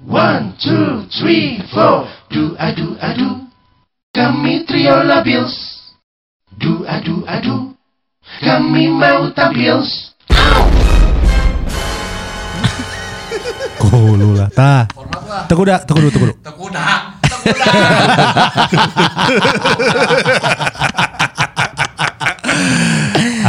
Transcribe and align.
One, 0.00 0.56
two, 0.56 1.04
three, 1.20 1.60
four. 1.68 2.08
Do 2.32 2.56
adu 2.56 2.96
adu. 2.96 3.44
Kami 4.16 4.64
trio 4.64 5.04
labils. 5.04 5.52
Do 6.56 6.88
adu 6.88 7.20
adu. 7.28 7.76
Kami 8.40 8.88
mau 8.88 9.28
tampil. 9.36 9.84
Kulu 13.76 14.32
lah. 14.32 14.48
Tah. 14.56 14.88
Tunggu 15.44 15.68
dulu, 15.68 15.84
tunggu 15.84 16.08
dulu. 16.08 16.32
Tekuda. 16.40 17.12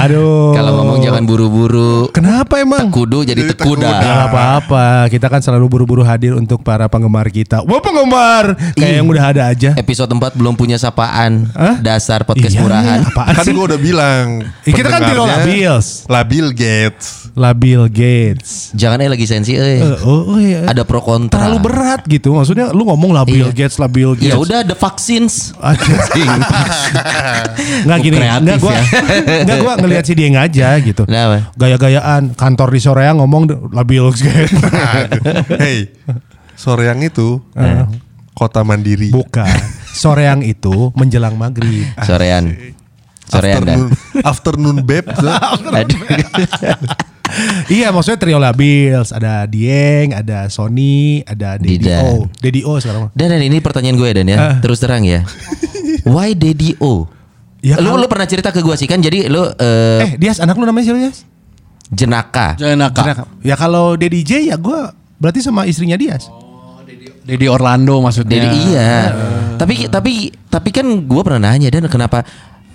Aduh. 0.03 0.51
Kalau 0.51 0.71
ngomong 0.75 0.97
jangan 0.99 1.23
buru-buru. 1.23 2.11
Kenapa 2.11 2.59
emang? 2.59 2.91
Kudu 2.91 3.23
jadi 3.23 3.47
tekuda. 3.47 3.87
Gak 3.87 4.19
apa-apa, 4.27 5.07
kita 5.07 5.27
kan 5.27 5.39
selalu 5.39 5.65
buru-buru 5.69 6.01
hadir 6.03 6.35
untuk 6.35 6.59
para 6.59 6.87
penggemar 6.87 7.27
kita. 7.27 7.63
Wah 7.63 7.79
penggemar, 7.79 8.55
kayak 8.75 8.93
yang 8.99 9.07
udah 9.07 9.23
ada 9.31 9.41
aja. 9.47 9.69
Episode 9.73 10.11
4 10.11 10.35
belum 10.35 10.53
punya 10.53 10.75
sapaan. 10.75 11.47
Hah? 11.55 11.79
Dasar 11.79 12.23
podcast 12.23 12.51
Iya, 12.51 12.61
murahan. 12.61 12.99
Apaan 13.05 13.33
Kan 13.33 13.43
sih? 13.47 13.51
gue 13.51 13.63
udah 13.63 13.79
bilang. 13.79 14.25
Eh, 14.63 14.71
kita 14.71 14.87
kan 14.87 14.99
pendengarnya 15.01 15.39
labils. 15.39 15.87
Labil 16.05 16.47
Gates. 16.51 17.05
Labil 17.33 17.81
Gates. 17.89 18.69
Jangan 18.75 18.99
eh 18.99 19.09
lagi 19.09 19.25
sensi 19.25 19.55
eh. 19.55 19.79
Eh, 19.81 19.97
oh, 20.03 20.35
oh 20.35 20.37
iya. 20.37 20.67
Ada 20.67 20.83
pro 20.83 20.99
kontra. 20.99 21.39
terlalu 21.39 21.57
berat 21.63 22.01
gitu. 22.05 22.35
Maksudnya 22.35 22.69
lu 22.69 22.83
ngomong 22.83 23.15
labil 23.15 23.49
Iya. 23.49 23.55
Gates, 23.55 23.79
labil 23.79 24.13
Gates. 24.13 24.29
Ya 24.29 24.37
udah 24.37 24.59
the 24.61 24.75
vaccines. 24.75 25.53
Nggak 27.83 27.99
gini, 27.99 28.15
Kreatif 28.17 28.43
nggak 28.43 28.57
gua, 28.59 28.71
ya. 28.71 28.83
nggak 29.45 29.57
gua 29.59 29.73
ngelihat 29.93 30.05
si 30.09 30.13
Dieng 30.17 30.35
aja 30.41 30.73
gitu. 30.81 31.05
Kenapa? 31.05 31.53
Gaya-gayaan 31.53 32.33
kantor 32.33 32.73
di 32.73 32.81
Sorea 32.81 33.13
ngomong 33.13 33.69
labil 33.69 34.09
Gates. 34.09 34.57
hey, 35.61 35.93
sore 36.57 36.89
yang 36.89 37.05
itu 37.05 37.37
kota 38.33 38.65
mandiri. 38.65 39.13
Bukan. 39.13 39.45
Sore 39.93 40.25
yang 40.25 40.41
itu 40.41 40.89
menjelang 40.97 41.37
maghrib. 41.37 41.85
Sorean. 42.09 42.57
Sorean 43.29 43.61
dan. 43.61 43.77
afternoon, 43.77 43.89
afternoon 44.33 44.77
babe. 44.81 45.07
Aduh. 45.13 46.01
iya 47.71 47.89
maksudnya 47.89 48.19
trio 48.19 48.37
labils 48.37 49.09
ada 49.15 49.47
Dieng, 49.47 50.13
ada 50.13 50.49
Sony, 50.49 51.21
ada 51.25 51.61
Dedi 51.61 51.85
Didan. 51.85 52.03
O. 52.03 52.09
Dedi 52.41 52.61
O 52.65 52.77
sekarang. 52.81 53.13
Dan, 53.13 53.31
dan 53.31 53.41
ini 53.41 53.61
pertanyaan 53.61 53.97
gue 53.97 54.09
Dan 54.11 54.27
ya. 54.33 54.37
Ah. 54.37 54.55
Terus 54.59 54.81
terang 54.81 55.05
ya. 55.05 55.23
Why 56.03 56.35
Daddy 56.35 56.75
O? 56.83 57.07
Ya, 57.63 57.79
lu 57.79 57.87
kalau- 57.87 57.97
lu 57.97 58.07
pernah 58.07 58.27
cerita 58.27 58.51
ke 58.51 58.59
gue 58.59 58.75
sih 58.75 58.85
kan 58.85 58.99
jadi 58.99 59.25
lu 59.25 59.47
eh, 59.47 60.03
Eh, 60.03 60.11
Dias 60.17 60.37
anak 60.37 60.53
lu 60.53 60.63
namanya 60.63 60.83
siapa, 60.85 60.99
Dias? 60.99 61.23
jenaka. 61.89 62.53
Jenaka. 62.53 63.23
Ya 63.39 63.55
kalau 63.55 63.95
Dedi 63.95 64.19
J 64.21 64.45
ya 64.45 64.57
gue 64.57 64.79
berarti 65.15 65.39
sama 65.39 65.63
istrinya 65.63 65.95
Dias. 65.95 66.27
Dedi 67.23 67.47
Orlando 67.47 67.97
maksudnya. 67.97 68.35
Jadi 68.37 68.57
iya. 68.67 68.91
Tapi 69.55 69.87
tapi 69.87 70.13
tapi 70.43 70.69
kan 70.69 70.83
gue 70.83 71.21
pernah 71.23 71.47
nanya 71.47 71.71
dan 71.71 71.87
kenapa 71.87 72.27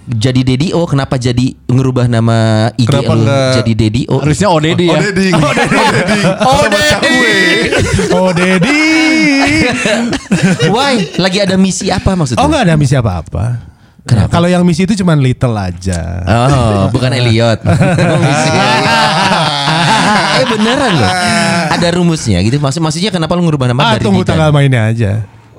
jadi 0.08 0.40
Dedi 0.40 0.72
O 0.72 0.88
kenapa 0.88 1.20
jadi 1.20 1.52
ngerubah 1.68 2.08
nama 2.08 2.38
IG 2.72 2.88
Kenapa 2.88 3.12
lu 3.12 3.28
jadi 3.60 3.72
Dedi 3.76 4.02
O? 4.08 4.24
Harusnya 4.24 4.48
Odedi 4.48 4.88
Oh, 4.88 4.96
ya. 4.96 5.00
Deding. 5.04 5.34
Oh, 5.36 5.52
Deding. 5.52 6.24
Oh, 6.48 6.60
Sama 6.64 6.80
cakwe. 6.80 7.36
Oh 8.08 8.30
Dedi. 8.32 8.84
Why? 10.68 10.92
Lagi 11.16 11.38
ada 11.40 11.56
misi 11.56 11.88
apa 11.88 12.14
maksudnya? 12.14 12.40
Oh 12.40 12.48
nggak 12.48 12.64
ada 12.64 12.74
misi 12.74 12.94
apa-apa. 12.94 13.46
Kenapa? 14.06 14.30
Kalau 14.30 14.48
yang 14.48 14.62
misi 14.62 14.86
itu 14.86 14.94
cuma 15.02 15.18
little 15.18 15.52
aja. 15.58 16.22
Oh, 16.24 16.88
bukan 16.94 17.10
Elliot. 17.12 17.60
Misi. 18.24 18.48
eh 20.38 20.46
beneran 20.46 20.92
loh. 20.96 21.12
Ada 21.74 21.88
rumusnya 21.98 22.38
gitu. 22.46 22.56
Maksud 22.62 22.80
maksudnya 22.80 23.10
kenapa 23.10 23.34
lu 23.34 23.44
ngerubah 23.44 23.68
nama 23.68 23.80
Ah 23.82 23.90
dari 23.98 24.06
tunggu 24.06 24.22
tanggal 24.24 24.54
mainnya 24.54 24.88
aja. 24.88 25.12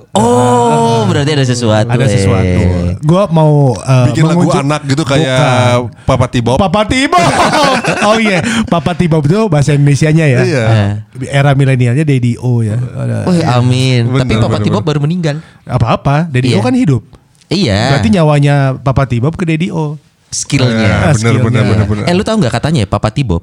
Oh, 0.10 1.06
berarti 1.06 1.38
ada 1.38 1.46
sesuatu. 1.46 1.86
Ada 1.86 2.06
eh. 2.10 2.14
sesuatu. 2.18 2.62
Gua 3.06 3.30
mau 3.30 3.78
uh, 3.78 4.06
Bikin 4.10 4.26
lagu 4.26 4.50
anak 4.50 4.82
gitu 4.90 5.06
kayak 5.06 5.38
Bukan. 5.86 6.02
Papa 6.10 6.26
Tibob. 6.26 6.58
Papa 6.58 6.82
Tibob. 6.90 7.22
oh 8.10 8.18
iya, 8.18 8.42
Papa 8.66 8.98
Tibob 8.98 9.22
itu 9.30 9.46
bahasa 9.46 9.78
Indonesianya 9.78 10.26
ya. 10.26 10.40
Iya. 10.42 10.66
Eh. 10.66 10.92
Era 11.30 11.54
milenialnya 11.54 12.02
Dedi 12.02 12.42
O 12.42 12.66
ya. 12.66 12.82
Wih, 13.30 13.46
amin. 13.46 14.10
Bener, 14.10 14.26
Tapi 14.26 14.34
Papa 14.42 14.58
bener, 14.58 14.66
Tibob 14.66 14.82
bener. 14.82 14.90
baru 14.90 15.00
meninggal. 15.06 15.36
Apa-apa, 15.70 16.26
Dedi 16.26 16.58
O 16.58 16.60
Iya. 16.60 16.66
kan 16.66 16.74
hidup. 16.74 17.19
Iya. 17.50 17.98
Berarti 17.98 18.10
nyawanya 18.10 18.56
Papa 18.78 19.04
Tibob 19.04 19.34
ke 19.34 19.44
Dedi 19.44 19.70
O. 19.70 19.98
skillnya. 20.30 21.10
Ah, 21.10 21.12
bener, 21.12 21.18
skillnya. 21.18 21.44
bener, 21.44 21.64
bener, 21.66 21.86
bener. 21.86 22.04
Eh 22.06 22.14
lu 22.14 22.22
tahu 22.22 22.38
nggak 22.38 22.54
katanya 22.54 22.86
ya 22.86 22.88
Papa 22.88 23.10
Tibob? 23.10 23.42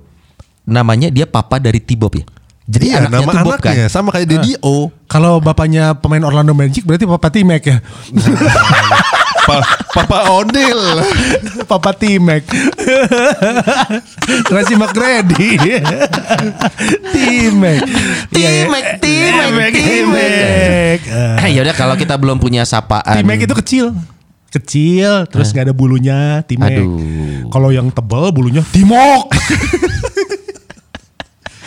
Namanya 0.62 1.10
dia 1.10 1.26
Papa 1.26 1.58
dari 1.58 1.78
Tibob 1.78 2.14
ya. 2.14 2.22
Jadi 2.64 2.84
Iya, 2.88 2.98
anaknya 3.00 3.18
nama 3.20 3.30
tuh 3.30 3.42
Bob 3.42 3.52
kan. 3.56 3.70
anaknya 3.70 3.86
sama 3.86 4.08
kayak 4.10 4.26
Dedi 4.28 4.52
O. 4.58 4.90
Kalau 5.06 5.38
bapaknya 5.38 5.94
pemain 5.94 6.22
Orlando 6.22 6.50
Magic 6.50 6.82
berarti 6.82 7.02
Papa 7.04 7.28
Timek 7.28 7.62
ya. 7.62 7.78
Pa- 9.46 9.62
Papa 9.94 10.18
Odil. 10.34 10.80
Papa 11.64 11.90
Timek. 11.92 12.42
Tracy 14.44 14.74
McGrady. 14.74 15.54
Timek. 17.08 17.80
Iya, 18.30 18.48
ya. 18.50 18.64
Timek, 18.66 18.86
Timek, 18.98 18.98
Timek, 18.98 19.72
Timek. 19.72 19.72
Timek. 19.72 21.00
Eh, 21.06 21.44
Eh, 21.46 21.50
ya 21.54 21.62
udah 21.62 21.74
kalau 21.74 21.94
kita 21.94 22.14
belum 22.14 22.36
punya 22.36 22.66
sapaan. 22.66 23.16
Timek 23.16 23.46
itu 23.46 23.54
kecil. 23.56 23.86
Kecil, 24.48 25.28
terus 25.28 25.52
nggak 25.52 25.68
ada 25.68 25.74
bulunya, 25.74 26.40
Timek. 26.42 26.74
Aduh. 26.74 27.46
Kalau 27.48 27.68
yang 27.70 27.86
tebal 27.88 28.30
bulunya 28.30 28.66
Timok. 28.66 29.30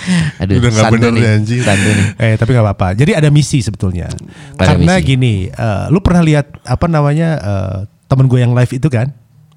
Aduh, 0.41 0.57
Udah 0.57 0.71
sandu 0.71 0.93
bener 0.97 1.11
nih, 1.11 1.23
anjing. 1.35 1.61
nih. 1.61 2.05
eh, 2.17 2.33
tapi 2.35 2.49
nggak 2.51 2.65
apa-apa. 2.65 2.87
Jadi 2.93 3.11
ada 3.13 3.29
misi 3.29 3.59
sebetulnya. 3.59 4.07
Ada 4.55 4.75
Karena 4.75 4.93
misi. 4.95 5.05
gini, 5.05 5.35
eh, 5.47 5.85
lu 5.87 5.99
pernah 5.99 6.21
lihat 6.21 6.45
apa 6.63 6.85
namanya 6.85 7.29
eh, 7.37 7.77
temen 8.05 8.25
gue 8.25 8.39
yang 8.39 8.51
live 8.51 8.71
itu 8.71 8.87
kan? 8.87 9.11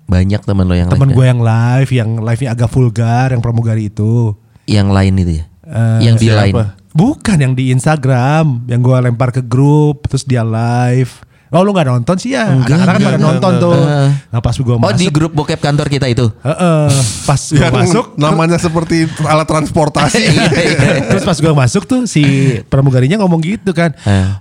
Banyak 0.04 0.42
teman 0.42 0.66
lo 0.66 0.75
yang 0.75 0.88
Temen 0.88 1.08
lain 1.08 1.14
gue 1.14 1.22
kan? 1.22 1.30
yang 1.30 1.41
live, 1.41 1.91
yang 1.91 2.10
live-nya 2.19 2.50
agak 2.50 2.69
vulgar, 2.69 3.30
yang 3.30 3.41
pramugari 3.41 3.88
itu. 3.88 4.34
yang 4.62 4.88
lain 4.88 5.14
itu 5.16 5.32
ya. 5.38 5.44
Eh, 5.64 5.98
yang 6.04 6.16
di 6.16 6.28
lain. 6.28 6.54
Bukan 6.92 7.36
yang 7.36 7.53
di 7.53 7.72
Instagram, 7.72 8.66
yang 8.66 8.78
gue 8.78 8.92
lempar 9.00 9.30
ke 9.30 9.41
grup, 9.41 10.04
terus 10.04 10.22
dia 10.22 10.42
live. 10.42 11.10
Oh 11.52 11.60
lu 11.60 11.70
nggak 11.70 11.84
nonton 11.84 12.16
sih 12.16 12.32
ya? 12.32 12.48
Enggak, 12.48 12.80
Anak-anak 12.80 12.88
kan 12.88 12.96
pada 12.96 13.10
enggak, 13.12 13.28
nonton 13.28 13.52
enggak. 13.52 13.64
tuh. 13.64 13.76
Nah 14.32 14.40
pas 14.40 14.56
gue 14.56 14.72
Oh 14.72 14.80
masuk, 14.80 14.96
di 14.96 15.06
grup 15.12 15.32
bokep 15.36 15.60
kantor 15.60 15.86
kita 15.86 16.06
itu. 16.08 16.26
Heeh, 16.40 16.88
pas 17.22 17.36
gue 17.44 17.68
masuk, 17.68 18.04
namanya 18.16 18.56
seperti 18.56 19.04
alat 19.22 19.44
transportasi. 19.44 20.24
Iya, 20.32 20.48
iya. 20.48 20.78
terus 21.12 21.22
pas 21.22 21.36
gue 21.36 21.52
masuk 21.52 21.84
tuh 21.84 22.08
si 22.08 22.24
pramugarinya 22.66 23.20
ngomong 23.20 23.42
gitu 23.42 23.74
kan, 23.74 23.92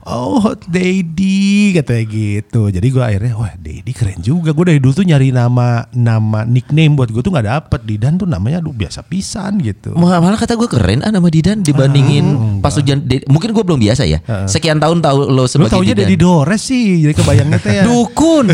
oh 0.05 0.39
hot 0.39 0.63
daddy 0.69 1.75
katanya 1.75 2.03
gitu. 2.07 2.71
Jadi 2.71 2.87
gue 2.87 3.03
akhirnya, 3.03 3.33
wah 3.35 3.51
daddy 3.57 3.91
keren 3.91 4.23
juga. 4.23 4.55
Gue 4.55 4.71
dari 4.71 4.79
dulu 4.79 4.93
tuh 4.95 5.03
nyari 5.03 5.35
nama 5.35 5.83
nama 5.91 6.47
nickname 6.47 6.95
buat 6.95 7.11
gue 7.11 7.19
tuh 7.19 7.33
nggak 7.33 7.47
dapet. 7.47 7.79
Didan 7.83 8.15
tuh 8.15 8.29
namanya 8.29 8.63
aduh 8.63 8.71
biasa 8.71 9.03
pisan 9.03 9.59
gitu. 9.59 9.91
Malah 9.97 10.23
malah 10.23 10.39
kata 10.39 10.55
gue 10.55 10.69
keren 10.69 11.03
ah 11.03 11.11
nama 11.11 11.27
Didan 11.27 11.59
dibandingin 11.59 12.23
pas 12.63 12.71
hujan. 12.71 13.03
Mungkin 13.27 13.51
gue 13.51 13.63
belum 13.67 13.81
biasa 13.81 14.07
ya. 14.07 14.23
Sekian 14.47 14.79
tahun 14.79 15.03
tahu 15.03 15.27
lo 15.27 15.43
Lu 15.43 15.49
sebagai 15.49 15.73
taunya 15.75 15.91
Didan. 15.97 16.07
Dedi 16.07 16.15
Dores 16.15 16.61
sih, 16.61 17.00
jadi 17.01 17.13
kebayangnya 17.17 17.59
teh 17.59 17.73
ya. 17.81 17.83
Dukun. 17.83 18.49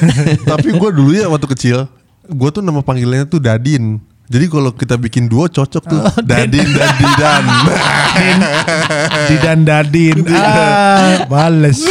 Tapi 0.50 0.68
gue 0.74 0.90
dulu 0.90 1.10
ya 1.14 1.26
waktu 1.30 1.46
kecil, 1.54 1.86
gue 2.26 2.48
tuh 2.50 2.62
nama 2.62 2.82
panggilannya 2.82 3.26
tuh 3.26 3.38
Dadin. 3.38 4.02
Jadi 4.32 4.48
kalau 4.48 4.72
kita 4.72 4.96
bikin 4.96 5.28
duo 5.28 5.44
cocok 5.44 5.84
tuh 5.84 6.00
Dadin 6.24 6.64
dan 6.72 6.88
Didan. 6.96 7.44
Didan 9.28 9.58
Dadin. 9.68 10.16
ah, 10.32 11.28
males. 11.28 11.84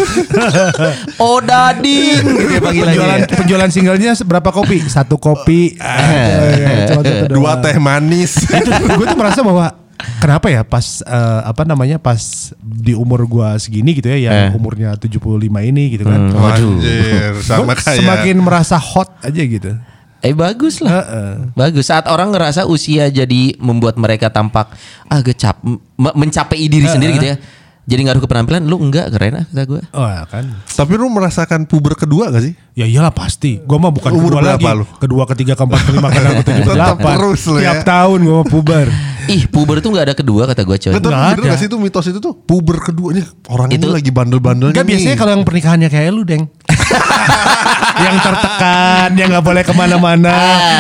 Odadin 1.22 2.18
gitu 2.26 2.50
ya 2.50 2.62
panggilannya. 2.64 2.98
penjualan 2.98 3.20
penjualan 3.30 3.70
singlenya 3.70 4.18
berapa 4.26 4.50
kopi? 4.50 4.82
Satu 4.90 5.22
kopi. 5.22 5.78
Eh, 5.78 6.90
Dua 7.30 7.62
teh 7.62 7.78
manis. 7.78 8.42
itu 8.42 8.70
gue 8.74 9.06
tuh 9.06 9.18
merasa 9.20 9.46
bahwa 9.46 9.78
kenapa 10.18 10.48
ya 10.48 10.62
pas 10.62 10.84
eh, 11.00 11.42
apa 11.44 11.62
namanya 11.62 11.96
pas 11.96 12.20
di 12.58 12.92
umur 12.92 13.24
gua 13.24 13.56
segini 13.56 13.94
gitu 13.94 14.08
ya 14.08 14.18
yang 14.22 14.36
Eh. 14.48 14.50
umurnya 14.54 14.94
75 14.94 15.18
ini 15.62 15.84
gitu 15.92 16.04
kan. 16.04 16.30
Waduh. 16.30 16.78
Anjir, 16.78 17.34
sama 17.42 17.74
kayak 17.74 17.98
semakin 17.98 18.36
merasa 18.38 18.76
hot 18.76 19.10
aja 19.20 19.42
gitu. 19.42 19.72
Eh 20.20 20.32
bagus 20.32 20.80
lah. 20.80 21.02
Heeh. 21.02 21.32
Bagus. 21.54 21.88
Saat 21.88 22.06
orang 22.06 22.30
ngerasa 22.30 22.64
usia 22.64 23.08
jadi 23.08 23.58
membuat 23.58 23.96
mereka 23.96 24.30
tampak 24.30 24.70
agak 25.06 25.34
cap 25.36 25.58
m- 25.60 25.82
mencapai 25.96 26.62
diri 26.64 26.86
sendiri 26.86 27.16
gitu 27.16 27.28
ya. 27.28 27.38
Jadi 27.82 28.06
ngaruh 28.06 28.22
ke 28.22 28.30
penampilan 28.30 28.62
lu 28.62 28.78
enggak 28.78 29.10
keren 29.10 29.34
ah 29.36 29.44
kata 29.44 29.64
gue. 29.66 29.82
Oh 29.92 30.06
ya 30.06 30.22
kan. 30.26 30.46
Tapi 30.70 30.94
lu 30.94 31.10
merasakan 31.10 31.66
puber 31.66 31.98
kedua 31.98 32.30
gak 32.30 32.46
sih? 32.46 32.54
Ya 32.72 32.86
iyalah 32.86 33.10
pasti. 33.10 33.58
Gua 33.60 33.82
mah 33.82 33.90
bukan 33.90 34.14
Umur 34.14 34.38
kedua 34.38 34.54
lagi. 34.54 34.64
lu? 34.64 34.86
Kedua, 34.96 35.24
ketiga, 35.26 35.58
keempat, 35.58 35.82
kelima, 35.84 36.08
keenam, 36.08 36.38
ketujuh, 36.40 36.64
Tetap 36.64 36.72
kedelapan. 37.02 37.14
terus 37.18 37.42
lu 37.44 37.58
ya. 37.58 37.62
Tiap 37.66 37.80
tahun 37.84 38.20
gua 38.22 38.36
mau 38.36 38.46
puber. 38.46 38.88
Ih, 39.24 39.46
puber 39.46 39.78
tuh 39.78 39.90
nggak 39.90 40.06
ada 40.08 40.16
kedua 40.16 40.44
kata 40.46 40.62
gue 40.62 40.78
coy. 40.80 40.92
Nggak 40.92 41.04
bener 41.04 41.38
ada. 41.38 41.48
gak 41.48 41.58
sih 41.58 41.68
itu 41.68 41.78
mitos 41.78 42.06
itu 42.06 42.18
tuh 42.18 42.34
puber 42.34 42.82
kedua 42.82 43.12
ini 43.12 43.22
orang 43.48 43.70
Itu- 43.70 43.86
ini 43.86 43.94
lagi 43.94 44.10
bandel-bandelnya 44.10 44.72
Enggak 44.72 44.82
nih. 44.84 44.92
biasanya 44.92 45.16
kalau 45.16 45.32
yang 45.32 45.44
pernikahannya 45.44 45.90
kayak 45.90 46.10
lu, 46.10 46.24
Deng. 46.24 46.44
yang 48.02 48.18
tertekan, 48.18 49.10
yang 49.14 49.30
nggak 49.30 49.46
boleh 49.46 49.62
ke 49.62 49.74
mana-mana, 49.74 50.34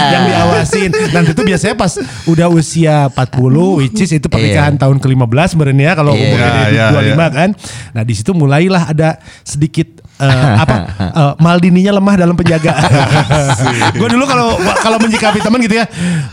yang 0.09 0.23
diawasin. 0.25 0.89
Nanti 1.11 1.31
tuh 1.31 1.45
biasanya 1.45 1.75
pas 1.75 1.93
udah 2.25 2.47
usia 2.49 3.07
40, 3.09 3.77
which 3.77 3.99
is 3.99 4.09
itu 4.11 4.25
pernikahan 4.25 4.73
tahun 4.75 4.97
ke-15 4.97 5.53
sebenarnya 5.53 5.85
ya, 5.85 5.93
kalau 5.93 6.11
Iya. 6.11 6.21
umurnya 6.23 6.47
Iya, 6.47 6.57
dari 6.57 6.73
iya, 6.73 6.85
25 7.13 7.27
kan. 7.31 7.49
Nah 7.91 8.03
di 8.03 8.13
situ 8.13 8.31
mulailah 8.33 8.83
ada 8.87 9.09
sedikit 9.43 10.00
eh, 10.21 10.53
apa 10.61 10.75
eh, 11.19 11.33
Maldininya 11.41 11.97
lemah 11.97 12.15
dalam 12.15 12.35
penjagaan. 12.37 12.89
gue 13.99 14.07
dulu 14.07 14.23
kalau 14.29 14.55
kalau 14.79 14.97
menyikapi 15.01 15.41
teman 15.41 15.59
gitu 15.65 15.75
ya, 15.81 15.85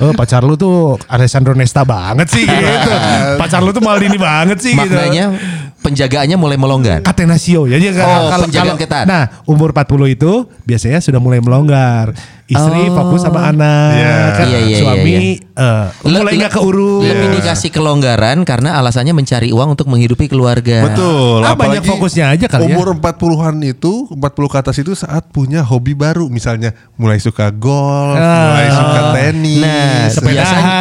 oh, 0.04 0.12
pacar 0.12 0.44
lu 0.44 0.54
tuh 0.54 1.00
Alessandro 1.08 1.56
Nesta 1.56 1.82
banget 1.82 2.28
sih 2.28 2.44
gitu. 2.44 2.90
Pacar 3.40 3.64
lu 3.64 3.72
tuh 3.72 3.82
Maldini 3.82 4.20
banget 4.20 4.60
sih 4.60 4.76
gitu. 4.76 4.84
Maknanya 4.84 5.32
penjagaannya 5.80 6.36
mulai 6.36 6.56
melonggar. 6.60 7.00
Atenasio 7.06 7.64
ya. 7.64 7.80
Jadi 7.80 7.96
Oh, 7.98 8.30
penjagaan 8.46 8.78
ketat. 8.78 9.04
Nah, 9.08 9.42
umur 9.48 9.72
40 9.72 10.14
itu 10.14 10.46
biasanya 10.66 11.00
sudah 11.00 11.18
mulai 11.22 11.40
melonggar. 11.40 12.12
Istri 12.48 12.88
Oh. 12.88 12.96
fokus 12.96 13.20
sama 13.22 13.52
anak, 13.52 13.92
Iya. 13.92 14.16
kan 14.32 14.46
Iya, 14.48 14.58
iya, 14.64 14.76
suami 14.80 15.36
eh, 15.36 15.86
mulai 16.00 16.32
nggak 16.34 16.48
keurus. 16.50 17.04
Lebih 17.04 17.28
dikasih 17.36 17.68
kelonggaran 17.68 18.40
karena 18.42 18.72
alasannya 18.74 19.12
mencari 19.12 19.52
uang 19.52 19.76
untuk 19.76 19.84
menghidupi 19.84 20.26
keluarga. 20.26 20.88
Betul. 20.88 21.44
Ah, 21.44 21.52
banyak 21.52 21.84
fokusnya 21.84 22.32
aja 22.32 22.48
kali 22.48 22.66
ya. 22.66 22.72
umur 22.72 22.96
40-an 22.96 23.60
itu, 23.60 24.08
40 24.08 24.48
ke 24.48 24.56
atas 24.56 24.76
itu 24.76 24.96
saat 24.96 25.28
punya 25.28 25.60
hobi 25.60 25.92
baru. 25.92 26.26
Misalnya 26.26 26.72
mulai 26.96 27.20
suka 27.20 27.52
golf, 27.52 28.16
Ah. 28.16 28.56
mulai 28.56 28.68
suka 28.72 29.00
tenis. 29.14 29.60
Nah, 29.60 30.08
Sepedahan. 30.08 30.32
biasanya, 30.32 30.78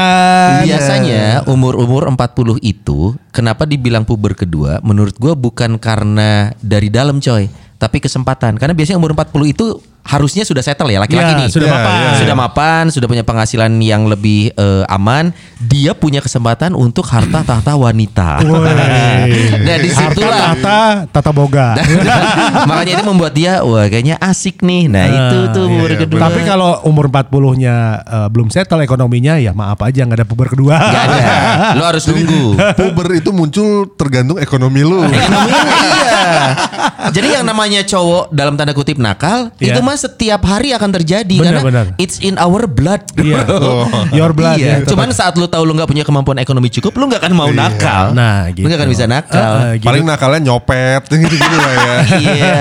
biasanya 0.63 1.23
umur-umur 1.45 2.07
40 2.07 2.55
itu 2.59 3.11
kenapa 3.29 3.67
dibilang 3.67 4.07
puber 4.07 4.33
kedua? 4.33 4.79
Menurut 4.79 5.15
gua 5.15 5.35
bukan 5.35 5.75
karena 5.77 6.55
dari 6.57 6.87
dalam 6.87 7.19
coy, 7.19 7.47
tapi 7.75 7.99
kesempatan. 7.99 8.55
Karena 8.55 8.71
biasanya 8.71 8.95
umur 8.95 9.11
40 9.11 9.45
itu 9.45 9.65
harusnya 10.07 10.41
sudah 10.41 10.63
settle 10.63 10.87
ya 10.87 10.97
laki-laki 10.97 11.27
Ya, 11.27 11.37
nih. 11.37 11.47
sudah 11.51 11.67
Ya, 11.67 11.73
mapan. 11.75 11.93
ya. 11.93 12.11
Sudah 12.17 12.35
mapan, 12.35 12.83
sudah 12.87 13.07
punya 13.07 13.21
penghasilan 13.21 13.71
yang 13.77 14.07
lebih 14.07 14.49
eh, 14.49 14.83
aman, 14.87 15.35
dia 15.59 15.91
punya 15.91 16.17
kesempatan 16.17 16.71
untuk 16.73 17.03
harta 17.05 17.43
tahta 17.43 17.75
wanita. 17.75 18.39
Nah, 19.57 19.77
di 19.77 19.89
situlah 19.89 20.55
Tata, 20.55 20.79
tata 21.09 21.31
boga. 21.31 21.75
makanya 22.69 23.01
itu 23.01 23.05
membuat 23.05 23.33
dia 23.33 23.59
wah 23.59 23.83
kayaknya 23.85 24.15
asik 24.17 24.61
nih. 24.61 24.87
Nah, 24.87 25.03
itu 25.05 25.37
tuh 25.51 25.65
iya, 25.65 25.71
umur 25.73 25.89
iya, 25.91 25.97
kedua. 25.99 26.19
Tapi 26.23 26.39
kalau 26.41 26.71
umur 26.85 27.11
40-nya 27.11 27.75
eh, 27.99 28.27
belum 28.31 28.47
settle 28.47 28.79
ekonominya 28.79 29.35
ya 29.35 29.51
maaf 29.51 29.81
aja 29.81 30.07
nggak 30.07 30.23
ada 30.23 30.27
puber 30.27 30.47
kedua. 30.47 30.77
Nggak 30.77 31.03
ada. 31.03 31.19
Lo 31.75 31.83
harus 31.83 32.03
nunggu. 32.07 32.55
Puber 32.77 33.07
itu 33.13 33.29
muncul 33.29 33.67
tergantung 33.93 34.39
ekonomi 34.39 34.81
lu. 34.81 35.03
Ekonomi 35.03 35.51
iya. 35.51 36.21
Jadi 37.15 37.27
yang 37.33 37.43
namanya 37.43 37.81
cowok 37.83 38.31
dalam 38.31 38.55
tanda 38.55 38.71
kutip 38.71 38.95
nakal 38.97 39.51
Iya. 39.57 39.73
itu 39.73 39.79
mah 39.81 39.96
setiap 39.97 40.45
hari 40.45 40.71
akan 40.71 40.89
terjadi 40.93 41.35
Benar, 41.41 41.59
karena 41.59 41.63
benar. 41.65 41.85
it's 41.97 42.21
in 42.21 42.37
our 42.37 42.69
blood. 42.69 43.01
Iya. 43.17 43.43
Your 44.17 44.31
blood 44.31 44.61
iya. 44.61 44.81
ya. 44.81 44.87
Cuman 44.87 45.09
saat 45.11 45.33
lu 45.35 45.49
tahu 45.49 45.65
lu 45.65 45.73
nggak 45.73 45.89
punya 45.89 46.05
kemampuan 46.05 46.37
ekonomi 46.37 46.69
cukup, 46.69 46.93
lu 46.95 47.09
nggak 47.09 47.25
akan 47.25 47.33
mau 47.33 47.49
nakal. 47.49 48.13
Nah, 48.13 48.47
gitu. 48.53 48.63
Lu 48.63 48.69
nggak 48.69 48.79
akan 48.85 48.89
bisa 48.93 49.05
nakal. 49.09 49.53
Eh, 49.57 49.65
eh, 49.65 49.71
gitu. 49.81 49.87
Paling 49.89 50.05
nakalnya 50.05 50.39
nyopet 50.53 51.01
gitu-gitu 51.11 51.57
lah 51.57 51.73
ya. 51.75 51.95
Iya. 52.15 52.55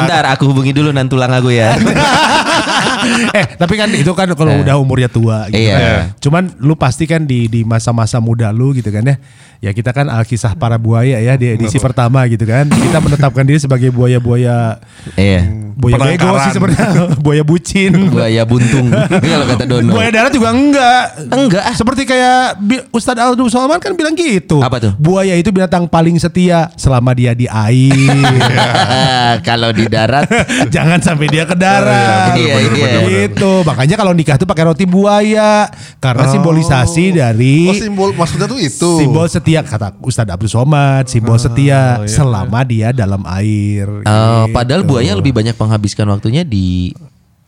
Bentar, 0.00 0.24
aku 0.30 0.48
hubungi 0.48 0.70
dulu 0.70 0.94
nan 0.94 1.10
tulang 1.10 1.34
aku 1.34 1.50
ya. 1.52 1.74
eh 3.38 3.44
tapi 3.56 3.74
kan 3.80 3.88
itu 3.92 4.12
kan 4.12 4.28
kalau 4.36 4.60
udah 4.60 4.76
umurnya 4.76 5.08
tua 5.08 5.48
gitu 5.48 5.60
Iya. 5.60 5.76
kan. 5.76 6.00
Cuman 6.20 6.42
lu 6.60 6.76
pasti 6.76 7.04
kan 7.08 7.24
di 7.24 7.48
di 7.48 7.66
masa-masa 7.66 8.20
muda 8.22 8.52
lu 8.54 8.72
gitu 8.76 8.88
kan 8.88 9.04
ya. 9.04 9.16
Ya 9.60 9.76
kita 9.76 9.92
kan 9.92 10.08
alkisah 10.08 10.56
para 10.56 10.80
buaya 10.80 11.20
ya 11.20 11.36
di 11.36 11.52
edisi 11.52 11.76
pertama 11.76 12.24
gitu 12.24 12.48
kan. 12.48 12.64
Kita 12.64 12.96
menetapkan 12.96 13.44
diri 13.44 13.60
sebagai 13.60 13.92
buaya-buaya 13.92 14.80
Iya. 15.12 15.52
buaya 15.76 15.96
bego 16.00 16.32
sih 16.40 16.52
sebenarnya. 16.56 16.88
buaya 17.24 17.44
bucin. 17.44 17.92
Buaya 18.08 18.42
buntung 18.42 18.88
kalau 19.20 19.44
kata 19.46 19.64
Dono. 19.64 19.92
Buaya 19.92 20.08
darat 20.08 20.32
juga 20.32 20.48
enggak. 20.50 21.04
Enggak. 21.28 21.62
Seperti 21.76 22.08
kayak 22.08 22.56
Ustadz 22.88 23.20
Aldo 23.20 23.52
Salman 23.52 23.76
kan 23.76 23.92
bilang 23.92 24.16
gitu. 24.16 24.64
Apa 24.64 24.80
tuh? 24.80 24.92
Buaya 24.96 25.36
itu 25.36 25.52
binatang 25.52 25.84
paling 25.84 26.16
setia 26.16 26.72
selama 26.80 27.12
dia 27.12 27.36
di 27.36 27.44
air. 27.44 27.92
kalau 29.48 29.70
di 29.70 29.84
darat 29.86 30.24
Jangan 30.72 31.04
sampai 31.04 31.28
dia 31.28 31.44
ke 31.44 31.52
darat. 31.52 32.32
Iya, 32.32 32.54
iya. 32.64 33.28
Gitu. 33.28 33.52
Makanya 33.60 34.00
kalau 34.00 34.16
nikah 34.16 34.40
tuh 34.40 34.48
pakai 34.48 34.64
roti 34.64 34.88
buaya 34.88 35.68
karena 36.00 36.24
simbolisasi 36.28 37.12
dari 37.12 37.68
Oh 37.68 37.76
simbol 37.76 38.16
maksudnya 38.16 38.48
tuh 38.48 38.56
itu. 38.56 38.92
simbol 38.96 39.28
setia 39.28 39.49
kata 39.60 39.98
Ustadz 39.98 40.30
Abdul 40.30 40.46
Somad, 40.48 41.04
simbol 41.06 41.34
setia 41.36 42.06
selama 42.06 42.62
dia 42.62 42.90
dalam 42.90 43.26
air. 43.26 43.90
Oh, 44.02 44.46
Gitu. 44.46 44.54
padahal 44.54 44.82
buaya 44.82 45.12
lebih 45.12 45.30
banyak 45.30 45.52
menghabiskan 45.52 46.06
waktunya 46.06 46.40
di 46.40 46.94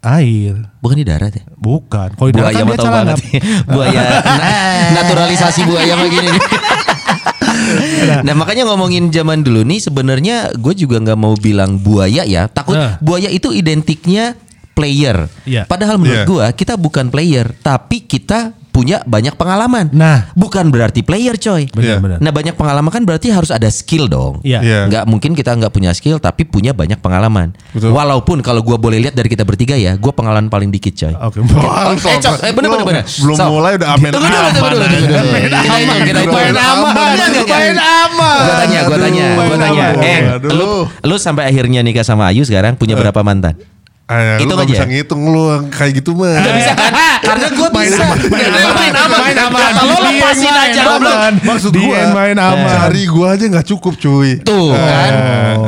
air. 0.00 0.58
bukan 0.78 0.96
di 0.96 1.06
darat 1.06 1.30
ya. 1.32 1.44
Bukan. 1.54 2.12
Kalau 2.12 2.28
di 2.28 2.34
darat 2.34 2.50
Buaya 2.50 2.58
kan 2.58 2.66
dia 2.66 2.76
celana. 2.76 2.96
banget. 3.06 3.18
buaya 3.70 4.00
na- 4.18 4.54
naturalisasi 4.96 5.60
buaya 5.62 5.94
begini 5.96 6.30
nah 8.22 8.34
makanya 8.34 8.64
ngomongin 8.64 9.08
zaman 9.08 9.40
dulu 9.40 9.62
nih 9.62 9.78
sebenarnya 9.78 10.36
gue 10.52 10.74
juga 10.74 10.98
nggak 10.98 11.14
mau 11.16 11.34
bilang 11.36 11.78
buaya 11.78 12.22
ya 12.22 12.46
takut 12.46 12.74
Nah. 12.74 12.98
buaya 12.98 13.28
itu 13.28 13.50
identiknya 13.50 14.34
player 14.72 15.28
Iya. 15.44 15.64
padahal 15.64 15.96
menurut 15.96 16.18
Iya. 16.18 16.26
gue 16.26 16.46
kita 16.56 16.74
bukan 16.74 17.08
player 17.08 17.52
tapi 17.56 18.02
kita 18.02 18.56
punya 18.72 19.04
banyak 19.04 19.36
pengalaman 19.36 19.92
Nah. 19.92 20.32
bukan 20.32 20.72
berarti 20.72 21.04
player 21.04 21.36
coy 21.36 21.68
Benar-benar. 21.68 22.18
Nah 22.18 22.32
banyak 22.32 22.56
pengalaman 22.56 22.88
kan 22.88 23.04
berarti 23.04 23.28
harus 23.28 23.52
ada 23.52 23.68
skill 23.68 24.08
dong. 24.08 24.40
Iya. 24.40 24.64
Iya. 24.64 24.78
Nggak 24.88 25.04
mungkin 25.04 25.36
kita 25.36 25.52
nggak 25.52 25.68
punya 25.68 25.92
skill 25.92 26.16
tapi 26.16 26.42
punya 26.42 26.72
banyak 26.72 26.96
pengalaman. 26.96 27.52
Betul. 27.70 27.92
Walaupun 27.92 28.40
kalau 28.40 28.64
gua 28.64 28.80
boleh 28.80 28.98
lihat 28.98 29.12
dari 29.12 29.28
kita 29.28 29.44
bertiga 29.44 29.76
ya, 29.76 29.92
gua 29.94 30.10
pengalaman 30.10 30.48
paling 30.48 30.72
dikit 30.72 30.96
coy. 30.96 31.12
Oke. 31.12 31.38
Oh, 31.82 31.92
eh, 31.92 32.18
Cok, 32.18 32.40
eh 32.42 32.52
bener 32.52 32.68
bener 32.70 32.86
bener. 32.86 33.04
Belum 33.04 33.34
So, 33.36 33.44
mulai 33.50 33.76
udah 33.76 33.88
amin 33.92 34.10
Tunggu 34.10 34.28
dulu, 34.28 34.48
tunggu 34.50 34.68
dulu. 34.72 34.86
Kita 34.86 35.58
hitung, 35.60 36.00
kita 36.02 36.20
hitung. 36.20 36.34
Main 36.34 36.56
aman, 36.56 36.92
main 37.44 37.76
aman. 37.76 38.40
Gua 38.40 38.54
tanya, 38.56 38.80
gua 38.82 38.98
tanya, 38.98 39.26
gua 39.28 39.44
Main 39.44 39.60
tanya. 39.60 39.84
aman. 39.90 40.04
Eh, 40.04 40.20
lu, 40.48 40.68
lu 40.86 41.14
sampai 41.18 41.44
akhirnya 41.44 41.82
nikah 41.82 42.02
sama 42.02 42.30
Ayu 42.30 42.42
sekarang 42.42 42.74
punya 42.74 42.96
berapa 42.96 43.20
mantan? 43.20 43.58
Ah, 44.12 44.36
lu 44.36 44.44
Hitung 44.44 44.58
gak 44.60 44.68
aja. 44.68 44.72
bisa 44.76 44.84
ngitung 44.84 45.22
lu 45.32 45.42
kayak 45.72 45.92
gitu 46.04 46.10
mah. 46.12 46.36
Gak 46.36 46.54
bisa 46.60 46.72
kan? 46.76 46.92
Karena 47.32 47.46
gua 47.56 47.68
bisa. 47.72 48.04
Main 48.28 48.52
aman, 48.52 49.18
Main 49.24 49.38
aman. 49.40 49.60
Kata 49.64 49.82
lo 49.88 49.96
lepasin 50.04 50.52
aja. 50.52 50.82
Maksud 51.40 51.72
gua 51.72 52.00
main 52.12 52.36
aman. 52.36 52.68
Cari 52.68 53.02
gua 53.08 53.26
aja 53.32 53.44
nggak 53.48 53.66
cukup 53.72 53.94
cuy. 53.96 54.44
Tuh 54.44 54.76
kan. 54.76 55.12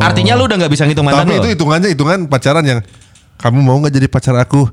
Artinya 0.05 0.37
lu 0.37 0.45
udah 0.45 0.57
gak 0.61 0.73
bisa 0.73 0.85
ngitung 0.85 1.09
mantan 1.09 1.25
Tapi 1.25 1.41
itu 1.41 1.49
hitungannya 1.57 1.89
hitungan 1.89 2.29
pacaran 2.29 2.65
yang 2.69 2.81
kamu 3.41 3.59
mau 3.65 3.81
nggak 3.81 3.95
jadi 3.97 4.07
pacar 4.13 4.37
aku? 4.37 4.69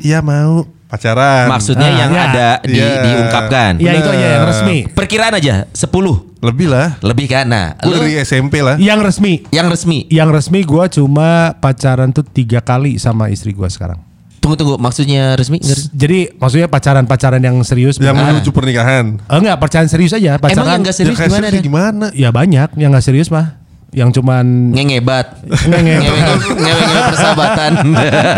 Iya 0.00 0.20
mau 0.20 0.68
pacaran. 0.94 1.50
Maksudnya 1.50 1.88
Ah, 1.88 1.98
yang 1.98 2.10
ya. 2.10 2.22
ada 2.24 2.48
di, 2.62 2.78
Iya. 2.78 3.02
diungkapkan. 3.02 3.72
Ya 3.76 3.92
itu 3.92 4.08
aja 4.08 4.26
yang 4.32 4.44
resmi. 4.46 4.78
Perkiraan 4.88 5.34
aja 5.34 5.54
10 5.68 5.90
lebih 6.38 6.66
lah. 6.66 6.94
lebih 7.00 7.26
kan. 7.26 7.44
Nah, 7.44 7.74
Gue 7.76 7.90
lu 7.90 8.00
dari 8.00 8.14
SMP 8.20 8.62
lah. 8.62 8.78
Yang 8.78 9.00
resmi. 9.04 9.32
yang 9.50 9.66
resmi. 9.66 10.06
Yang 10.06 10.28
resmi 10.32 10.60
gue 10.62 10.84
cuma 10.94 11.30
pacaran 11.54 12.08
tuh 12.08 12.22
tiga 12.22 12.60
kali 12.60 12.96
sama 12.96 13.26
istri 13.26 13.50
gue 13.50 13.66
sekarang. 13.66 13.98
Tunggu 14.38 14.54
tunggu, 14.54 14.76
maksudnya 14.76 15.32
resmi? 15.34 15.56
Nggak? 15.56 15.88
Jadi 15.90 16.18
maksudnya 16.36 16.68
pacaran-pacaran 16.68 17.40
yang 17.40 17.56
serius. 17.64 17.96
Yang 17.96 18.12
beneran. 18.12 18.28
menuju 18.36 18.50
pernikahan. 18.52 19.04
Eh, 19.16 19.38
enggak, 19.40 19.56
pacaran 19.56 19.88
serius 19.88 20.12
aja. 20.12 20.36
Emang 20.36 20.44
Pacaran 20.44 20.68
yang 20.70 20.84
gak 20.84 20.92
serius 20.94 21.16
ya 21.16 21.24
gimana? 21.24 21.46
serius 21.48 21.64
gimana? 21.64 22.06
Ya 22.12 22.28
banyak 22.28 22.68
yang 22.76 22.92
gak 22.92 23.00
serius 23.02 23.32
mah. 23.32 23.63
Yang 23.94 24.18
cuman 24.18 24.74
Ngengebat. 24.74 25.26
Ngengebat. 25.46 26.38
Ngewe-ngewe 26.50 27.00
persahabatan. 27.08 27.72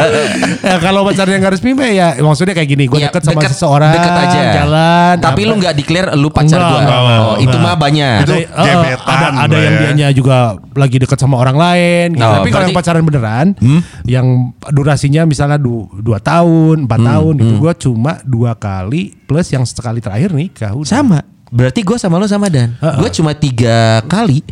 ya, 0.68 0.76
kalau 0.78 1.00
pacaran 1.02 1.32
yang 1.32 1.40
gak 1.40 1.54
resmi 1.54 1.72
mah 1.72 1.88
ya 1.88 2.08
maksudnya 2.18 2.52
kayak 2.52 2.68
gini. 2.68 2.84
Gue 2.84 3.00
Ya, 3.00 3.08
deket 3.08 3.24
sama 3.24 3.40
deket- 3.40 3.56
seseorang. 3.56 3.88
deket 3.90 4.12
aja. 4.12 4.40
Jalan. 4.54 5.14
Tapi 5.16 5.40
apa- 5.40 5.48
lu 5.48 5.54
nggak 5.56 5.74
declare 5.74 6.08
lu 6.12 6.28
pacar 6.28 6.58
enggak, 6.58 6.76
oh, 6.76 6.80
enggak. 6.84 7.36
itu 7.42 7.56
mah 7.56 7.74
banyak. 7.74 8.16
Itu 8.20 8.34
ada, 8.46 8.60
eh, 8.60 8.74
gebetan 8.76 9.32
ada, 9.32 9.42
ada 9.42 9.56
yang 9.56 9.72
ya. 9.72 9.80
dianya 9.82 10.08
juga 10.12 10.36
lagi 10.72 10.96
deket 10.98 11.16
sama 11.16 11.36
orang 11.36 11.56
lain. 11.56 12.06
gitu. 12.12 12.20
Oh, 12.22 12.34
Tapi 12.36 12.48
kalau 12.50 12.64
yang 12.66 12.76
pacaran 12.76 13.02
beneran, 13.02 13.46
Hmm? 13.56 13.80
yang 14.04 14.26
durasinya 14.68 15.24
misalnya 15.24 15.56
du, 15.56 15.88
dua 15.96 16.20
tahun, 16.20 16.84
empat 16.84 16.98
Hmm, 16.98 17.08
tahun, 17.08 17.34
itu 17.38 17.54
gue 17.56 17.72
cuma 17.80 18.12
dua 18.22 18.52
kali 18.54 19.16
plus 19.24 19.48
yang 19.48 19.64
sekali 19.64 19.98
terakhir 19.98 20.30
nikah. 20.30 20.70
udah. 20.70 20.84
Sama. 20.86 21.18
Berarti 21.46 21.80
gue 21.80 21.96
sama 21.96 22.18
lo 22.18 22.26
sama 22.26 22.46
Dan. 22.46 22.74
Heeh. 22.76 22.98
Gue 22.98 23.08
cuma 23.10 23.32
tiga 23.32 24.02
kali 24.04 24.42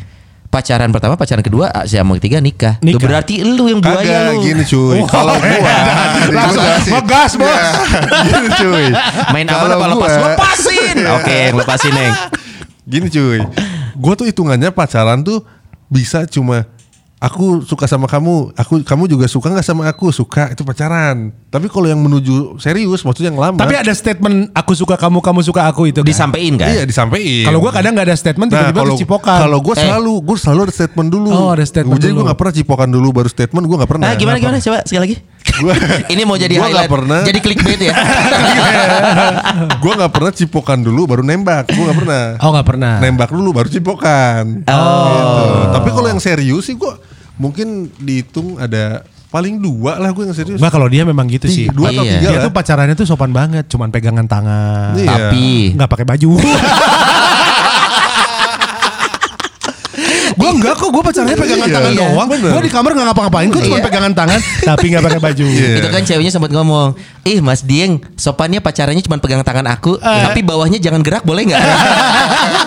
pacaran 0.55 0.87
pertama, 0.89 1.15
pacaran 1.15 1.43
kedua, 1.43 1.67
ah, 1.69 1.83
sama 1.83 2.15
ketiga 2.17 2.39
nikah. 2.39 2.79
Tuh 2.79 2.87
Nikah. 2.87 3.03
berarti 3.03 3.43
lu 3.43 3.67
yang 3.67 3.83
buaya 3.83 3.99
Kagak 3.99 4.23
lu. 4.31 4.41
gini 4.41 4.63
cuy. 4.63 4.97
Oh, 4.97 5.07
Kalau 5.07 5.35
gua 5.35 5.75
Langsung 6.39 6.63
gua 6.63 6.79
ngegas, 6.95 7.33
Bos. 7.35 7.51
Ya, 7.51 7.71
Gini 8.23 8.49
cuy. 8.55 8.85
Main 9.29 9.47
Kalau 9.47 9.75
apa 9.75 9.87
lepas? 9.91 10.13
gua- 10.13 10.31
Lepasin. 10.31 10.97
Oke, 11.13 11.39
lepasin 11.53 11.93
Neng. 11.93 12.15
Gini 12.85 13.09
cuy. 13.09 13.39
Gue 13.95 14.15
tuh 14.15 14.27
hitungannya 14.27 14.71
pacaran 14.71 15.19
tuh 15.21 15.43
bisa 15.87 16.23
cuma 16.25 16.67
aku 17.25 17.45
suka 17.63 17.85
sama 17.85 18.05
kamu, 18.05 18.53
aku 18.53 18.85
kamu 18.85 19.05
juga 19.07 19.25
suka 19.25 19.49
nggak 19.49 19.65
sama 19.65 19.89
aku 19.89 20.11
suka 20.11 20.53
itu 20.53 20.61
pacaran. 20.61 21.33
Tapi 21.49 21.67
kalau 21.67 21.87
yang 21.87 21.97
menuju 21.99 22.59
serius, 22.59 23.01
maksudnya 23.01 23.31
yang 23.31 23.41
lama. 23.41 23.57
Tapi 23.57 23.73
ada 23.75 23.89
statement 23.91 24.53
aku 24.53 24.75
suka 24.75 24.95
kamu, 24.95 25.19
kamu 25.19 25.41
suka 25.41 25.65
aku 25.65 25.89
itu. 25.89 26.01
kan? 26.01 26.07
Disampein 26.07 26.55
kan? 26.55 26.69
Iya 26.69 26.85
disampaikan. 26.85 27.49
Kalau 27.49 27.59
gue 27.59 27.73
kadang 27.73 27.93
nggak 27.95 28.07
ada 28.07 28.17
statement, 28.17 28.49
Nah, 28.49 28.59
tiba-tiba 28.61 28.77
kalau 28.77 28.89
terus 28.91 29.01
cipokan. 29.01 29.39
kalau 29.41 29.59
gue 29.59 29.75
Eh. 29.75 29.81
selalu 29.81 30.13
gue 30.21 30.37
selalu 30.37 30.61
ada 30.63 30.75
statement 30.75 31.09
dulu. 31.09 31.29
Oh, 31.31 31.49
ada 31.49 31.65
statement 31.65 31.97
Jadi 31.97 32.07
dulu. 32.07 32.17
gue 32.17 32.25
nggak 32.29 32.39
pernah 32.39 32.55
cipokan 32.55 32.89
dulu 32.91 33.09
baru 33.11 33.29
statement 33.29 33.65
gue 33.65 33.77
nggak 33.79 33.91
pernah. 33.91 34.05
Nah, 34.05 34.15
gimana 34.15 34.37
Kenapa? 34.37 34.45
gimana 34.53 34.59
coba 34.61 34.79
sekali 34.85 35.03
lagi. 35.03 35.17
Gua 35.55 35.75
Ini 36.13 36.23
mau 36.25 36.35
jadi 36.35 36.55
gua 36.55 36.67
highlight. 36.67 36.91
pernah. 36.91 37.21
Jadi 37.23 37.39
clickbait 37.39 37.81
ya. 37.83 37.95
gue 39.77 39.93
nggak 39.95 40.13
pernah 40.13 40.33
cipokan 40.33 40.79
dulu 40.81 41.07
baru 41.07 41.23
nembak. 41.23 41.71
Gue 41.71 41.85
nggak 41.85 41.99
pernah. 41.99 42.23
Oh 42.41 42.51
nggak 42.51 42.67
pernah. 42.67 42.95
Nembak 42.99 43.31
dulu 43.31 43.49
baru 43.53 43.69
cipokan. 43.69 44.65
Oh. 44.67 45.07
Gitu. 45.07 45.45
Tapi 45.73 45.89
kalau 45.91 46.09
yang 46.09 46.19
serius 46.19 46.65
sih 46.65 46.75
gue 46.75 46.93
mungkin 47.35 47.69
dihitung 47.97 48.57
ada 48.57 49.03
paling 49.29 49.59
dua 49.59 49.99
lah 49.99 50.11
gue 50.11 50.25
yang 50.25 50.33
serius. 50.33 50.59
Mbak 50.59 50.71
kalau 50.71 50.87
dia 50.87 51.03
memang 51.03 51.27
gitu 51.27 51.47
sih. 51.47 51.67
Dua 51.67 51.91
atau 51.91 52.03
Iya. 52.03 52.13
tiga 52.17 52.29
Dia 52.29 52.39
lah. 52.39 52.45
tuh 52.47 52.53
pacarannya 52.53 52.95
tuh 52.95 53.03
sopan 53.05 53.31
banget, 53.31 53.67
cuman 53.67 53.91
pegangan 53.91 54.23
tangan. 54.25 54.95
Iya. 54.95 55.11
Tapi 55.11 55.75
Nggak 55.75 55.91
pakai 55.91 56.07
baju. 56.07 56.31
gue 60.35 60.51
enggak 60.51 60.75
kok, 60.75 60.91
gue 60.91 61.03
pacarnya 61.05 61.37
pegangan 61.37 61.69
Iya, 61.69 61.75
tangan 61.75 61.93
iya, 61.95 62.01
doang. 62.11 62.27
Gue 62.27 62.63
di 62.63 62.73
kamar 62.73 62.91
nggak 62.93 63.07
ngapa-ngapain, 63.07 63.49
gue 63.49 63.63
cuma 63.65 63.79
Iya. 63.79 63.87
pegangan 63.87 64.13
tangan, 64.13 64.41
tapi 64.65 64.85
nggak 64.91 65.05
pakai 65.05 65.21
baju. 65.23 65.47
Iya. 65.47 65.71
itu 65.79 65.89
kan 65.89 66.03
ceweknya 66.03 66.33
sempat 66.33 66.51
ngomong, 66.51 66.89
"Ih, 67.23 67.39
Mas 67.39 67.63
Dieng, 67.63 68.03
sopannya 68.15 68.59
pacarannya 68.59 68.99
cuma 69.01 69.19
pegang 69.19 69.43
tangan 69.43 69.67
aku, 69.69 69.95
Eh. 69.97 70.23
tapi 70.25 70.43
bawahnya 70.43 70.79
jangan 70.79 71.01
gerak 71.01 71.23
boleh 71.23 71.47
nggak?" 71.47 71.63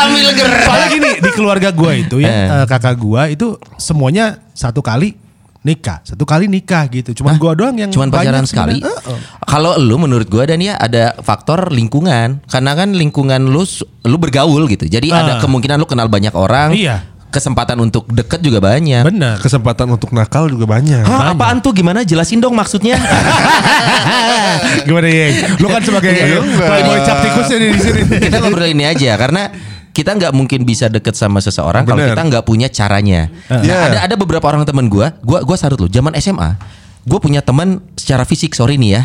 Sambil 0.00 0.30
gerak. 0.32 0.64
Soalnya 0.64 0.88
gini 0.88 1.10
di 1.18 1.30
keluarga 1.30 1.68
gue 1.70 1.92
itu 1.98 2.16
ya 2.18 2.28
Eh. 2.28 2.46
eh, 2.54 2.64
kakak 2.64 2.96
gue 2.96 3.22
itu 3.30 3.46
semuanya 3.76 4.24
satu 4.50 4.80
kali 4.80 5.12
nikah, 5.60 6.00
satu 6.00 6.24
kali 6.24 6.48
nikah 6.48 6.88
gitu. 6.88 7.12
Cuman 7.12 7.36
gue 7.36 7.52
doang 7.52 7.76
yang 7.76 7.92
Cuman 7.92 8.08
pacaran 8.08 8.40
banyak 8.40 8.48
sekali. 8.48 8.80
Eh, 8.80 8.88
eh. 8.88 9.18
Kalau 9.44 9.76
lu 9.76 9.96
menurut 9.96 10.24
gua 10.24 10.44
dan 10.44 10.56
ya 10.56 10.72
ada 10.74 11.12
faktor 11.20 11.68
lingkungan. 11.68 12.40
Karena 12.46 12.72
kan 12.72 12.90
lingkungan 12.90 13.44
lu 13.44 13.60
lu 14.02 14.16
bergaul 14.16 14.64
gitu. 14.66 14.86
Jadi 14.86 15.12
ada 15.12 15.36
Ah. 15.36 15.40
kemungkinan 15.40 15.76
lu 15.76 15.84
kenal 15.84 16.08
banyak 16.08 16.32
orang. 16.32 16.72
Iya. 16.72 17.04
Kesempatan 17.30 17.78
untuk 17.78 18.10
deket 18.10 18.40
juga 18.40 18.58
banyak. 18.58 19.06
Bener. 19.06 19.38
Kesempatan 19.38 19.86
untuk 19.86 20.10
nakal 20.10 20.50
juga 20.50 20.66
banyak. 20.66 21.06
Hah, 21.06 21.30
apaan 21.30 21.60
tuh 21.60 21.70
gimana? 21.70 22.02
Jelasin 22.02 22.40
dong 22.40 22.58
maksudnya. 22.58 22.98
Gimana 24.86 25.06
ya? 25.06 25.26
Lu 25.56 25.66
kan 25.68 25.78
sebagai 25.78 26.10
Iya, 26.10 26.42
playboy 26.42 26.98
cap 27.04 27.22
tikusnya 27.22 27.56
di 27.60 27.78
sini. 27.78 28.02
kita 28.18 28.36
ngobrol 28.40 28.66
ini 28.66 28.82
aja 28.82 29.14
karena 29.14 29.46
kita 29.90 30.10
nggak 30.12 30.30
mungkin 30.30 30.62
bisa 30.62 30.86
deket 30.86 31.12
sama 31.12 31.38
seseorang 31.38 31.82
kalau 31.82 32.00
kita 32.00 32.22
nggak 32.22 32.44
punya 32.44 32.66
caranya. 32.66 33.26
Nah, 33.46 33.60
Iya. 33.60 33.76
ada 33.84 33.98
ada 34.04 34.14
beberapa 34.14 34.44
orang 34.44 34.62
teman 34.62 34.86
gua, 34.86 35.14
gua 35.20 35.40
gua 35.40 35.54
sarut 35.54 35.76
loh. 35.76 35.88
Zaman 35.88 36.14
SMA, 36.16 36.54
gua 37.02 37.18
punya 37.18 37.40
teman 37.40 37.78
secara 37.94 38.22
fisik 38.22 38.52
sorry 38.52 38.76
nih 38.76 38.90
ya. 38.92 39.02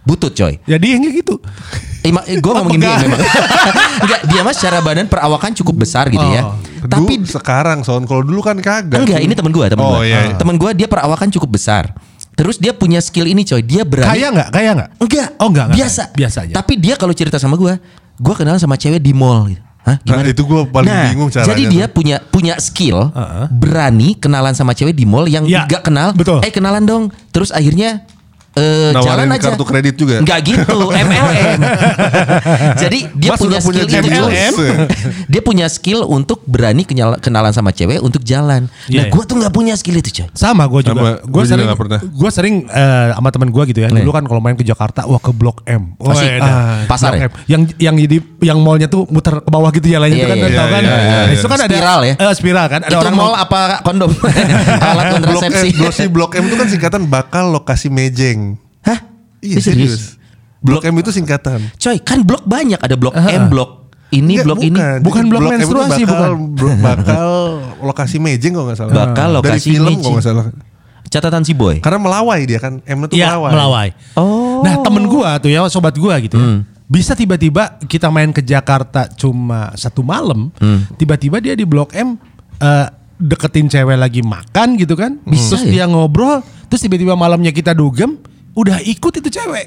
Butut 0.00 0.32
coy. 0.32 0.56
Jadi 0.62 0.86
yang 0.90 1.00
kayak 1.02 1.16
gitu. 1.18 1.34
Eh, 2.00 2.08
ma- 2.08 2.24
eh, 2.24 2.40
gue 2.40 2.48
ngomongin 2.56 2.80
dia 2.80 2.96
memang. 2.98 3.20
Enggak, 4.02 4.20
dia 4.24 4.40
mah 4.40 4.54
secara 4.56 4.80
badan 4.80 5.04
perawakan 5.04 5.52
cukup 5.52 5.84
besar 5.84 6.08
gitu 6.08 6.24
ya. 6.24 6.42
Oh. 6.42 6.56
Tapi 6.80 7.20
Tapi 7.20 7.28
sekarang 7.28 7.84
son 7.84 8.08
kalau 8.08 8.24
dulu 8.24 8.40
kan 8.40 8.56
kagak. 8.56 8.96
enggak, 8.98 9.20
ini 9.20 9.36
teman 9.36 9.52
gue, 9.52 9.66
teman 9.68 9.84
Oh, 9.84 10.00
gue. 10.00 10.08
iya, 10.08 10.32
iya. 10.32 10.34
Teman 10.34 10.56
gue 10.56 10.70
dia 10.74 10.88
perawakan 10.88 11.28
cukup 11.28 11.52
besar. 11.52 11.92
Terus 12.32 12.56
dia 12.56 12.72
punya 12.72 12.96
skill 12.98 13.28
ini 13.28 13.44
coy, 13.44 13.60
dia 13.60 13.84
berani. 13.84 14.08
Kaya 14.10 14.26
nggak? 14.32 14.48
Kaya 14.48 14.70
nggak? 14.72 14.88
Enggak. 14.98 15.28
Oh 15.36 15.46
enggak, 15.46 15.64
enggak. 15.68 15.78
Biasa. 15.78 16.02
Biasa 16.16 16.38
aja. 16.42 16.54
Tapi 16.56 16.72
dia 16.76 16.94
kalau 16.96 17.12
cerita 17.12 17.36
sama 17.36 17.54
gue, 17.54 17.76
gue 18.16 18.34
kenal 18.34 18.56
sama 18.56 18.74
cewek 18.74 18.98
di 18.98 19.12
mall 19.12 19.52
gitu. 19.52 19.60
Hah, 19.80 19.96
gimana? 19.98 20.22
Nah, 20.22 20.32
itu 20.32 20.42
gua 20.44 20.62
paling 20.64 20.92
bingung 21.08 21.30
caranya 21.30 21.48
Jadi 21.50 21.62
dia 21.66 21.84
tuh. 21.84 21.94
punya 21.96 22.16
punya 22.22 22.54
skill, 22.58 23.08
Heeh. 23.10 23.46
berani 23.48 24.12
kenalan 24.14 24.52
sama 24.52 24.70
cewek 24.70 24.92
di 24.92 25.04
mall 25.04 25.24
yang 25.24 25.48
Ya, 25.48 25.64
nggak 25.64 25.82
kenal. 25.82 26.12
betul. 26.12 26.44
Eh 26.44 26.52
kenalan 26.52 26.84
dong. 26.84 27.04
Terus 27.30 27.48
akhirnya 27.48 28.04
eh 28.52 28.90
Nawarin 28.90 29.06
jalan 29.06 29.26
aja. 29.30 29.42
kartu 29.46 29.62
kredit 29.62 29.94
juga? 29.94 30.18
Enggak 30.18 30.38
gitu, 30.44 30.76
MLM. 31.06 31.60
Jadi 32.76 32.98
dia 33.14 33.30
Mas 33.30 33.38
punya 33.38 33.58
udah 33.58 33.62
punya 33.62 33.82
skill 33.84 34.26
itu 34.26 34.64
dia 35.32 35.40
punya 35.40 35.66
skill 35.68 36.00
untuk 36.04 36.42
berani 36.44 36.82
kenyal- 36.82 37.18
kenalan 37.18 37.50
sama 37.50 37.70
cewek 37.70 37.98
untuk 37.98 38.20
jalan. 38.20 38.66
Iya, 38.86 38.90
nah, 38.90 39.06
iya. 39.06 39.12
gue 39.12 39.22
tuh 39.22 39.36
nggak 39.36 39.52
punya 39.52 39.74
skill 39.74 39.96
itu 39.96 40.10
coy. 40.12 40.26
Sama 40.32 40.66
gue 40.66 40.80
juga. 40.82 41.22
gua 41.22 41.40
Gue 41.40 41.42
sering, 41.46 41.66
gue 42.02 42.30
sering 42.30 42.54
eh, 42.66 43.08
sama 43.12 43.28
teman 43.30 43.48
gue 43.48 43.62
gitu 43.66 43.80
ya. 43.80 43.88
Dulu 43.88 44.10
kan 44.10 44.24
kalau 44.24 44.40
main 44.40 44.54
ke 44.54 44.62
Jakarta, 44.62 45.06
wah 45.06 45.18
ke 45.18 45.30
Blok 45.30 45.62
M. 45.64 45.94
Wah, 45.96 46.14
edan. 46.16 46.42
ah, 46.42 46.82
pasar 46.84 47.14
Blok 47.14 47.22
ya? 47.22 47.28
M. 47.28 47.32
Yang 47.46 47.62
yang 47.78 47.94
di 47.96 48.18
yang 48.42 48.58
mallnya 48.58 48.86
tuh 48.86 49.06
muter 49.06 49.38
ke 49.38 49.48
bawah 49.48 49.70
gitu 49.70 49.86
jalannya 49.86 50.10
Iya, 50.12 50.20
itu 50.20 50.28
kan, 50.28 50.36
iya, 50.36 50.48
tau 50.50 50.66
iya, 50.66 50.66
kan? 50.66 50.82
iya, 50.82 50.90
iya, 50.90 50.98
Nah, 51.00 51.24
iya. 51.24 51.34
Itu 51.34 51.46
kan 51.46 51.58
ada 51.60 51.70
Spiral 51.70 52.00
ya? 52.02 52.14
eh, 52.16 52.34
spiral 52.34 52.66
kan. 52.66 52.80
Ada 52.82 52.90
itu 52.90 52.98
orang 52.98 53.14
mall 53.14 53.30
mau- 53.30 53.38
apa 53.38 53.60
kondom? 53.82 54.10
Alat 54.90 55.04
kontrasepsi. 55.14 55.68
blok, 55.72 55.94
Blok 56.10 56.30
M 56.34 56.44
itu 56.44 56.56
kan 56.56 56.66
singkatan 56.66 57.02
bakal 57.06 57.44
lokasi 57.50 57.86
mejeng. 57.86 58.49
Hah? 58.82 58.98
Iya 59.38 59.56
Ini 59.56 59.62
serius. 59.62 60.02
Blok 60.60 60.84
M 60.84 60.96
itu 60.96 61.10
singkatan. 61.10 61.60
Coy, 61.72 61.96
kan 61.98 62.20
blok 62.20 62.44
banyak. 62.44 62.76
Ada 62.76 62.94
blok 62.94 63.16
M, 63.16 63.48
blok 63.48 63.70
ini, 64.10 64.36
Enggak, 64.36 64.44
blok 64.44 64.58
ini. 64.60 64.78
Bukan 65.00 65.24
blok 65.26 65.40
M 65.40 65.48
itu 65.48 65.56
menstruasi, 65.64 66.02
bakal, 66.04 66.32
bukan. 66.34 66.52
bro- 66.52 66.78
bakal 66.78 67.28
lokasi 67.80 68.16
mejeng 68.18 68.52
kalau 68.52 68.66
nggak 68.68 68.78
salah. 68.78 68.92
Bakal 68.94 69.28
lokasi 69.32 69.48
Dari 69.48 69.60
film 69.70 69.84
mejeng. 69.86 70.00
kalau 70.00 70.14
nggak 70.14 70.26
salah. 70.26 70.46
Catatan 71.06 71.42
si 71.42 71.52
boy. 71.52 71.80
Karena 71.80 71.98
melawai 71.98 72.40
dia 72.44 72.58
kan. 72.58 72.78
M 72.80 72.98
itu 73.04 73.16
Iya, 73.16 73.34
melawai. 73.34 73.50
melawai. 73.50 73.88
Oh. 74.14 74.60
Nah 74.60 74.74
temen 74.78 75.04
gua 75.06 75.38
tuh 75.38 75.48
ya 75.48 75.64
sobat 75.66 75.96
gua 75.96 76.14
gitu 76.18 76.36
ya. 76.36 76.44
Hmm. 76.44 76.60
Bisa 76.86 77.14
tiba-tiba 77.14 77.78
kita 77.80 78.10
main 78.10 78.28
ke 78.28 78.42
Jakarta 78.42 79.06
cuma 79.08 79.70
satu 79.74 80.02
malam, 80.02 80.50
Hmm. 80.56 80.84
tiba-tiba 80.94 81.38
dia 81.38 81.54
di 81.54 81.62
Blok 81.62 81.94
M 81.94 82.18
eh, 82.58 82.86
deketin 83.16 83.66
cewek 83.66 83.94
lagi 83.94 84.20
makan 84.20 84.74
gitu 84.74 84.92
kan, 84.92 85.16
Bisa 85.22 85.54
terus 85.54 85.64
ya? 85.64 85.70
dia 85.72 85.84
ngobrol, 85.86 86.40
terus 86.66 86.80
tiba-tiba 86.80 87.14
malamnya 87.14 87.48
kita 87.48 87.70
dugem, 87.70 88.18
udah 88.52 88.78
ikut 88.80 89.12
itu 89.14 89.30
cewek, 89.30 89.66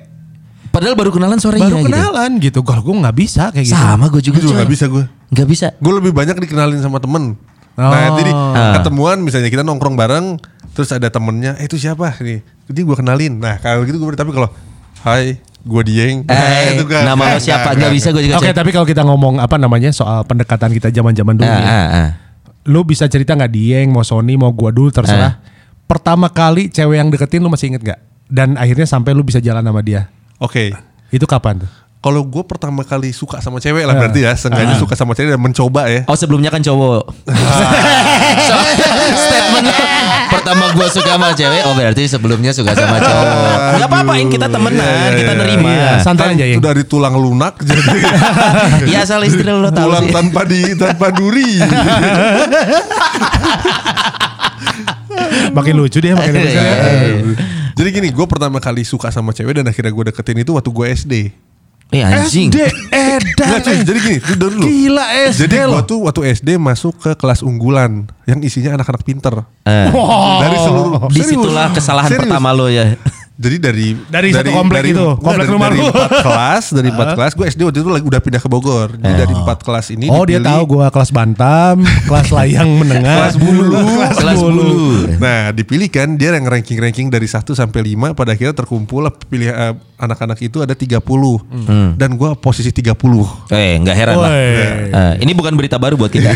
Padahal 0.69 0.97
baru 0.97 1.13
kenalan 1.13 1.37
sorenya 1.37 1.69
baru 1.69 1.77
gitu. 1.79 1.87
kenalan 1.87 2.31
gitu. 2.37 2.59
Kalau 2.61 2.81
gue 2.81 2.95
nggak 2.97 3.13
bisa 3.15 3.43
kayak 3.49 3.61
gitu. 3.63 3.77
Sama 3.77 4.09
gue 4.09 4.21
juga 4.21 4.35
Gue 4.35 4.43
juga 4.43 4.55
nggak 4.57 4.71
bisa 4.71 4.85
gue. 4.87 5.03
Nggak 5.29 5.47
bisa. 5.47 5.67
Gue 5.77 5.93
lebih 5.93 6.11
banyak 6.11 6.33
dikenalin 6.35 6.81
sama 6.81 6.97
temen. 6.97 7.37
Oh. 7.73 7.81
Nah 7.83 8.17
jadi 8.17 8.31
Ah. 8.33 8.73
ketemuan 8.77 9.17
misalnya 9.17 9.47
kita 9.47 9.61
nongkrong 9.61 9.93
bareng, 9.93 10.41
terus 10.71 10.89
ada 10.89 11.07
temennya, 11.07 11.53
eh 11.57 11.65
itu 11.65 11.75
siapa 11.75 12.17
nih? 12.17 12.41
Jadi 12.65 12.79
gue 12.79 12.95
kenalin. 12.95 13.37
Nah 13.37 13.57
kalau 13.57 13.81
gitu 13.83 13.97
gue 13.97 14.13
tapi 14.13 14.29
kalau 14.29 14.49
Hai, 14.99 15.35
gue 15.59 15.81
Dieng. 15.83 16.23
Nah, 16.31 16.41
Eh, 16.63 16.73
itu 16.73 16.85
kan. 16.85 17.03
nama 17.03 17.23
lo 17.27 17.37
siapa? 17.37 17.75
Nggak 17.75 17.91
bisa 17.91 18.07
gue 18.09 18.23
juga 18.23 18.39
Oke, 18.39 18.49
coy. 18.49 18.55
tapi 18.55 18.69
kalau 18.71 18.87
kita 18.87 19.03
ngomong 19.03 19.37
apa 19.37 19.55
namanya 19.57 19.91
soal 19.91 20.23
pendekatan 20.23 20.71
kita 20.71 20.89
zaman-zaman 20.89 21.35
dulu 21.35 21.45
Ah, 21.45 21.53
ya. 21.53 21.65
ah, 21.67 21.87
ah. 21.93 22.09
Lu 22.63 22.81
bisa 22.81 23.05
cerita 23.05 23.35
nggak 23.35 23.51
Dieng, 23.51 23.91
mau 23.91 24.01
Sony, 24.01 24.33
mau 24.33 24.49
gua 24.49 24.71
dulu 24.71 24.89
terserah. 24.89 25.37
Pertama 25.83 26.31
kali 26.31 26.65
cewek 26.67 26.95
yang 26.95 27.11
deketin 27.11 27.43
lu 27.43 27.51
masih 27.51 27.69
inget 27.69 27.83
nggak? 27.83 27.99
Dan 28.33 28.57
akhirnya 28.57 28.83
sampai 28.83 29.13
lu 29.13 29.21
bisa 29.21 29.37
jalan 29.37 29.61
sama 29.61 29.79
dia. 29.79 30.09
Oke. 30.37 30.73
Itu 31.07 31.23
kapan 31.23 31.61
tuh? 31.61 31.71
Kalau 32.01 32.19
gue 32.19 32.43
pertama 32.43 32.83
kali 32.83 33.13
suka 33.13 33.39
sama 33.39 33.61
cewek 33.61 33.85
lah 33.85 33.93
Ah. 33.93 33.99
berarti 34.01 34.19
ya, 34.19 34.33
sengaja 34.33 34.75
suka 34.75 34.91
sama 34.91 35.13
cewek 35.13 35.29
dan 35.29 35.39
mencoba 35.39 35.87
ya. 35.87 36.03
Oh 36.03 36.17
sebelumnya 36.17 36.49
kan 36.49 36.59
cowok. 36.59 37.07
So, 38.43 38.55
statement 39.23 39.71
pertama 40.27 40.73
gue 40.73 40.87
suka 40.89 41.15
sama 41.15 41.31
cewek, 41.31 41.63
oh 41.63 41.71
berarti 41.71 42.03
sebelumnya 42.03 42.51
suka 42.51 42.73
sama 42.73 42.99
cowok. 42.99 43.25
Gak 43.77 43.87
apa-apa, 43.87 44.13
yang 44.17 44.27
kita 44.27 44.49
temenan, 44.49 44.83
Iya, 44.83 44.91
iya, 44.91 45.09
kita 45.15 45.31
iya. 45.31 45.39
nerima. 45.39 45.69
Iya, 45.69 45.89
santai 46.01 46.25
Kan 46.25 46.35
aja 46.35 46.43
ya. 46.43 46.51
itu 46.51 46.63
dari 46.65 46.83
tulang 46.83 47.15
lunak 47.15 47.53
jadi 47.61 47.81
Ya 48.91 49.07
asal 49.07 49.23
istri 49.23 49.45
lo 49.45 49.63
tahu 49.65 49.87
tulang 49.87 50.03
sih. 50.03 50.11
tanpa 50.11 50.41
di 50.43 50.61
tanpa 50.75 51.07
duri. 51.07 51.55
Makin 55.53 55.73
lucu 55.73 55.97
dia, 55.99 56.13
makin 56.13 56.33
lucu. 56.33 56.59
Jadi 57.73 57.89
gini, 57.89 58.07
gue 58.13 58.25
pertama 58.29 58.61
kali 58.61 58.85
suka 58.85 59.09
sama 59.09 59.33
cewek 59.33 59.61
dan 59.61 59.65
akhirnya 59.65 59.89
gue 59.89 60.03
deketin 60.13 60.37
itu 60.41 60.53
waktu 60.53 60.69
gue 60.69 60.85
SD. 60.93 61.13
Eh 61.93 62.01
anjing. 62.01 62.49
SD, 62.49 62.57
edan. 62.89 63.47
Enggak 63.49 63.61
cuy, 63.65 63.77
jadi 63.85 63.99
gini, 64.01 64.17
itu 64.17 64.33
dulu. 64.33 64.61
Gila 64.65 65.05
SD 65.29 65.41
Jadi 65.45 65.55
gue 65.61 65.81
tuh 65.85 65.99
waktu 66.09 66.21
SD 66.33 66.49
masuk 66.57 66.93
ke 66.97 67.11
kelas 67.13 67.45
unggulan 67.45 68.09
yang 68.25 68.41
isinya 68.41 68.81
anak-anak 68.81 69.05
pinter. 69.05 69.45
Eh, 69.65 69.89
Dari 70.41 70.57
seluruh 70.57 71.05
di 71.13 71.21
situlah 71.21 71.69
kesalahan 71.69 72.09
Serius. 72.09 72.29
pertama 72.29 72.49
lo 72.49 72.65
ya. 72.69 72.97
Jadi 73.33 73.57
dari 73.57 73.87
Dari 73.97 74.29
satu 74.29 74.53
komplek 74.53 74.93
itu, 74.93 74.93
enggak, 74.93 75.25
komplek 75.25 75.47
dari, 75.49 75.53
rumah 75.57 75.69
dari 75.73 75.79
lu. 75.81 75.89
empat 75.89 76.11
kelas, 76.29 76.63
dari 76.69 76.89
empat 76.93 77.07
kelas, 77.17 77.31
gue 77.33 77.45
SD 77.49 77.61
waktu 77.65 77.79
itu 77.81 77.89
lagi 77.89 78.05
udah 78.05 78.21
pindah 78.21 78.41
ke 78.45 78.49
Bogor. 78.49 78.89
Jadi 78.93 79.13
dari 79.17 79.33
empat 79.33 79.57
kelas 79.65 79.85
ini 79.89 80.05
Oh 80.13 80.21
dia 80.21 80.37
dipilih 80.37 80.53
tahu 80.53 80.61
gua 80.69 80.87
kelas 80.93 81.09
bantam, 81.09 81.81
kelas 82.09 82.29
layang 82.29 82.69
menengah, 82.77 83.33
kelas 83.33 83.35
bulu, 83.41 83.73
Kelas 84.21 84.37
bulu. 84.37 84.73
Nah, 85.17 85.49
dipilih 85.49 85.89
kan 85.89 86.13
dia 86.13 86.29
yang 86.37 86.45
ranking-ranking 86.45 87.09
dari 87.09 87.25
1 87.25 87.41
sampai 87.57 87.81
5 87.97 88.13
pada 88.13 88.37
akhirnya 88.37 88.53
terkumpul 88.53 89.01
lah 89.01 89.13
pilih 89.13 89.49
eh, 89.49 89.73
anak-anak 89.97 90.37
itu 90.45 90.61
ada 90.61 90.77
30. 90.77 91.97
Dan 91.97 92.09
gua 92.13 92.37
posisi 92.37 92.69
30. 92.69 92.93
Eh 93.49 93.81
nggak 93.81 93.95
heran 93.97 94.15
lah. 94.21 94.29
Woi. 94.29 94.93
Eh, 94.93 95.13
ini 95.25 95.33
bukan 95.33 95.57
berita 95.57 95.81
baru 95.81 95.97
buat 95.97 96.13
kita. 96.13 96.29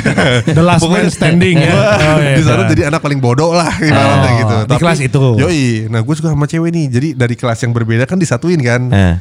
The 0.49 0.65
last 0.65 0.81
man 0.89 1.05
standing 1.13 1.61
ya. 1.61 1.73
Oh, 1.77 2.17
iya. 2.17 2.35
di 2.39 2.41
sana 2.41 2.65
jadi 2.65 2.89
anak 2.89 3.05
paling 3.05 3.21
bodoh 3.21 3.53
lah 3.53 3.69
ibaratnya 3.77 4.31
gitu. 4.41 4.55
di 4.65 4.75
kelas 4.81 4.99
itu. 5.05 5.23
Yoi. 5.37 5.65
Nah, 5.93 6.01
gue 6.01 6.13
suka 6.17 6.33
sama 6.33 6.49
cewek 6.49 6.73
nih. 6.73 6.86
Jadi 6.89 7.07
dari 7.11 7.33
kelas 7.33 7.59
yang 7.59 7.71
berbeda 7.71 8.03
kan 8.03 8.15
disatuin 8.15 8.59
kan. 8.59 8.81
Eh. 8.87 9.15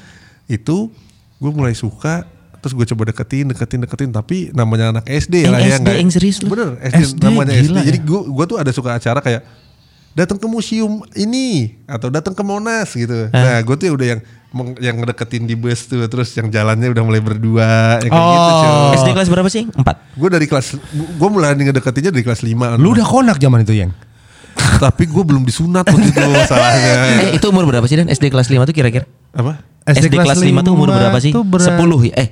Itu 0.49 0.91
gue 1.37 1.51
mulai 1.51 1.73
suka 1.73 2.25
terus 2.57 2.73
gue 2.73 2.87
coba 2.89 3.07
deketin, 3.07 3.47
deketin, 3.47 3.79
deketin 3.79 4.11
tapi 4.11 4.51
namanya 4.51 4.91
anak 4.91 5.05
SD 5.07 5.45
Yang 5.45 5.53
lah 5.53 5.61
ya 5.61 5.67
SD, 5.69 5.83
nggak- 5.83 5.99
yang 5.99 6.11
serius 6.11 6.37
lu? 6.41 6.49
Bener, 6.49 6.71
SD, 6.81 6.99
SD, 7.05 7.23
namanya 7.23 7.53
gila 7.53 7.63
SD. 7.63 7.77
ya. 7.77 7.85
Jadi 7.85 7.99
gue 8.01 8.21
gue 8.27 8.45
tuh 8.45 8.57
ada 8.57 8.71
suka 8.71 8.91
acara 8.93 9.21
kayak 9.21 9.43
datang 10.13 10.35
ke 10.35 10.47
museum 10.47 11.05
ini 11.13 11.77
atau 11.85 12.09
datang 12.09 12.33
ke 12.33 12.41
Monas 12.41 12.89
gitu. 12.91 13.29
Nah, 13.29 13.61
gue 13.61 13.75
tuh 13.77 13.93
udah 13.93 14.09
yang 14.09 14.21
yang 14.81 14.97
deketin 15.05 15.45
di 15.45 15.53
bus 15.53 15.85
tuh 15.85 16.01
terus 16.07 16.33
yang 16.33 16.49
jalannya 16.49 16.89
udah 16.89 17.05
mulai 17.05 17.21
berdua 17.21 18.01
yang 18.01 18.09
kayak 18.09 18.25
gitu 18.33 18.51
Oh. 18.51 18.57
cuy. 18.57 18.97
SD 18.97 19.09
kelas 19.13 19.29
berapa 19.29 19.49
sih? 19.49 19.63
Empat. 19.69 19.97
Gue 20.17 20.29
dari 20.33 20.47
kelas 20.49 20.67
gue 20.91 21.29
mulai 21.29 21.53
ngedeketinnya 21.53 22.09
dari 22.09 22.25
kelas 22.25 22.41
5 22.41 22.75
Lu 22.75 22.97
udah 22.97 23.05
konak 23.05 23.37
zaman 23.37 23.61
itu 23.61 23.77
yang. 23.77 23.93
Tapi 24.57 25.05
gue 25.05 25.23
belum 25.23 25.43
disunat 25.43 25.85
waktu 25.85 26.07
itu 26.07 26.21
masalahnya. 26.37 26.95
Eh 27.23 27.31
itu 27.35 27.47
umur 27.47 27.65
berapa 27.65 27.85
sih 27.85 27.97
Dan? 27.97 28.07
SD 28.07 28.29
kelas 28.29 28.47
5 28.47 28.61
tuh 28.63 28.73
kira-kira? 28.73 29.05
Apa? 29.31 29.61
SD, 29.87 30.11
kelas 30.11 30.37
5 30.37 30.51
tuh 30.61 30.73
umur 30.73 30.91
berapa 30.91 31.17
sih? 31.17 31.31
berat- 31.33 31.79
10 31.79 32.11
ya? 32.11 32.15
Eh. 32.19 32.31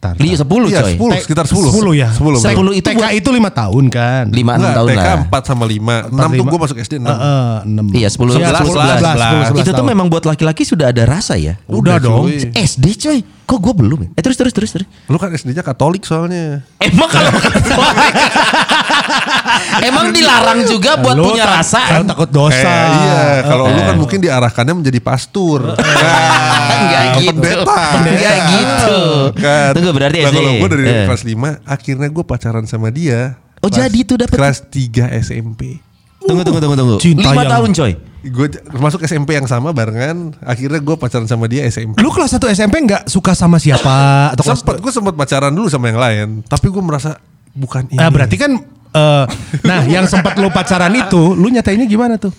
Tar, 0.00 0.16
Li, 0.16 0.32
10 0.32 0.40
Iya 0.64 0.80
coy. 0.80 0.96
10 0.96 1.28
sekitar 1.28 1.44
10 1.44 1.60
10 1.68 1.92
ya. 1.92 2.08
10 2.08 2.40
Sepuluh. 2.40 2.40
bener. 2.40 2.72
itu 2.72 2.88
TK 2.88 3.04
itu 3.20 3.28
5 3.28 3.52
tahun 3.52 3.84
kan. 3.92 4.24
5 4.26 4.32
6 4.32 4.56
Enggak, 4.56 4.72
tahun 4.72 4.88
TK 4.88 4.96
lah. 5.04 5.18
4 5.28 5.44
sama 5.44 5.64
5 5.66 5.96
6 6.08 6.30
tuh 6.32 6.44
gue 6.46 6.58
masuk 6.58 6.76
SD 6.80 6.94
6 6.96 7.04
Heeh, 7.04 7.52
6. 7.68 7.84
Iya 7.92 8.08
10 8.08 8.32
Iya, 8.32 8.48
11 8.48 8.64
10, 8.64 8.80
11. 8.80 8.96
11, 8.96 9.52
11 9.52 9.60
Itu 9.60 9.70
tuh 9.70 9.84
memang 9.84 10.06
buat 10.08 10.24
laki-laki 10.24 10.64
sudah 10.64 10.88
ada 10.88 11.04
rasa 11.04 11.36
ya. 11.36 11.60
Udah 11.66 12.00
dong. 12.00 12.32
cuy. 12.32 12.48
SD 12.50 12.86
coy. 12.96 13.18
Kok 13.44 13.58
gue 13.60 13.74
belum 13.76 13.98
ya? 14.00 14.08
Eh 14.14 14.22
terus 14.22 14.40
terus 14.40 14.56
terus 14.56 14.70
terus. 14.72 14.86
Lu 15.04 15.20
kan 15.20 15.28
SD-nya 15.28 15.60
Katolik 15.60 16.00
soalnya 16.02 16.64
Emang 16.78 17.04
kalau 17.04 17.28
Emang 19.88 20.10
dilarang 20.10 20.60
juga 20.64 20.96
buat 20.96 21.14
Lu 21.14 21.30
punya 21.30 21.46
tak- 21.46 21.54
rasa. 21.58 21.80
Kalau 21.88 22.06
takut 22.06 22.30
dosa. 22.30 22.58
Eh, 22.60 22.88
iya, 22.96 23.20
kalau 23.44 23.64
lu 23.66 23.80
kan 23.80 23.96
mungkin 23.96 24.18
diarahkannya 24.18 24.74
menjadi 24.76 25.00
pastur. 25.00 25.60
Nah, 25.80 26.80
Enggak 26.80 27.04
gitu. 27.14 27.28
pendeta. 27.36 27.80
Enggak 28.00 28.36
gitu. 28.48 28.98
Kan. 29.36 29.70
Tunggu 29.76 29.90
berarti 29.92 30.18
nah, 30.18 30.30
SD. 30.30 30.34
kalau 30.34 30.52
gue 30.56 30.68
dari 30.70 30.84
Eh. 30.86 31.04
kelas 31.04 31.22
5 31.22 31.36
akhirnya 31.66 32.08
gue 32.08 32.24
pacaran 32.24 32.64
sama 32.64 32.88
dia. 32.88 33.36
Oh, 33.60 33.68
Kelas- 33.68 33.76
jadi 33.78 33.98
tuh 34.02 34.16
dapet- 34.16 34.38
Kelas 34.38 34.58
3 34.66 35.04
SMP. 35.14 35.76
Tunggu 36.20 36.40
tunggu 36.40 36.56
tunggu 36.58 36.76
tunggu. 36.76 36.96
Cinta 36.96 37.28
5 37.28 37.36
yang- 37.38 37.52
tahun 37.52 37.70
coy. 37.74 37.92
Gue 38.22 38.46
masuk 38.74 39.00
SMP 39.02 39.32
yang 39.32 39.44
sama 39.44 39.72
barengan. 39.72 40.32
Akhirnya 40.40 40.76
gue 40.78 40.96
pacaran 40.96 41.24
sama 41.24 41.44
dia 41.46 41.64
SMP. 41.64 41.96
Lu 41.96 42.08
kelas 42.08 42.32
1 42.32 42.48
SMP 42.48 42.80
nggak 42.80 43.02
suka 43.06 43.32
sama 43.32 43.56
siapa 43.56 43.92
atau 44.32 44.44
Sempet 44.46 44.80
gue 44.80 44.88
sempat 44.90 45.12
pacaran 45.14 45.52
dulu 45.52 45.68
sama 45.68 45.88
yang 45.88 45.96
lain, 45.96 46.26
tapi 46.42 46.68
gue 46.68 46.80
merasa 46.80 47.20
bukan 47.50 47.88
ini. 47.88 47.96
Nah, 47.96 48.08
berarti 48.08 48.36
kan 48.36 48.56
eh, 48.92 49.24
nah 49.60 49.80
yang 49.84 50.04
sempat 50.04 50.34
lu 50.34 50.48
pacaran 50.48 50.90
itu, 50.90 51.22
lu 51.32 51.46
nyatainnya 51.46 51.84
gimana 51.84 52.16
tuh? 52.16 52.30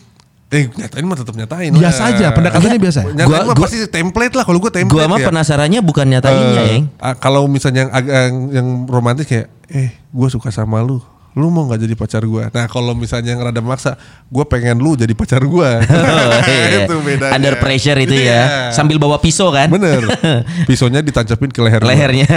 Eh 0.47 0.67
nyatain 0.67 1.01
mah 1.01 1.15
tetap 1.15 1.31
nyatain. 1.31 1.71
Biasa 1.71 2.01
lah. 2.01 2.11
aja, 2.11 2.27
pendekatannya 2.29 2.75
biasa. 2.77 2.99
Nyatain 3.07 3.23
Gua- 3.25 3.39
mah 3.41 3.55
gua- 3.55 3.63
pasti 3.63 3.87
template 3.87 4.33
lah 4.33 4.43
kalau 4.43 4.59
gue 4.59 4.67
template. 4.69 4.91
Gua 4.91 5.07
mah 5.07 5.15
ya. 5.17 5.27
penasarannya 5.27 5.79
bukan 5.79 6.05
nyatainnya, 6.09 6.63
Eh, 6.65 6.75
Eng. 6.75 6.83
ah, 6.97 7.15
kalau 7.15 7.47
misalnya 7.47 7.87
yang 7.87 7.91
agak 7.93 8.11
yang, 8.13 8.35
yang 8.51 8.67
romantis 8.85 9.23
kayak 9.25 9.47
eh 9.67 9.95
gue 10.05 10.27
suka 10.27 10.47
sama 10.49 10.79
lu 10.79 10.99
lu 11.31 11.47
mau 11.47 11.63
nggak 11.63 11.79
jadi 11.79 11.95
pacar 11.95 12.19
gue 12.21 12.43
nah 12.45 12.67
kalau 12.67 12.91
misalnya 12.91 13.31
yang 13.31 13.39
rada 13.39 13.63
maksa 13.63 13.95
gue 14.27 14.43
pengen 14.43 14.75
lu 14.75 14.99
jadi 14.99 15.15
pacar 15.15 15.39
gue 15.39 15.69
Oh, 15.87 16.39
iya. 16.43 16.83
itu 16.83 16.95
bedanya 16.99 17.31
Under 17.31 17.55
pressure 17.55 17.95
itu 17.95 18.11
Iya. 18.13 18.27
ya. 18.27 18.43
Sambil 18.69 18.99
bawa 18.99 19.15
pisau 19.15 19.47
kan? 19.49 19.71
bener 19.71 20.03
pisaunya 20.67 20.99
ditancapin 20.99 21.47
ke 21.47 21.63
leher. 21.63 21.79
Lehernya. 21.81 22.27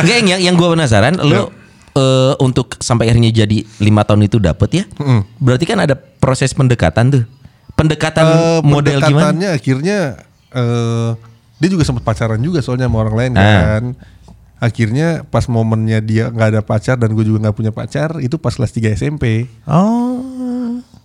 Enggak 0.00 0.16
Eng, 0.16 0.26
yang 0.28 0.40
yang 0.42 0.54
gua 0.54 0.72
penasaran 0.72 1.20
lu 1.20 1.52
eh, 1.92 2.34
untuk 2.38 2.76
sampai 2.76 3.08
akhirnya 3.08 3.34
jadi 3.36 3.62
lima 3.78 4.02
tahun 4.02 4.24
itu 4.24 4.36
dapet 4.36 4.70
ya. 4.72 4.84
Berarti 5.36 5.64
kan 5.64 5.78
ada 5.78 5.94
proses 5.94 6.50
pendekatan 6.50 7.10
tuh. 7.10 7.24
Pendekatan 7.72 8.24
Eh, 8.24 8.60
model 8.60 8.98
gimana? 8.98 9.32
pendekatannya 9.32 9.48
akhirnya 9.50 9.98
eh 10.50 11.10
dia 11.56 11.68
juga 11.68 11.82
sempat 11.82 12.02
pacaran 12.02 12.38
juga 12.38 12.60
soalnya 12.60 12.86
sama 12.86 12.98
orang 13.00 13.16
lain 13.16 13.32
Ah. 13.34 13.40
kan 13.40 13.84
akhirnya 14.58 15.24
pas 15.24 15.44
momennya 15.46 16.00
dia 16.00 16.28
nggak 16.28 16.48
ada 16.50 16.60
pacar 16.60 16.94
dan 16.94 17.08
gue 17.10 17.22
juga 17.22 17.40
nggak 17.42 17.54
punya 17.54 17.68
pacar 17.70 18.16
itu 18.18 18.36
pas 18.36 18.52
kelas 18.52 18.68
3 18.70 18.92
SMP 18.92 19.48
Oh. 19.64 20.20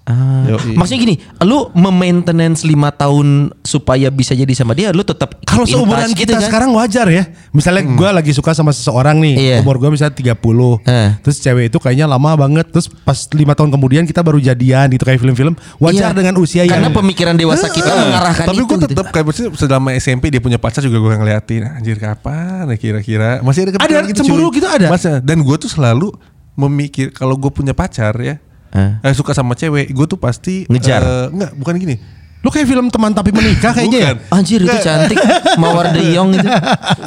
Ah, 0.06 0.46
Yoi. 0.46 0.78
maksudnya 0.78 1.02
gini, 1.02 1.16
lu 1.42 1.66
memaintenance 1.74 2.62
lima 2.62 2.94
tahun 2.94 3.50
supaya 3.60 4.08
bisa 4.08 4.32
jadi 4.32 4.54
sama 4.54 4.72
dia, 4.72 4.94
lu 4.94 5.02
tetap 5.02 5.42
Kalau 5.42 5.66
seumuran 5.66 6.06
touch 6.06 6.14
kita 6.16 6.30
gitu 6.30 6.34
kan? 6.36 6.46
sekarang 6.46 6.70
wajar 6.72 7.10
ya. 7.10 7.26
Misalnya 7.50 7.90
gua 7.90 8.14
lagi 8.14 8.30
suka 8.30 8.54
sama 8.54 8.70
seseorang 8.70 9.18
nih, 9.18 9.34
Iya. 9.36 9.56
umur 9.60 9.76
gua 9.76 9.90
misalnya 9.90 10.14
30. 10.14 10.78
Eh. 10.84 11.10
Terus 11.20 11.38
cewek 11.40 11.74
itu 11.74 11.78
kayaknya 11.78 12.06
lama 12.06 12.38
banget. 12.38 12.70
Terus 12.70 12.86
pas 12.86 13.18
lima 13.32 13.52
tahun 13.52 13.74
kemudian 13.74 14.06
kita 14.06 14.22
baru 14.22 14.38
jadian 14.38 14.88
gitu 14.90 15.02
kayak 15.02 15.18
film-film. 15.18 15.58
Wajar 15.80 16.14
Iya. 16.14 16.16
dengan 16.16 16.38
usia 16.38 16.62
yang 16.62 16.78
Karena 16.78 16.94
pemikiran 16.94 17.34
dewasa 17.34 17.66
kita 17.68 17.90
mengarahkan 17.90 18.46
tapi 18.46 18.56
itu. 18.56 18.66
gue 18.68 18.78
gitu. 18.78 18.88
tetap 18.88 19.06
kayak 19.10 19.26
maksudnya 19.26 19.50
selama 19.58 19.90
SMP 19.92 20.30
dia 20.30 20.38
punya 20.40 20.56
pacar 20.56 20.80
juga 20.80 21.02
gue 21.02 21.14
ngeliatin 21.18 21.66
anjir 21.72 21.98
kapan 21.98 22.70
ya 22.70 22.78
kira-kira 22.78 23.42
masih 23.42 23.66
ada 23.66 23.72
kepikiran 23.74 24.04
Ada 24.04 24.14
cemburu 24.14 24.48
cuy. 24.48 24.56
gitu 24.56 24.68
ada? 24.70 24.88
Masih 24.88 25.18
dan 25.20 25.42
gue 25.42 25.56
tuh 25.58 25.66
selalu 25.68 26.14
memikir 26.54 27.10
kalau 27.10 27.34
gue 27.34 27.50
punya 27.50 27.74
pacar 27.74 28.14
ya 28.18 28.38
Eh. 28.76 28.92
eh, 29.02 29.14
suka 29.14 29.32
sama 29.32 29.54
cewek 29.54 29.88
gue 29.88 30.06
tuh 30.06 30.16
pasti 30.16 30.68
Ngejar. 30.68 31.00
eh, 31.00 31.26
enggak 31.32 31.52
bukan 31.54 31.76
gini 31.78 31.96
Lu 32.40 32.54
kayak 32.54 32.68
film 32.68 32.88
teman 32.88 33.10
tapi 33.10 33.34
menikah 33.34 33.74
kayaknya 33.74 33.98
ya. 33.98 34.12
Bukan. 34.14 34.30
Anjir 34.30 34.60
itu 34.62 34.78
cantik, 34.78 35.18
Mawar 35.58 35.90
de 35.90 36.14
Jong 36.14 36.30
itu. 36.32 36.46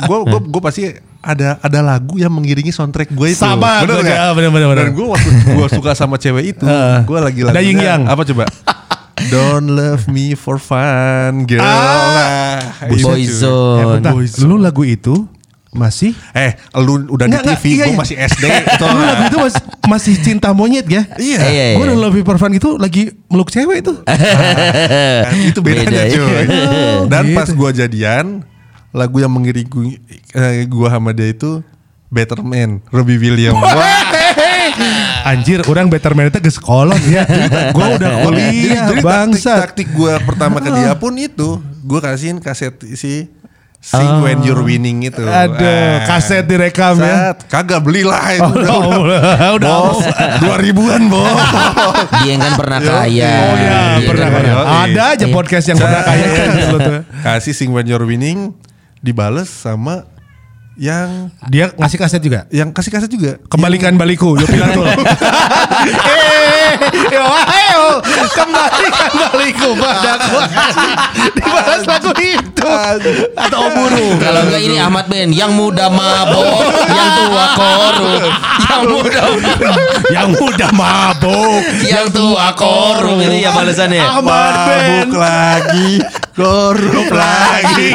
gue 0.02 0.18
gue 0.26 0.40
gue 0.50 0.60
pasti 0.60 0.82
ada 1.20 1.54
ada 1.60 1.78
lagu 1.80 2.16
yang 2.16 2.26
mengiringi 2.28 2.68
soundtrack 2.68 3.06
gue 3.08 3.28
itu 3.28 3.38
Sama, 3.38 3.82
bener 3.82 4.02
bener, 4.02 4.50
bener, 4.50 4.66
bener. 4.66 4.76
dan 4.80 4.90
gue 4.90 5.06
waktu 5.06 5.28
gue 5.30 5.66
suka 5.70 5.94
sama 5.94 6.16
cewek 6.16 6.44
itu 6.52 6.64
Eh. 6.66 6.98
gue 7.00 7.18
lagi 7.20 7.40
Ada 7.44 7.60
Yin 7.60 7.78
Yang. 7.78 8.02
apa 8.08 8.22
coba 8.24 8.44
Don't 9.30 9.68
love 9.68 10.06
me 10.06 10.34
for 10.34 10.58
fun 10.58 11.42
girl 11.44 11.58
Ah. 11.58 12.58
Nah. 12.82 12.88
Eh, 12.88 12.98
Boyzone. 12.98 13.98
bentar. 13.98 14.14
Lu 14.42 14.56
lagu 14.56 14.82
itu 14.82 15.22
masih 15.68 16.16
Eh, 16.32 16.56
lu 16.80 17.04
udah 17.08 17.28
Nggak, 17.28 17.44
di 17.44 17.48
TV, 17.52 17.64
iya, 17.68 17.84
gue 17.84 17.92
iya. 17.92 18.00
masih 18.00 18.16
SD. 18.16 18.44
Lu 18.80 19.02
lagu 19.04 19.22
itu 19.26 19.38
masih, 19.38 19.62
masih 19.84 20.14
cinta 20.18 20.48
monyet 20.50 20.86
ya? 20.86 21.04
Iya. 21.20 21.40
Iya, 21.44 21.64
Gue 21.76 21.84
iya. 21.84 21.88
udah 21.92 21.96
Love 21.98 22.16
You 22.16 22.24
For 22.24 22.36
Fun 22.36 22.52
itu 22.52 22.70
lagi 22.76 23.02
meluk 23.28 23.52
cewek 23.52 23.84
itu. 23.84 23.92
Kan, 25.24 25.32
itu 25.44 25.60
bedanya 25.60 25.92
Beda, 25.92 26.02
ya. 26.08 26.14
cuy. 26.16 26.44
Dan 27.06 27.22
Gitu. 27.28 27.36
pas 27.36 27.48
gue 27.48 27.70
jadian, 27.76 28.24
lagu 28.90 29.16
yang 29.20 29.28
mengiringi 29.28 30.00
eh, 30.32 30.64
gue 30.64 30.88
sama 30.88 31.12
dia 31.12 31.28
itu 31.28 31.60
Better 32.08 32.40
Man, 32.40 32.80
Robbie 32.88 33.20
Williams. 33.20 33.60
Wah, 33.60 34.08
Anjir, 35.28 35.60
orang 35.68 35.92
better 35.92 36.16
man 36.16 36.32
itu 36.32 36.40
ke 36.40 36.48
sekolah 36.48 36.96
ya. 37.04 37.20
Gue 37.68 37.86
udah 38.00 38.24
kuliah, 38.24 38.88
jadi 38.88 39.02
bangsa. 39.04 39.52
taktik, 39.60 39.84
taktik 39.84 39.88
gue 39.92 40.12
pertama 40.24 40.56
ke 40.62 40.70
dia 40.72 40.96
pun 40.96 41.12
itu, 41.20 41.60
gue 41.60 42.00
kasihin 42.00 42.40
kaset 42.40 42.72
si 42.96 43.28
Sing 43.78 44.20
When 44.20 44.42
You're 44.42 44.60
Winning 44.60 45.06
itu. 45.06 45.22
Aduh, 45.22 45.62
Ah. 45.62 46.02
kaset 46.04 46.44
direkam 46.44 46.98
ya. 46.98 47.32
Kagak 47.46 47.80
belilah 47.80 48.20
itu. 48.30 48.52
Oh, 48.66 49.00
udah, 49.00 49.00
udah, 49.00 49.50
udah. 49.54 49.70
Bos, 49.70 50.02
dua 50.42 50.56
ribuan 50.58 51.06
bos. 51.06 51.24
Dia 52.20 52.28
yang 52.28 52.42
kan 52.42 52.54
pernah 52.58 52.78
kaya. 52.82 53.30
Oh 53.30 53.54
Dia 53.54 53.64
ya, 53.64 53.78
kan 53.78 54.00
pernah 54.04 54.28
kaya. 54.28 54.52
Ada 54.84 55.02
aja 55.14 55.26
podcast 55.30 55.64
yang 55.66 55.78
pernah 55.78 56.02
kaya 56.02 56.26
kan 56.26 56.48
tuh. 56.68 57.00
Kasih 57.22 57.54
Sing 57.54 57.70
When 57.70 57.86
You're 57.86 58.02
Winning 58.02 58.52
dibales 58.98 59.46
sama 59.48 60.04
yang 60.74 61.30
Dia 61.46 61.70
ngasih 61.72 61.98
kaset 61.98 62.20
juga. 62.20 62.46
yang 62.50 62.70
kasih 62.70 62.90
kaset 62.90 63.08
juga. 63.08 63.38
Kembalikan 63.46 63.94
baliku, 63.94 64.34
yo 64.34 64.44
Pilatul. 64.44 64.86
eh, 64.90 66.37
yo, 67.12 67.24
ayo, 67.24 67.84
kembalikan 68.32 69.10
baliku 69.14 69.70
padaku. 69.78 70.38
Dibalas 71.34 71.82
lagu 71.86 72.12
itu. 72.18 72.70
Atau 73.38 73.58
Oburu. 73.70 74.18
Kalau 74.18 74.40
enggak 74.46 74.62
ini 74.62 74.76
Ahmad 74.78 75.06
Ben 75.06 75.30
yang 75.30 75.54
muda 75.54 75.86
mabok, 75.90 76.66
yang 76.90 77.08
tua 77.22 77.46
korup, 77.54 78.22
yang 78.66 78.82
muda 78.86 79.22
yang 80.10 80.28
muda 80.34 80.68
mabuk, 80.74 81.62
yang 81.86 82.06
tua 82.10 82.52
korup 82.58 83.18
ini 83.22 83.46
ya 83.46 83.50
balasannya. 83.54 84.02
Ahmad 84.02 84.54
Ben. 84.66 84.78
Mabuk 84.78 85.12
lagi, 85.18 85.90
korup 86.34 87.08
lagi. 87.12 87.90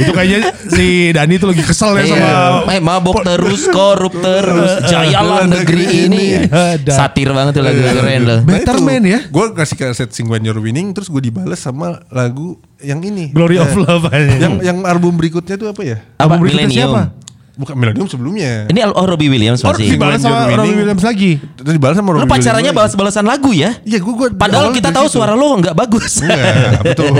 Itu 0.00 0.10
kayaknya 0.10 0.40
si 0.66 0.86
Dani 1.10 1.34
tuh 1.36 1.48
lagi 1.52 1.62
kesel 1.62 1.92
ya 1.94 2.04
sama 2.06 2.16
Iya. 2.16 2.72
Eh 2.72 2.80
mabok 2.80 3.20
terus, 3.20 3.68
korup 3.68 4.14
terus, 4.14 4.80
jayalah 4.90 5.44
negeri 5.44 6.08
ini. 6.08 6.24
Satir 6.86 7.30
banget 7.30 7.60
tuh 7.60 7.64
lagu 7.64 7.80
keren 7.80 8.22
loh. 8.24 8.40
Better 8.42 8.76
Man 8.80 9.04
ya. 9.04 9.20
Gue 9.26 9.52
kasih 9.52 9.76
kaset 9.76 10.10
Sing 10.10 10.26
When 10.26 10.42
You're 10.42 10.58
Winning, 10.58 10.90
terus 10.90 11.06
gue 11.06 11.20
dibales 11.20 11.58
sama 11.58 12.00
lagu 12.08 12.56
yang 12.80 13.00
ini. 13.00 13.30
Glory 13.30 13.60
of 13.60 13.68
Eh, 13.70 13.78
Love 13.78 14.06
aja. 14.08 14.34
Yang 14.40 14.54
yang 14.64 14.78
album 14.82 15.14
berikutnya 15.14 15.54
tuh 15.54 15.68
apa 15.68 15.82
ya? 15.82 15.96
Album 16.16 16.40
berikutnya 16.40 16.68
siapa? 16.68 17.02
Bukan 17.60 17.76
Millennium 17.76 18.08
sebelumnya. 18.08 18.64
Ini 18.66 18.88
oh 18.88 19.04
Robbie 19.04 19.28
Williams 19.28 19.60
Oh, 19.60 19.68
masih. 19.68 19.92
dibalas 19.92 20.18
sama. 20.18 20.48
Robbie 20.48 20.72
Williams 20.74 21.04
lagi. 21.04 21.36
Terus 21.36 21.76
dibalas 21.76 21.92
sama 21.94 22.08
Lu 22.10 22.18
Robbie 22.18 22.32
pacarannya 22.32 22.48
Williams 22.48 22.88
lagi. 22.88 22.96
balas-balasan 22.96 23.24
lagu 23.26 23.50
ya? 23.52 23.70
Iya, 23.82 23.98
gue 24.00 24.14
gue. 24.16 24.28
Padahal 24.32 24.72
kita 24.72 24.88
tahu 24.88 25.06
suara 25.06 25.36
lo 25.36 25.60
nggak 25.60 25.76
bagus. 25.76 26.24
Enggak, 26.24 26.80
betul. 26.82 27.12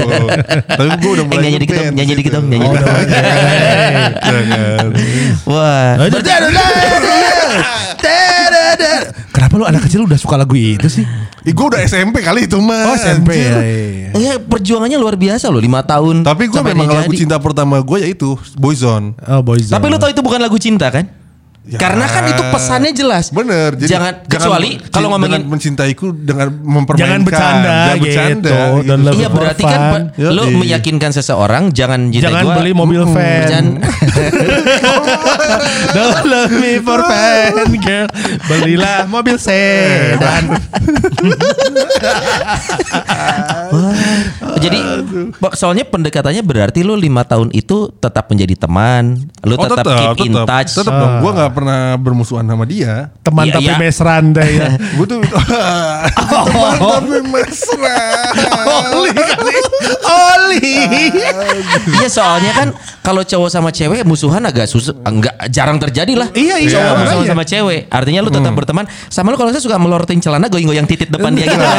Tapi 0.66 0.88
gue 0.96 1.11
udah 1.12 1.20
Eh, 1.20 1.29
mulai 1.29 1.42
nyanyi 1.44 1.59
dikit 1.61 1.74
dong, 1.76 1.92
nyanyi 1.92 2.09
di 2.09 2.16
dikit 2.16 2.33
situ. 2.33 2.40
dong, 2.40 2.46
nyanyi 2.48 2.64
Oh, 2.64 2.72
dikit. 2.72 2.88
Jangan. 4.31 4.87
Wah. 8.81 9.03
Kenapa 9.31 9.53
lu 9.61 9.64
anak 9.69 9.87
kecil 9.87 10.09
udah 10.09 10.19
suka 10.19 10.35
lagu 10.40 10.57
itu 10.57 10.88
sih? 10.88 11.05
Ih, 11.45 11.53
gue 11.53 11.66
udah 11.71 11.81
SMP 11.85 12.25
kali 12.25 12.49
itu 12.49 12.57
mah. 12.59 12.93
Oh 12.93 12.97
SMP 12.97 13.37
ya. 13.37 13.59
iya. 13.61 14.09
Ya 14.16 14.35
perjuangannya 14.40 14.97
luar 14.97 15.16
biasa 15.21 15.49
loh, 15.53 15.61
lima 15.61 15.85
tahun. 15.85 16.25
Tapi 16.25 16.49
gue 16.49 16.62
memang 16.64 16.88
lagu 16.88 17.12
jadi. 17.12 17.21
cinta 17.25 17.37
pertama 17.38 17.81
gue 17.81 17.99
yaitu 18.03 18.37
Boyzone. 18.57 19.16
Oh 19.29 19.40
boys. 19.45 19.69
Tapi 19.69 19.85
lu 19.87 19.97
tau 20.01 20.11
itu 20.11 20.21
bukan 20.25 20.40
lagu 20.40 20.57
cinta 20.57 20.88
kan? 20.88 21.19
Karena 21.61 22.09
kan 22.09 22.25
itu 22.25 22.40
pesannya 22.49 22.92
jelas. 22.96 23.29
Bener. 23.31 23.77
Jadi 23.77 23.92
jangan, 23.92 24.25
kecuali 24.25 24.81
jangan 24.81 24.90
kalau 24.90 25.09
ngomongin 25.12 25.44
dengan 25.44 25.53
mencintaiku 25.53 26.07
dengan 26.11 26.49
mempermainkan. 26.57 27.05
Jangan 27.05 27.20
bercanda 27.20 27.68
Jangan 27.70 27.99
bercanda, 28.01 28.49
gitu, 28.49 28.88
dan 28.88 28.99
lebih 29.05 29.20
Iya 29.20 29.29
berarti 29.29 29.62
kan 29.62 30.09
Yoi. 30.16 30.33
lo 30.33 30.42
meyakinkan 30.57 31.11
seseorang 31.12 31.68
jangan 31.70 32.09
cinta 32.09 32.33
Jangan 32.33 32.44
gua, 32.49 32.55
beli 32.57 32.73
mobil 32.73 33.03
mm, 33.05 33.12
van. 33.12 33.44
jangan- 33.44 33.77
Don't 35.90 36.25
love 36.25 36.55
me 36.55 36.81
for 36.81 37.01
fan 37.05 37.53
girl. 37.79 38.09
Belilah 38.49 39.05
mobil 39.05 39.37
sedan. 39.37 40.44
Jadi 44.61 44.79
soalnya 45.55 45.85
pendekatannya 45.85 46.42
berarti 46.42 46.81
lo 46.83 46.94
lima 46.94 47.25
tahun 47.25 47.53
itu 47.53 47.92
tetap 47.96 48.29
menjadi 48.29 48.66
teman, 48.66 49.29
lo 49.44 49.55
Oh, 49.57 49.68
tetap, 49.68 49.85
keep 50.16 50.29
in 50.29 50.35
touch. 50.44 50.73
Tetap 50.73 50.92
dong. 50.92 51.12
Gue 51.20 51.31
gak 51.33 51.51
pernah 51.61 51.81
bermusuhan 51.94 52.42
sama 52.42 52.64
dia. 52.64 53.12
Teman 53.20 53.44
Iya, 53.44 53.55
tapi 53.55 53.68
iya. 53.68 53.77
mesran 53.77 54.25
deh 54.33 54.49
ya. 54.49 54.68
Gue 54.96 55.07
tuh 55.07 55.20
teman 56.40 56.73
tapi 56.75 57.18
mesra. 57.23 58.01
Oli 58.90 59.12
kali. 59.12 59.57
Oli. 60.03 60.68
Iya 61.92 62.09
soalnya 62.09 62.53
kan 62.53 62.68
kalau 63.01 63.23
cowok 63.23 63.49
sama 63.49 63.70
cewek 63.70 64.03
musuhan 64.03 64.40
agak 64.42 64.64
susah, 64.64 64.96
enggak 65.03 65.33
jarang 65.49 65.77
terjadi 65.77 66.12
lah. 66.16 66.29
Iya, 66.33 66.57
iya, 66.59 66.70
Cowok 66.70 66.94
musuhan 66.96 67.16
makanya. 67.18 67.31
sama 67.31 67.44
cewek. 67.44 67.81
Artinya 67.88 68.20
lu 68.20 68.31
tetap 68.31 68.53
berteman. 68.53 68.85
Sama 69.07 69.29
lu 69.29 69.37
kalau 69.37 69.51
saya 69.51 69.61
suka 69.61 69.77
melorotin 69.77 70.18
celana 70.18 70.46
goyang-goyang 70.46 70.85
titit 70.85 71.09
depan 71.09 71.33
dia 71.33 71.44
gitu 71.46 71.59
kan. 71.59 71.77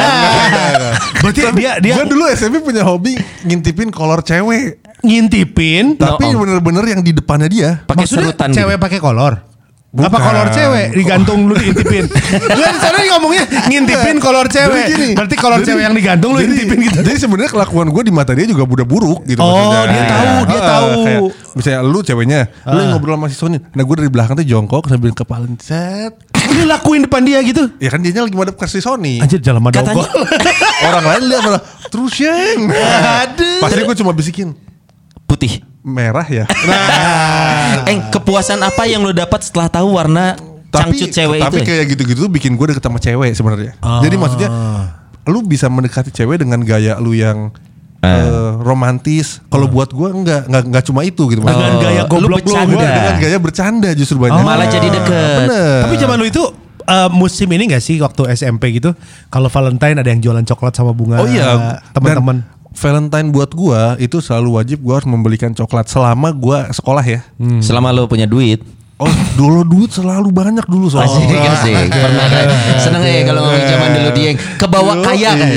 Berarti 1.20 1.40
dia 1.54 1.72
dia 1.78 1.94
Gue 1.94 2.06
dulu 2.08 2.24
SMP 2.28 2.60
punya 2.60 2.82
hobi 2.82 3.14
ngintipin 3.42 3.90
kolor 3.90 4.22
cewek. 4.22 4.78
ngintipin. 5.02 5.98
Tapi 5.98 6.30
Om. 6.30 6.38
bener-bener 6.38 6.84
yang 6.88 7.02
di 7.02 7.10
depannya 7.10 7.46
dia. 7.46 7.82
Pakai 7.82 8.06
Maksudnya 8.06 8.30
serutan 8.30 8.50
cewek 8.50 8.78
gitu. 8.78 8.84
pakai 8.86 8.98
kolor. 8.98 9.32
Bukan. 9.92 10.08
Apa 10.08 10.18
kolor 10.18 10.48
cewek 10.48 10.86
digantung 10.96 11.44
lu 11.44 11.54
diintipin. 11.54 12.08
Lu 12.08 12.62
di 12.72 12.80
sana 12.80 12.96
ngomongnya 13.12 13.44
ngintipin 13.68 14.16
kolor 14.18 14.48
cewek. 14.48 14.84
Gini, 14.88 15.08
Berarti 15.12 15.36
kolor 15.36 15.60
jadi- 15.60 15.68
cewek 15.68 15.82
yang 15.84 15.92
digantung 15.92 16.30
lu 16.32 16.40
jadi- 16.40 16.48
intipin 16.50 16.78
gitu. 16.80 16.98
Jadi 17.04 17.18
sebenarnya 17.20 17.50
kelakuan 17.52 17.92
gue 17.92 18.02
di 18.02 18.08
mata 18.08 18.32
dia 18.32 18.48
juga 18.48 18.64
udah 18.64 18.88
buruk 18.88 19.20
gitu. 19.28 19.36
Oh, 19.38 19.52
maksudnya. 19.52 19.84
dia 19.86 20.04
tahu, 20.08 20.32
dia 20.42 20.56
Ah, 20.56 20.64
tahu. 20.66 20.88
Kayak, 20.98 21.20
misalnya 21.52 21.80
lu 21.84 21.98
ceweknya, 22.00 22.40
lu 22.64 22.72
Ah. 22.72 22.80
yang 22.80 22.90
ngobrol 22.90 23.14
sama 23.14 23.26
si 23.28 23.36
Sony. 23.36 23.58
Nah 23.60 23.82
gue 23.84 23.94
dari 23.94 24.08
belakang 24.08 24.34
tuh 24.34 24.46
jongkok 24.48 24.84
sambil 24.88 25.12
kepala 25.12 25.44
set. 25.60 26.12
Lu 26.42 26.64
lakuin 26.64 27.04
depan 27.04 27.20
dia 27.20 27.44
gitu. 27.44 27.68
Ya 27.76 27.88
kan 27.88 28.00
dia 28.00 28.16
lagi 28.16 28.32
madep 28.32 28.56
ke 28.56 28.64
si 28.64 28.80
Sony. 28.80 29.20
Anjir 29.20 29.44
jalan. 29.44 29.60
Katanya 29.68 30.08
Orang 30.88 31.04
lain 31.04 31.22
lihat 31.28 31.42
malah 31.44 31.62
terus 31.86 32.16
yang. 32.16 32.64
Aduh. 32.64 33.60
Pasti 33.60 33.80
gue 33.82 33.96
cuma 34.00 34.16
bisikin 34.16 34.56
putih. 35.28 35.60
Merah 35.82 36.26
ya. 36.26 36.46
Eh 37.90 37.98
kepuasan 38.14 38.62
apa 38.62 38.86
yang 38.86 39.02
lu 39.02 39.10
dapat 39.10 39.42
setelah 39.42 39.66
tahu 39.66 39.98
warna 39.98 40.38
cangcut 40.72 41.12
cewek 41.12 41.38
tapi 41.40 41.60
itu? 41.60 41.64
ya? 41.64 41.66
kayak 41.68 41.84
gitu-gitu 41.92 42.18
tuh 42.24 42.32
bikin 42.32 42.56
gue 42.56 42.66
deket 42.72 42.84
sama 42.84 42.98
cewek 43.02 43.32
sebenarnya. 43.36 43.72
Jadi 43.80 44.16
maksudnya 44.16 44.50
lu 45.28 45.44
bisa 45.44 45.68
mendekati 45.68 46.10
cewek 46.10 46.42
dengan 46.42 46.64
gaya 46.64 46.96
lu 46.98 47.12
yang 47.12 47.52
eh, 48.02 48.50
romantis. 48.60 49.40
Kalau 49.52 49.68
buat 49.68 49.92
gue 49.92 50.08
enggak, 50.10 50.48
enggak 50.48 50.62
enggak 50.68 50.84
cuma 50.88 51.00
itu 51.04 51.22
gitu. 51.28 51.40
Dengan 51.44 51.54
maksudnya. 51.54 51.82
gaya 51.84 52.02
lu 52.02 52.10
goblok 52.10 52.40
lu. 52.40 52.46
bercanda. 52.48 52.72
Gua 52.76 52.88
dengan 52.88 53.16
gaya 53.20 53.38
bercanda 53.38 53.90
justru 53.92 54.16
banyak. 54.18 54.42
Malah 54.42 54.66
jadi 54.68 54.88
deket. 54.88 55.38
Bener. 55.44 55.80
Tapi 55.86 55.94
zaman 56.00 56.16
lu 56.16 56.26
itu 56.26 56.44
eh, 56.88 57.10
musim 57.12 57.48
ini 57.52 57.64
gak 57.70 57.82
sih 57.82 57.96
waktu 58.02 58.22
SMP 58.34 58.74
gitu 58.76 58.90
kalau 59.30 59.48
Valentine 59.48 59.96
ada 60.02 60.08
yang 60.08 60.20
jualan 60.20 60.44
coklat 60.44 60.72
sama 60.74 60.92
bunga 60.92 61.22
Oh 61.22 61.28
iya, 61.28 61.78
teman-teman 61.94 62.42
Valentine 62.72 63.28
buat 63.30 63.50
gua 63.52 63.94
itu 63.96 64.18
selalu 64.18 64.56
wajib 64.60 64.78
gua 64.80 65.00
harus 65.00 65.08
membelikan 65.08 65.52
coklat 65.52 65.86
selama 65.88 66.32
gua 66.32 66.68
sekolah 66.72 67.04
ya. 67.04 67.20
Selama 67.60 67.92
lu 67.92 68.08
punya 68.08 68.24
duit. 68.24 68.60
Oh, 69.02 69.10
dulu 69.34 69.66
duit 69.66 69.90
selalu 69.90 70.30
banyak 70.30 70.62
dulu 70.70 70.86
soalnya. 70.86 71.26
Asik 71.26 71.42
asik. 71.42 71.74
Pernah 71.90 72.26
kan? 72.30 72.46
Seneng 72.78 73.02
ya 73.02 73.26
kalau 73.26 73.40
ngomong 73.42 73.66
zaman 73.66 73.88
dulu 73.98 74.08
dia 74.14 74.26
yang 74.30 74.38
kebawa 74.54 74.92
kaya 75.02 75.30
kan. 75.34 75.48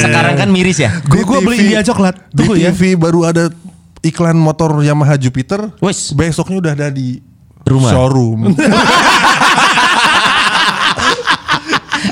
Sekarang 0.00 0.34
kan 0.40 0.48
miris 0.48 0.80
ya. 0.80 0.90
Gue 1.04 1.20
gue 1.20 1.38
beliin 1.44 1.76
dia 1.76 1.80
coklat. 1.84 2.16
Di 2.32 2.40
Tunggu 2.40 2.56
ya. 2.56 2.72
TV 2.72 2.96
baru 2.96 3.28
ada 3.28 3.52
iklan 4.00 4.40
motor 4.40 4.80
Yamaha 4.80 5.20
Jupiter. 5.20 5.68
Wes. 5.84 6.16
Besoknya 6.16 6.56
udah 6.56 6.72
ada 6.72 6.88
di 6.88 7.20
Rumah. 7.68 7.90
showroom. 7.92 8.40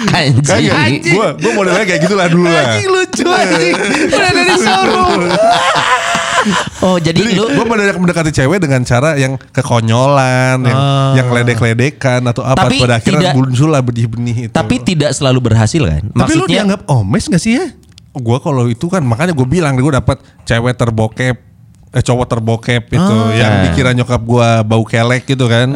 Anjing. 0.07 1.15
Gua 1.15 1.29
gua 1.33 1.53
modelnya 1.55 1.85
kayak 1.85 2.01
gitulah 2.03 2.27
dulu 2.27 2.45
lah. 2.45 2.65
Anjing 2.69 2.89
lucu 2.89 3.27
anjing. 3.27 3.75
Udah 4.07 4.31
dari 4.31 4.55
showroom. 4.57 5.21
Oh 6.83 7.01
jadi, 7.01 7.17
Jadi 7.17 7.41
lu 7.41 7.49
gue 7.49 7.65
mendadak 7.65 7.97
mendekati 7.97 8.29
cewek 8.29 8.61
dengan 8.61 8.85
cara 8.85 9.17
yang 9.17 9.41
kekonyolan, 9.49 10.61
yang, 10.61 10.81
yang 11.17 11.29
ledek-ledekan 11.33 12.21
atau 12.21 12.45
apa. 12.45 12.69
Tapi 12.69 12.85
Pada 12.85 13.01
akhirnya 13.01 13.33
tidak- 13.33 13.35
muncullah 13.35 13.81
benih-benih 13.81 14.37
itu. 14.45 14.53
tapi 14.53 14.77
tidak 14.79 15.17
selalu 15.17 15.41
berhasil 15.43 15.81
kan? 15.81 16.05
Tapi 16.05 16.13
lu 16.35 16.45
Maksudnya 16.45 16.53
dianggap 16.53 16.81
omes 16.87 17.25
gak 17.27 17.41
sih 17.41 17.57
ya? 17.57 17.67
gue 18.15 18.39
kalau 18.39 18.69
itu 18.69 18.87
kan 18.87 19.03
makanya 19.03 19.33
gue 19.33 19.43
bilang 19.43 19.75
gue 19.75 19.91
dapat 19.91 20.23
cewek 20.45 20.79
terbokep 20.79 21.35
eh 21.91 21.99
cowok 22.01 22.27
terbokep 22.29 22.83
itu 22.89 23.17
yang 23.35 23.67
dikira 23.67 23.91
nyokap 23.91 24.23
gue 24.23 24.49
bau 24.63 24.83
kelek 24.83 25.27
gitu 25.27 25.47
kan 25.47 25.67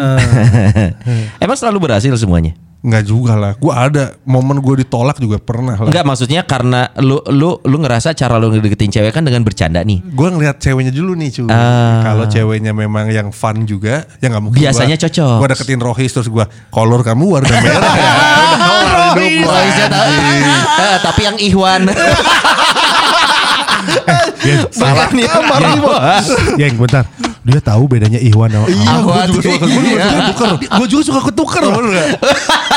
emang 1.42 1.56
selalu 1.56 1.78
berhasil 1.80 2.12
semuanya. 2.14 2.54
Nggak 2.78 3.04
juga 3.04 3.34
lah 3.34 3.52
gue 3.52 3.68
ada 3.68 4.14
momen 4.22 4.58
gue 4.58 4.80
ditolak 4.80 5.18
juga 5.18 5.36
pernah 5.36 5.74
lah 5.74 5.90
Enggak 5.90 6.06
maksudnya 6.06 6.42
karena 6.42 6.86
lu 6.96 7.18
lu 7.26 7.58
lu 7.58 7.76
ngerasa 7.76 8.14
cara 8.14 8.38
lu 8.38 8.48
ngedeketin 8.48 8.86
cewek 8.88 9.10
kan 9.10 9.20
dengan 9.20 9.42
bercanda 9.42 9.82
nih. 9.82 9.98
gue 10.00 10.28
ngeliat 10.28 10.56
ceweknya 10.56 10.94
dulu 10.94 11.12
nih 11.12 11.28
cuy 11.32 11.50
Ah. 11.50 12.06
kalau 12.06 12.24
ceweknya 12.24 12.70
memang 12.70 13.10
yang 13.10 13.28
fun 13.28 13.66
juga 13.66 14.06
ya 14.16 14.26
nggak 14.28 14.40
mungkin 14.40 14.62
Biasanya 14.62 14.94
cocok. 14.96 15.36
gue 15.36 15.48
deketin 15.50 15.80
Rohis 15.80 16.12
terus 16.12 16.28
gue 16.28 16.44
kolor 16.70 17.02
kamu 17.02 17.24
warna 17.28 17.50
merah 17.50 17.94
ya 17.94 18.12
gua. 19.18 19.50
Oh, 19.50 19.58
iya, 19.58 19.86
tahu. 19.88 20.10
Eh, 20.78 20.96
tapi 21.02 21.20
yang 21.24 21.36
Ihwan. 21.40 21.82
salah 24.70 25.08
kamar 25.08 25.60
nih 25.64 25.80
bos 25.80 26.26
Yang 26.56 26.74
bentar. 26.76 27.04
Dia 27.48 27.60
tahu 27.60 27.88
bedanya 27.88 28.20
Iwan 28.20 28.50
sama 28.50 28.66
iya 28.68 28.94
gue 29.00 29.16
juga 29.30 29.40
suka 29.48 29.64
gue 29.64 29.80
juga 29.80 30.00
suka 30.04 30.20
tuker 30.28 30.50
Gue 30.68 30.86
juga 30.86 31.02
suka 31.02 31.20
ketuker? 31.24 31.64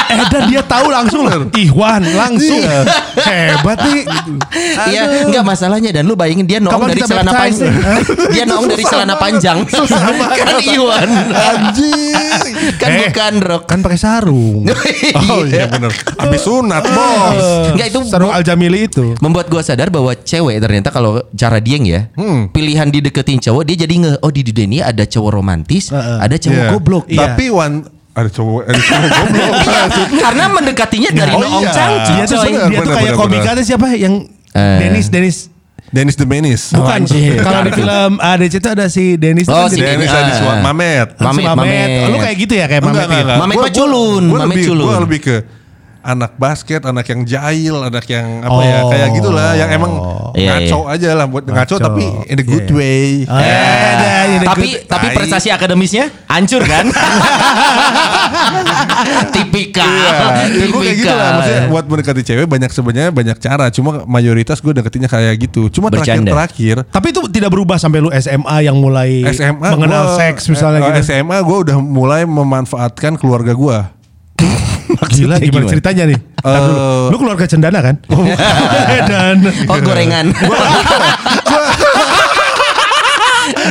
Eh 0.07 0.25
dan 0.27 0.41
dia 0.47 0.61
tahu 0.61 0.87
langsung 0.87 1.21
loh. 1.23 1.47
Iwan 1.53 2.03
langsung. 2.09 2.59
Iya. 2.59 2.79
Hebat 3.17 3.77
nih. 3.81 4.01
Iya, 4.87 5.01
enggak 5.23 5.43
masalahnya 5.45 5.91
dan 5.91 6.03
lu 6.03 6.15
bayangin 6.15 6.43
dia 6.43 6.59
noong 6.59 6.71
Kapan 6.73 6.87
dari 6.89 7.01
celana 7.01 7.31
panjang. 7.33 7.73
dia 8.29 8.43
noong 8.43 8.65
dari 8.65 8.83
celana 8.83 9.15
panjang. 9.15 9.57
kan 9.67 10.55
Iwan. 10.61 11.09
anjing 11.31 12.15
kan 12.75 12.89
Eh, 12.89 13.07
bukan 13.07 13.33
rok. 13.41 13.63
Kan 13.65 13.79
pakai 13.79 13.97
sarung. 13.97 14.63
oh 15.21 15.43
iya 15.43 15.67
bener 15.67 15.91
abis 16.17 16.41
sunat 16.41 16.83
bos 16.83 17.43
Enggak 17.69 17.87
itu 17.89 17.99
sarung 18.05 18.29
Aljamili 18.29 18.85
itu. 18.85 19.15
membuat 19.19 19.47
gua 19.47 19.61
sadar 19.61 19.87
bahwa 19.87 20.11
cewek 20.13 20.59
ternyata 20.59 20.89
kalau 20.89 21.23
cara 21.31 21.57
dieng 21.57 21.83
ya 21.83 22.07
Hmm. 22.13 22.49
pilihan 22.49 22.87
dideketin 22.87 23.39
cowok 23.39 23.63
dia 23.63 23.75
jadi 23.79 23.93
nge 23.97 24.11
oh 24.19 24.29
di 24.29 24.41
ini 24.61 24.77
ada 24.79 25.03
cowok 25.03 25.31
romantis 25.33 25.89
Heeh. 25.89 26.17
ada 26.19 26.35
cowok 26.35 26.57
Iya. 26.57 26.69
goblok 26.69 27.03
Iya. 27.05 27.19
Tapi 27.27 27.45
one 27.47 27.75
ada 28.11 28.29
cowok 28.29 28.59
ada 28.63 28.77
cowok 28.77 29.07
goblok. 29.17 29.53
karena 30.19 30.43
mendekatinya 30.51 31.09
dari 31.11 31.31
Oh, 31.31 31.39
noong 31.39 31.63
iya. 31.63 31.71
cangcut 31.71 32.11
Dia 32.11 32.25
tuh 32.25 32.37
bener, 32.39 32.67
dia 32.67 32.79
tuh 32.79 32.91
kayak 32.91 33.05
bener, 33.07 33.19
komikanya 33.19 33.63
siapa 33.63 33.87
yang 33.93 34.13
Eh. 34.51 34.77
Dennis 34.79 35.07
Dennis 35.07 35.37
Dennis 35.87 36.15
the 36.15 36.23
Menace. 36.23 36.71
Bukan. 36.71 37.03
Kalau 37.03 37.61
di 37.61 37.71
film 37.73 38.11
ADC 38.17 38.53
itu 38.55 38.69
ada 38.69 38.87
si 38.87 39.19
Dennis. 39.19 39.43
Oh, 39.45 39.67
kan 39.67 39.67
si 39.67 39.75
jadi- 39.75 39.99
Dennis 39.99 40.07
Ah. 40.07 40.63
Mamet. 40.63 41.19
Mamet, 41.19 41.43
Mamet. 41.51 41.89
Oh, 42.01 42.07
lu 42.07 42.17
kayak 42.17 42.37
gitu 42.39 42.53
ya 42.55 42.65
kayak 42.65 42.79
Mamet. 42.81 43.11
Mamet 43.27 43.75
culun, 43.75 44.23
Mamet 44.23 44.63
culun. 44.63 44.87
Gua 44.87 45.03
lebih 45.03 45.19
ke 45.19 45.35
anak 46.03 46.33
basket, 46.35 46.81
anak 46.81 47.05
yang 47.05 47.21
jahil, 47.23 47.75
anak 47.83 48.05
yang 48.05 48.41
apa 48.41 48.61
ya, 48.61 48.77
Oh. 48.79 48.89
kayak 48.89 49.07
gitulah, 49.13 49.51
yang 49.53 49.69
emang 49.69 49.91
Iya, 50.31 50.63
ngaco 50.63 50.79
aja 50.87 51.09
lah 51.13 51.25
buat 51.25 51.43
ngaco, 51.43 51.57
Ngaco. 51.71 51.75
tapi 51.79 52.03
in 52.25 52.37
a 52.37 52.43
good 52.43 52.63
Iya, 52.63 52.67
iya. 52.67 52.75
way. 52.75 53.09
Ah, 53.23 53.37
ada, 53.37 54.11
ini 54.27 54.37
tapi 54.43 54.67
good. 54.71 54.81
tapi 54.87 55.05
Tai. 55.05 55.15
prestasi 55.15 55.47
akademisnya 55.49 56.05
hancur 56.25 56.61
kan? 56.63 56.85
tipikal, 59.31 59.85
Iya, 59.85 60.65
gue 60.67 60.81
kayak 60.81 60.95
gitu 60.95 61.09
lah. 61.09 61.17
tipikal. 61.19 61.31
Maksudnya 61.35 61.61
buat 61.67 61.85
mendekati 61.85 62.21
cewek 62.23 62.45
banyak 62.47 62.71
sebenarnya 62.71 63.11
banyak 63.11 63.37
cara. 63.37 63.65
Cuma 63.69 64.03
mayoritas 64.05 64.57
gue 64.57 64.71
deketinnya 64.71 65.07
kayak 65.07 65.35
gitu. 65.39 65.69
Cuma 65.69 65.89
terakhir-terakhir 65.89 66.87
Tapi 66.87 67.07
itu 67.09 67.21
tidak 67.29 67.49
berubah 67.49 67.77
sampai 67.77 67.99
lu 67.99 68.09
SMA 68.11 68.57
yang 68.61 68.75
mulai 68.75 69.21
SMA 69.29 69.67
mengenal 69.69 70.03
gua- 70.07 70.17
seks 70.17 70.47
misalnya 70.47 70.79
eh, 70.81 70.87
gitu. 70.97 71.11
SMA 71.11 71.37
gue 71.39 71.57
udah 71.63 71.77
mulai 71.77 72.23
memanfaatkan 72.23 73.15
keluarga 73.15 73.51
gue. 73.51 73.77
Gila 75.09 75.41
gimana 75.41 75.65
gimana? 75.65 75.69
ceritanya 75.73 76.03
nih? 76.13 76.19
Eh, 76.45 77.07
Lu 77.09 77.17
keluarga 77.17 77.45
cendana 77.49 77.81
kan? 77.81 77.95
Dan 79.09 79.41
Oh 79.65 79.77
gorengan. 79.81 80.29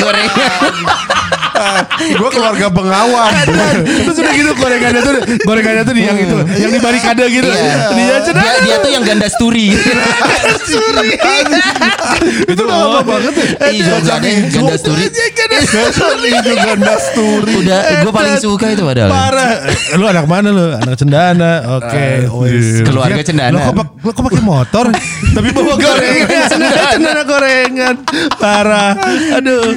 gorengan. 0.02 0.74
gue 2.00 2.30
keluarga 2.30 2.66
Bengawang. 2.70 3.32
Terus 3.84 4.16
udah 4.16 4.32
gitu 4.32 4.50
gorengannya 4.56 5.00
tuh 5.02 5.12
gorengannya 5.44 5.82
tuh 5.84 5.94
di 5.94 6.02
yang 6.06 6.18
itu, 6.18 6.36
yang 6.56 6.70
di 6.72 6.80
barikade 6.80 7.24
gitu. 7.28 7.48
Iya. 7.50 7.76
Dia 7.92 8.16
cendana. 8.24 8.44
Dia, 8.46 8.54
dia 8.64 8.76
tuh 8.80 8.90
yang 8.90 9.04
ganda 9.04 9.26
sturi. 9.28 9.66
itu 12.50 12.60
udah 12.62 12.76
lama 12.76 13.00
banget 13.04 13.32
ya. 13.34 13.46
Iya, 13.70 13.94
ganda, 14.02 14.28
ganda 14.50 14.74
sturi. 14.76 15.04
Itu 16.30 16.52
ganda 16.56 16.94
sturi. 17.00 17.52
Udah, 17.64 17.80
gue 18.04 18.12
paling 18.12 18.36
suka 18.38 18.66
itu 18.72 18.82
padahal. 18.84 19.10
Parah. 19.10 19.50
Lu 19.96 20.04
anak 20.06 20.26
mana 20.26 20.48
lu? 20.52 20.66
Anak 20.76 20.96
cendana. 20.98 21.78
Oke. 21.80 22.26
Keluarga 22.84 23.22
cendana. 23.24 23.56
Lo 23.56 23.60
kok, 23.60 23.74
pak- 23.76 23.92
lo 24.04 24.10
kok 24.12 24.22
pakai 24.30 24.42
motor? 24.42 24.86
Tapi 25.34 25.48
bawa 25.54 25.74
gorengan. 25.76 26.48
cendana 26.94 27.22
gorengan. 27.24 27.94
Parah. 28.36 28.92
Aduh. 29.38 29.74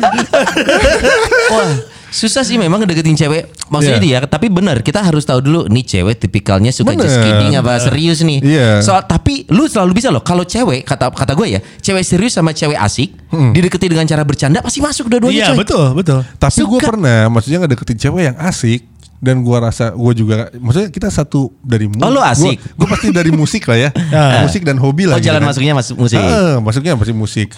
Wah, 1.53 1.72
susah 2.13 2.41
sih 2.41 2.55
memang 2.55 2.77
ngedeketin 2.79 3.17
cewek. 3.17 3.49
Maksudnya 3.65 3.97
Iya. 3.97 4.21
dia, 4.21 4.29
tapi 4.29 4.45
benar 4.47 4.79
kita 4.79 5.01
harus 5.01 5.25
tahu 5.25 5.41
dulu 5.41 5.65
nih 5.65 5.81
cewek 5.81 6.15
tipikalnya 6.19 6.69
suka 6.69 6.93
Bener. 6.93 7.03
just 7.03 7.17
kidding 7.17 7.57
apa 7.57 7.81
serius 7.81 8.21
nih. 8.21 8.37
Iya. 8.39 8.69
Soal 8.79 9.01
tapi 9.03 9.49
lu 9.49 9.65
selalu 9.65 9.91
bisa 9.93 10.07
loh 10.07 10.21
kalau 10.21 10.43
cewek 10.43 10.83
kata 10.83 11.09
kata 11.09 11.33
gue 11.33 11.47
ya, 11.49 11.61
cewek 11.79 12.03
serius 12.03 12.31
sama 12.31 12.51
cewek 12.51 12.77
asik 12.77 13.09
Hmm. 13.27 13.49
dideketi 13.49 13.89
dengan 13.89 14.05
cara 14.05 14.21
bercanda 14.21 14.61
pasti 14.61 14.77
masuk 14.77 15.09
dua-duanya 15.09 15.49
Iya 15.49 15.57
betul 15.57 15.81
betul. 15.91 16.21
Tapi 16.37 16.61
gue 16.61 16.79
pernah, 16.79 17.25
maksudnya 17.27 17.57
ngedeketin 17.59 17.97
cewek 17.99 18.23
yang 18.23 18.37
asik 18.37 18.85
dan 19.17 19.39
gue 19.39 19.57
rasa 19.57 19.89
gue 19.89 20.13
juga, 20.13 20.51
maksudnya 20.53 20.87
kita 20.87 21.07
satu 21.07 21.49
dari 21.57 21.87
musik. 21.87 22.03
Oh, 22.03 22.11
lu 22.11 22.19
asik? 22.19 22.59
Gue 22.75 22.85
pasti 22.85 23.07
dari 23.09 23.31
musik 23.31 23.63
lah 23.65 23.79
ya, 23.79 23.89
Ah. 24.11 24.43
musik 24.43 24.61
dan 24.61 24.77
hobi 24.77 25.07
lah. 25.07 25.15
Oh, 25.15 25.23
jalan 25.23 25.39
kan. 25.39 25.49
masuknya 25.49 25.73
masuk 25.73 25.95
musik. 25.97 26.19
Heeh, 26.19 26.59
masuknya 26.59 26.93
masih 26.93 27.15
musik. 27.15 27.49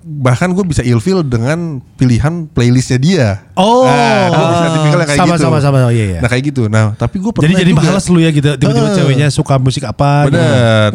Bahkan 0.00 0.56
gue 0.56 0.64
bisa 0.64 0.80
ilfil 0.80 1.20
dengan 1.20 1.78
pilihan 1.94 2.48
playlistnya 2.48 2.96
dia. 2.96 3.28
Oh. 3.52 3.84
nah, 3.84 4.28
gue 4.28 4.44
bisa 4.48 4.66
tipikal 4.72 4.98
kayak 5.02 5.18
Sama, 5.18 5.34
gitu. 5.36 5.44
sama, 5.44 5.58
sama. 5.60 5.76
Oh, 5.82 5.92
iya, 5.92 6.04
iya. 6.06 6.20
Nah 6.20 6.28
kayak 6.28 6.44
gitu. 6.46 6.62
Nah 6.66 6.92
tapi 6.94 7.20
gue 7.20 7.28
pernah 7.28 7.46
Jadi 7.46 7.60
jadi 7.60 7.72
males 7.74 8.06
lu 8.06 8.18
ya 8.18 8.30
gitu. 8.30 8.48
Tiba-tiba 8.50 8.80
Heeh. 8.86 8.96
ceweknya 8.96 9.26
suka 9.28 9.54
musik 9.56 9.84
apa? 9.84 10.24
gitu. 10.24 10.34
Bener. 10.34 10.90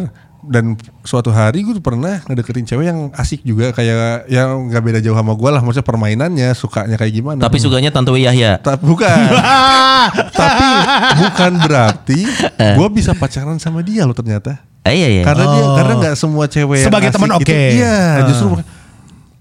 Dan 0.45 0.77
suatu 1.01 1.29
hari 1.29 1.61
gue 1.61 1.73
pernah 1.77 2.21
ngedeketin 2.21 2.65
cewek 2.65 2.85
yang 2.85 3.09
asik 3.13 3.41
juga 3.41 3.73
kayak 3.73 4.25
yang 4.27 4.69
nggak 4.69 4.83
beda 4.83 4.99
jauh 5.01 5.13
sama 5.13 5.33
gue 5.33 5.49
lah. 5.49 5.61
Maksudnya 5.61 5.81
permainannya 5.83 6.49
sukanya 6.53 6.95
kayak 6.95 7.13
gimana. 7.13 7.39
Tapi 7.41 7.57
sukanya 7.57 7.89
Tantowi 7.89 8.25
Yahya. 8.25 8.57
Ta- 8.57 8.77
bukan. 8.77 9.09
Tapi 10.31 10.67
bukan 11.19 11.51
berarti 11.61 12.19
Eh. 12.57 12.73
gue 12.73 12.87
bisa 12.89 13.13
pacaran 13.13 13.57
sama 13.57 13.81
dia 13.81 14.05
loh 14.05 14.13
ternyata. 14.13 14.61
Eh, 14.81 14.93
iya 14.95 15.07
iya. 15.11 15.23
Karena 15.25 15.45
dia 15.47 15.63
Oh. 15.63 15.73
karena 15.75 15.93
nggak 15.99 16.15
semua 16.15 16.45
cewek 16.45 16.85
Sebagai 16.85 17.09
teman 17.09 17.29
oke. 17.33 17.57
Iya, 17.73 17.97
Ah. 18.21 18.25
justru 18.29 18.45
bukan. 18.53 18.65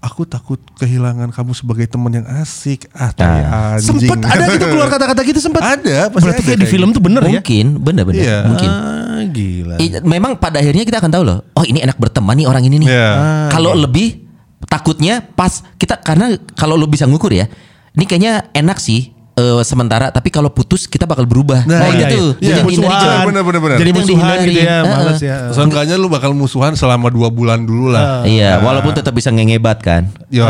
Aku 0.05 0.21
takut 0.21 0.61
kehilangan 0.77 1.33
kamu 1.33 1.57
sebagai 1.57 1.89
teman 1.89 2.13
yang 2.13 2.27
asik. 2.37 2.85
Ah, 2.93 3.09
tai 3.09 3.41
anjing. 3.41 4.05
Sempet 4.05 4.21
ada 4.21 4.53
gitu 4.53 4.65
keluar 4.69 4.85
kata-kata 4.85 5.21
gitu 5.25 5.41
sempet. 5.41 5.65
Ada, 5.65 6.13
pasti 6.13 6.29
Berarti 6.29 6.41
ada 6.45 6.49
kayak 6.53 6.59
di 6.61 6.67
film 6.69 6.89
tuh 6.93 7.01
bener 7.01 7.25
ya? 7.25 7.41
Mungkin, 7.41 7.65
benar-benar 7.81 8.21
Iya. 8.21 8.37
mungkin. 8.45 8.69
Ah, 8.69 9.21
gila. 9.25 9.75
I- 9.81 10.05
memang 10.05 10.37
pada 10.37 10.61
akhirnya 10.61 10.85
kita 10.85 11.01
akan 11.01 11.09
tahu 11.09 11.23
loh. 11.25 11.41
Oh 11.57 11.65
ini 11.65 11.81
enak 11.81 11.97
berteman 11.97 12.37
nih 12.37 12.45
orang 12.45 12.61
ini 12.61 12.85
nih. 12.85 12.89
Iya. 12.93 13.09
Ah, 13.09 13.47
kalau 13.49 13.73
lebih 13.73 14.29
takutnya 14.69 15.25
pas 15.25 15.65
kita 15.75 15.97
karena 15.97 16.37
kalau 16.53 16.77
lo 16.77 16.85
bisa 16.85 17.09
ngukur 17.09 17.33
ya, 17.33 17.49
ini 17.97 18.05
kayaknya 18.05 18.53
enak 18.53 18.77
sih 18.77 19.14
eh, 19.35 19.61
sementara. 19.61 20.09
Tapi 20.09 20.27
kalau 20.27 20.47
putus 20.47 20.83
kita 20.83 21.03
bakal 21.03 21.23
berubah. 21.23 21.63
Nah, 21.63 21.77
Nah, 21.77 21.89
iya, 21.91 22.07
itu 22.07 22.15
tuh. 22.15 22.29
iya. 22.39 22.55
Jadi 22.55 22.59
dihindari, 22.65 22.75
Musuhan. 22.81 23.01
Joy. 23.01 23.25
Bener, 23.25 23.43
bener, 23.43 23.59
bener. 23.61 23.77
Jadi 23.77 23.91
musuhan 23.91 24.35
gitu 24.37 24.59
ya, 24.59 24.77
dihindarin. 24.81 24.87
males 24.87 25.19
ya. 25.19 25.35
Seenggaknya 25.51 25.95
lu 25.95 26.07
bakal 26.07 26.31
musuhan 26.31 26.73
selama 26.73 27.07
dua 27.07 27.27
bulan 27.27 27.59
dulu 27.61 27.89
lah. 27.89 28.23
Iya, 28.23 28.59
walaupun 28.59 28.91
tetap 28.91 29.11
bisa 29.11 29.29
ngebat 29.29 29.79
kan. 29.79 30.07
Ya, 30.27 30.47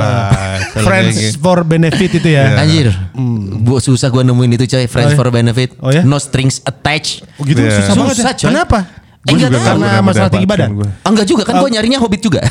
kalau 0.71 0.85
Friends 0.85 1.15
gitu. 1.15 1.37
for 1.39 1.61
benefit 1.61 2.11
itu 2.13 2.27
ya. 2.27 2.57
Anjir, 2.57 2.93
bu 3.57 3.77
susah 3.77 4.07
gua 4.07 4.21
nemuin 4.21 4.55
itu 4.55 4.65
coy. 4.67 4.81
Oh, 4.81 4.87
Friends 4.87 5.11
iya. 5.11 5.17
for 5.17 5.27
benefit, 5.29 5.69
Oh, 5.77 5.89
ya? 5.89 6.01
no 6.01 6.15
strings 6.15 6.61
attached. 6.61 7.25
Oh, 7.35 7.43
gitu 7.43 7.59
Iya. 7.59 7.81
susah 7.81 7.93
banget 7.95 8.15
Susah, 8.15 8.31
ya. 8.31 8.39
coy. 8.39 8.47
Kenapa? 8.49 8.79
Eh, 9.25 9.25
Gua 9.25 9.35
enggak 9.35 9.49
tahu. 9.49 9.57
Karena 9.57 9.73
pernah 9.81 10.03
masalah 10.05 10.29
tinggi 10.29 10.45
badan. 10.47 10.69
gua. 10.71 10.89
Oh, 10.95 11.09
enggak 11.09 11.25
juga 11.25 11.43
kan 11.43 11.53
gua 11.57 11.65
nyarinya 11.67 11.97
hobbit 11.97 12.21
juga. 12.21 12.39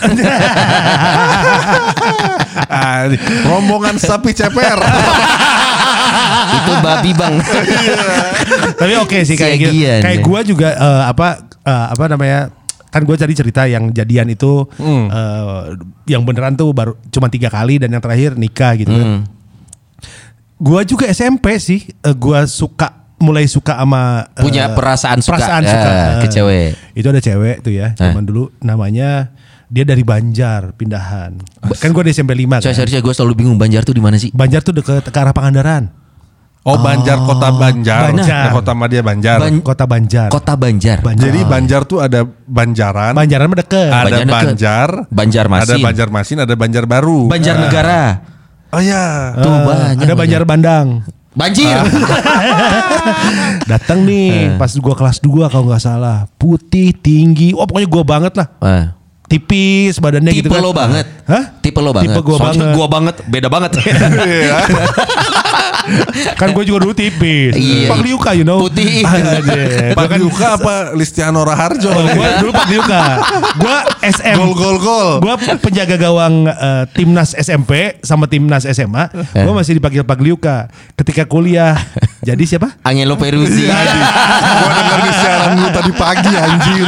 Ah, 2.66 3.06
rombongan 3.44 3.96
sapi 3.96 4.30
ceper. 4.30 4.78
itu 6.58 6.72
babi 6.80 7.10
bang. 7.12 7.34
Tapi 8.74 8.92
oke 8.96 9.18
sih 9.22 9.34
kayak 9.34 9.56
gitu. 9.58 9.72
Kayak 10.00 10.18
ya. 10.18 10.22
gua 10.22 10.40
juga 10.40 10.68
eh, 10.70 11.02
apa 11.06 11.28
eh, 11.60 11.86
apa 11.90 12.04
namanya? 12.06 12.40
Kan 12.88 13.02
gue 13.02 13.16
cari 13.16 13.34
cerita 13.34 13.66
yang 13.66 13.90
jadian 13.90 14.30
itu 14.30 14.70
Hmm. 14.76 15.06
eh, 15.06 15.62
yang 16.06 16.22
beneran 16.22 16.54
tuh 16.54 16.70
baru 16.70 16.94
cuma 17.08 17.26
tiga 17.26 17.48
kali 17.48 17.76
dan 17.76 17.90
yang 17.90 17.98
terakhir 17.98 18.34
nikah 18.34 18.72
gitu 18.76 18.90
kan. 18.90 19.08
Hmm. 19.08 19.22
Gua 20.56 20.86
juga 20.86 21.10
SMP 21.10 21.58
sih, 21.58 21.90
eh, 21.90 22.14
gua 22.14 22.46
suka 22.46 23.02
mulai 23.16 23.46
suka 23.46 23.74
sama 23.74 24.30
eh, 24.30 24.42
Punya 24.42 24.70
perasaan 24.72 25.18
suka, 25.18 25.34
perasaan 25.34 25.62
eh, 25.62 25.68
suka 25.68 25.90
ke 25.90 25.98
Eh, 26.20 26.30
cewek. 26.30 26.68
Itu 26.94 27.06
ada 27.08 27.18
cewek 27.18 27.56
tuh 27.60 27.72
ya, 27.72 27.90
zaman 27.94 28.22
dulu 28.22 28.54
namanya 28.60 29.34
dia 29.66 29.82
dari 29.82 30.06
Banjar 30.06 30.70
pindahan. 30.72 31.34
Kan 31.74 31.90
gua 31.90 32.06
di 32.06 32.14
SMP 32.14 32.30
5 32.36 32.62
Coy, 32.62 32.70
kan. 32.70 32.74
serius 32.76 33.02
gue 33.02 33.10
selalu 33.12 33.34
bingung 33.34 33.58
Banjar 33.58 33.82
tuh 33.82 33.90
di 33.90 33.98
mana 33.98 34.14
sih? 34.14 34.30
Banjar 34.30 34.62
tuh 34.62 34.70
deket 34.70 35.02
ke 35.02 35.18
arah 35.18 35.34
Pangandaran. 35.34 35.90
Oh, 36.64 36.80
Banjar 36.80 37.20
kota 37.20 37.52
Banjar. 37.52 38.08
Banjar. 38.08 38.42
Nah, 38.42 38.52
kota 38.56 38.72
Madia 38.72 39.02
Banjar. 39.04 39.36
Ban- 39.36 39.60
Kota 39.60 39.84
Banjar. 39.84 40.28
Kota 40.32 40.56
Banjar. 40.56 40.98
Banjar. 40.98 41.22
Jadi 41.22 41.40
Banjar 41.44 41.80
tuh 41.84 42.00
ada 42.00 42.24
Banjaran, 42.24 43.12
Banjaran 43.12 43.46
mah 43.46 43.58
deket. 43.60 43.90
ada 43.92 44.08
Banjar. 44.24 44.24
Banjar, 44.32 44.88
Banjarmasin. 45.12 45.68
ada 45.68 45.76
Banjarmasin, 45.78 46.38
ada 46.40 46.54
Banjar 46.56 46.84
Baru. 46.84 47.28
Banjar 47.28 47.60
Negara. 47.60 48.02
Oh 48.72 48.80
ya. 48.80 49.36
Tuh 49.36 49.44
Eh, 49.46 49.60
banyak. 49.62 49.96
ada 50.00 50.14
Banjar 50.16 50.42
Bandang. 50.42 50.86
Banjir. 51.30 51.66
Datang 53.66 54.00
Eh. 54.00 54.06
nih 54.06 54.32
pas 54.56 54.72
gua 54.74 54.94
kelas 54.94 55.18
2 55.20 55.46
kalau 55.46 55.68
nggak 55.68 55.82
salah. 55.82 56.24
Putih, 56.34 56.94
tinggi. 56.94 57.52
Oh 57.52 57.66
pokoknya 57.66 57.88
gua 57.88 58.04
banget 58.04 58.32
lah. 58.34 58.48
Tipis 59.24 59.96
badannya 59.98 60.30
Tipe 60.36 60.44
gitu 60.44 60.48
kan. 60.52 60.60
lo 60.60 60.70
banget. 60.76 61.06
Hah? 61.24 61.44
Tipe 61.64 61.80
lo 61.80 61.90
banget. 61.96 62.12
Tipe 62.12 62.20
gua 62.20 62.36
Soalnya 62.36 62.60
banget. 62.60 62.76
Gua 62.76 62.86
banget. 62.86 63.14
Beda 63.28 63.48
banget. 63.48 63.70
Iya. 65.84 66.32
kan 66.40 66.56
gue 66.56 66.64
juga 66.64 66.80
dulu 66.80 66.96
tipis. 66.96 67.52
Iya. 67.52 67.92
Pak 67.92 67.98
Liuka 68.00 68.30
you 68.32 68.44
know. 68.48 68.64
Putih. 68.64 69.04
Pak 69.98 70.16
Yuka 70.16 70.56
apa 70.56 70.74
Listiano 70.98 71.44
Raharjo? 71.44 71.92
Oh, 71.92 72.08
gue 72.08 72.28
dulu 72.40 72.50
Pak 72.56 72.66
Liuka. 72.72 73.02
Gue 73.60 73.76
SM. 74.00 74.36
Gol 74.40 74.52
gol 74.56 74.76
gol. 74.80 75.08
Gue 75.20 75.34
penjaga 75.60 76.00
gawang 76.00 76.48
eh, 76.48 76.84
timnas 76.96 77.36
SMP 77.36 78.00
sama 78.00 78.24
timnas 78.32 78.64
SMA. 78.64 79.12
Eh. 79.12 79.44
Gue 79.44 79.52
masih 79.52 79.76
dipanggil 79.76 80.08
Pak 80.08 80.20
Liuka. 80.24 80.72
Ketika 80.96 81.28
kuliah. 81.28 81.76
Jadi 82.24 82.44
siapa? 82.44 82.68
Angelo 82.80 83.14
Peruzzi. 83.14 83.64
Gua 83.64 84.70
dengerin 84.72 85.12
siaran 85.14 85.50
lu 85.54 85.68
tadi 85.70 85.92
pagi 85.92 86.32
anjir. 86.32 86.86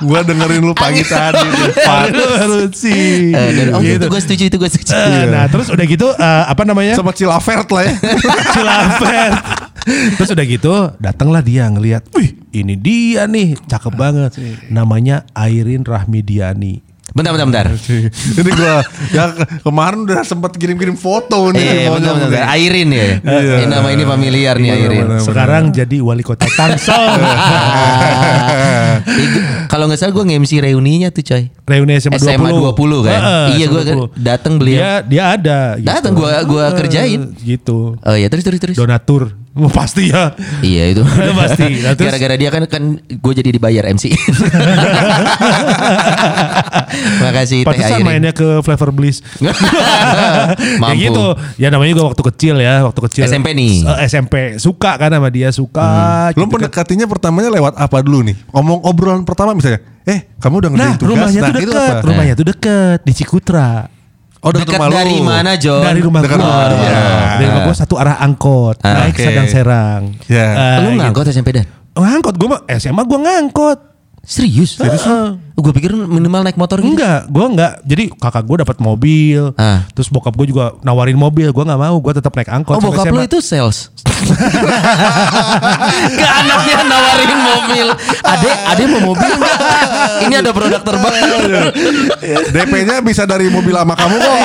Gua 0.00 0.20
dengerin 0.22 0.62
lu 0.62 0.72
pagi 0.72 1.02
tadi. 1.02 1.44
Harus 1.82 2.72
sih. 2.72 3.30
Eh, 3.30 3.48
dan- 3.52 3.72
oh 3.72 3.80
Gitu. 3.80 3.96
itu 3.96 4.06
gue 4.06 4.20
setuju 4.20 4.42
itu 4.46 4.56
gue 4.56 4.70
setuju. 4.70 4.92
Eh, 4.92 5.24
Nah 5.26 5.44
terus 5.46 5.68
udah 5.68 5.84
gitu 5.84 6.06
eh, 6.08 6.44
apa 6.46 6.62
namanya? 6.62 6.94
Sama 6.94 7.10
Cilafert 7.10 7.68
lah 7.68 7.82
ya. 7.82 7.94
Cilafet. 8.54 9.32
Terus 10.14 10.30
udah 10.30 10.46
gitu 10.46 10.74
datanglah 10.96 11.40
dia 11.40 11.64
ngelihat, 11.66 12.04
wih 12.12 12.36
ini 12.50 12.74
dia 12.74 13.24
nih 13.24 13.56
cakep 13.62 13.92
banget. 13.92 14.30
Namanya 14.68 15.24
Airin 15.32 15.82
Rahmidiani. 15.82 16.84
Bentar 17.10 17.30
bentar 17.32 17.46
bentar. 17.46 17.66
Ini 18.32 18.50
gua 18.52 18.74
ya 19.10 19.24
ke- 19.28 19.62
kemarin 19.62 19.98
udah 20.04 20.22
sempat 20.22 20.54
kirim-kirim 20.54 20.94
foto 20.94 21.50
nih. 21.50 21.84
Maunya 21.84 21.90
bentar, 21.90 22.12
bentar, 22.14 22.28
bentar. 22.30 22.54
Airin 22.54 22.88
ya. 22.88 23.06
Iya. 23.20 23.54
Ini 23.56 23.66
nama 23.66 23.88
ini 23.88 24.04
familiar 24.04 24.54
nih 24.56 24.70
Airin. 24.70 25.04
benar. 25.08 25.20
Sekarang 25.20 25.64
jadi 25.70 25.96
wali 25.98 26.22
kota 26.22 26.46
Tangsel. 26.46 26.94
Kalau 29.66 29.86
nggak 29.86 29.98
salah 29.98 30.12
gue 30.12 30.24
nge-MC 30.24 30.52
reuninya 30.60 31.08
tuh 31.08 31.22
coy. 31.24 31.50
Reuni 31.64 31.94
SMA 31.96 32.14
20. 32.16 32.26
SMA 32.28 32.50
20 32.52 33.06
kan? 33.06 33.20
Iya, 33.54 33.66
gua 33.66 33.82
20. 33.82 34.10
datang 34.16 34.54
beliau. 34.56 34.78
Dia 34.78 34.90
dia 35.02 35.24
ada. 35.30 35.58
gitu. 35.76 35.86
Datang, 35.86 36.12
gua- 36.14 36.44
gua 36.44 36.64
kerjain. 36.74 37.20
Gitu. 37.36 37.96
Oh 37.96 38.14
ya 38.14 38.26
terus 38.26 38.44
terus 38.44 38.60
terus. 38.60 38.76
Donatur. 38.76 39.34
Wah, 39.50 39.66
pasti 39.68 40.08
ya. 40.08 40.30
Iya 40.60 40.94
itu. 40.94 41.02
Itu 41.26 41.32
pasti. 41.34 41.64
Nah, 41.82 41.98
terus- 41.98 42.06
Gara-gara 42.06 42.34
dia 42.34 42.50
kan 42.50 42.62
kan 42.64 42.82
gue 43.02 43.32
jadi 43.34 43.50
dibayar 43.50 43.82
MC. 43.84 44.14
Makasih 47.20 47.58
Teh 47.60 47.66
Pantesan 47.66 47.98
Airin. 47.98 48.06
mainnya 48.06 48.32
ke 48.32 48.62
Flavor 48.62 48.90
Bliss. 48.90 49.22
ya 49.42 49.52
Mampu. 50.78 50.98
gitu. 51.00 51.24
Ya 51.56 51.68
namanya 51.68 51.90
juga 51.90 52.04
waktu 52.06 52.22
kecil 52.30 52.54
ya, 52.58 52.84
waktu 52.84 53.00
kecil. 53.08 53.22
SMP 53.26 53.50
nih. 53.50 53.82
Eh, 53.84 54.06
SMP 54.06 54.34
suka 54.56 54.94
kan 54.96 55.10
sama 55.10 55.28
dia 55.28 55.50
suka. 55.50 56.30
Lu 56.30 56.46
gitu 56.46 56.46
kan. 56.46 56.50
mendekatinya 56.56 57.06
pertamanya 57.06 57.50
lewat 57.50 57.74
apa 57.74 57.96
dulu 58.00 58.22
nih? 58.24 58.36
Ngomong 58.50 58.78
obrolan 58.82 59.22
pertama 59.22 59.50
misalnya, 59.50 59.82
eh 60.04 60.30
kamu 60.38 60.54
udah 60.56 60.70
Nah, 60.70 60.74
ngerjain 60.76 60.94
tugas. 60.96 61.10
rumahnya 61.10 61.40
tuh 61.42 61.54
itu 61.60 61.72
apa? 61.72 62.02
rumahnya 62.02 62.34
tuh 62.34 62.46
deket 62.46 62.98
di 63.02 63.12
Cikutra. 63.12 63.68
Oh, 64.40 64.50
Dekat 64.50 64.72
rumah 64.72 64.88
lu. 64.88 64.96
dari 64.96 65.16
mana 65.20 65.52
John? 65.54 65.84
Dari 65.84 66.00
rumah 66.00 66.20
Dekat 66.24 66.40
gua. 66.40 66.48
rumah 66.48 66.64
dia. 66.72 67.00
Dari 67.36 67.44
rumah 67.44 67.62
gua 67.62 67.76
satu 67.76 67.94
arah 67.94 68.16
angkot, 68.18 68.80
naik 68.80 69.12
oke. 69.12 69.20
Sadang 69.20 69.48
Serang. 69.48 70.02
Ya. 70.26 70.46
Eh, 70.48 70.76
Lu 70.80 70.88
gitu. 70.90 71.00
ngangkot 71.04 71.24
SMP 71.28 71.48
dan? 71.52 71.68
Ngangkot 71.92 72.34
gua 72.34 72.48
mah 72.48 72.60
SMA 72.72 73.02
gua 73.04 73.18
ngangkot. 73.20 73.78
Serius? 74.30 74.78
Serius? 74.78 75.02
gue 75.60 75.72
pikir 75.76 75.92
minimal 75.92 76.46
naik 76.46 76.54
motor 76.54 76.78
gitu. 76.80 76.94
Enggak, 76.94 77.26
gue 77.28 77.44
enggak. 77.44 77.72
Jadi 77.84 78.04
kakak 78.14 78.46
gue 78.46 78.56
dapat 78.62 78.78
mobil, 78.78 79.52
Ah. 79.58 79.84
terus 79.92 80.08
bokap 80.08 80.32
gue 80.32 80.46
juga 80.48 80.72
nawarin 80.80 81.18
mobil. 81.18 81.50
Gue 81.50 81.64
nggak 81.66 81.76
mau, 81.76 81.98
gue 81.98 82.12
tetap 82.14 82.32
naik 82.32 82.48
angkot. 82.48 82.78
Oh 82.78 82.80
bokap 82.80 83.10
lo 83.10 83.20
itu 83.20 83.42
sales. 83.42 83.90
Ke 86.14 86.26
anaknya 86.30 86.78
nawarin 86.86 87.32
mobil. 87.42 87.86
Ade, 88.22 88.50
ade 88.70 88.82
mau 88.86 89.12
mobil 89.12 89.30
enggak? 89.34 89.58
Ini 90.24 90.34
ada 90.40 90.50
produk 90.54 90.80
terbaru. 90.80 91.38
DP-nya 92.54 93.02
bisa 93.02 93.26
dari 93.26 93.50
mobil 93.50 93.74
lama 93.74 93.98
kamu 93.98 94.16
kok. 94.16 94.36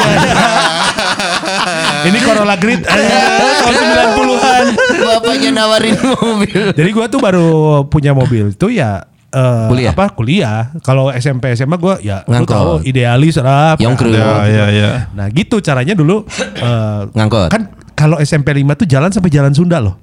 Ini 2.05 2.17
Corolla 2.21 2.55
Grid 2.57 2.81
eh, 2.83 3.01
tahun 3.61 3.73
90-an. 4.17 4.65
Bapaknya 4.99 5.49
nawarin 5.53 5.95
mobil. 6.01 6.73
Jadi 6.73 6.89
gue 6.89 7.05
tuh 7.07 7.19
baru 7.21 7.47
punya 7.87 8.11
mobil 8.11 8.51
itu 8.51 8.67
ya 8.73 9.05
eh, 9.35 9.67
Kuliah? 9.67 9.91
apa 9.91 10.05
kuliah. 10.09 10.59
Kalau 10.79 11.11
SMP 11.11 11.51
SMA 11.53 11.75
gue 11.75 11.95
ya 12.01 12.23
Ngangkot. 12.23 12.55
tahu 12.55 12.71
idealis 12.81 13.35
rap. 13.37 13.77
Yongkru. 13.77 14.15
Ya, 14.15 14.47
ya, 14.47 14.65
ya. 14.71 14.89
Nah 15.11 15.27
gitu 15.27 15.59
caranya 15.59 15.91
dulu 15.91 16.23
eh, 16.55 17.01
Ngangkot. 17.11 17.51
Kan 17.51 17.69
kalau 17.91 18.15
SMP 18.17 18.55
5 18.55 18.79
tuh 18.79 18.87
jalan 18.87 19.11
sampai 19.11 19.27
jalan 19.29 19.51
Sunda 19.51 19.83
loh. 19.83 19.99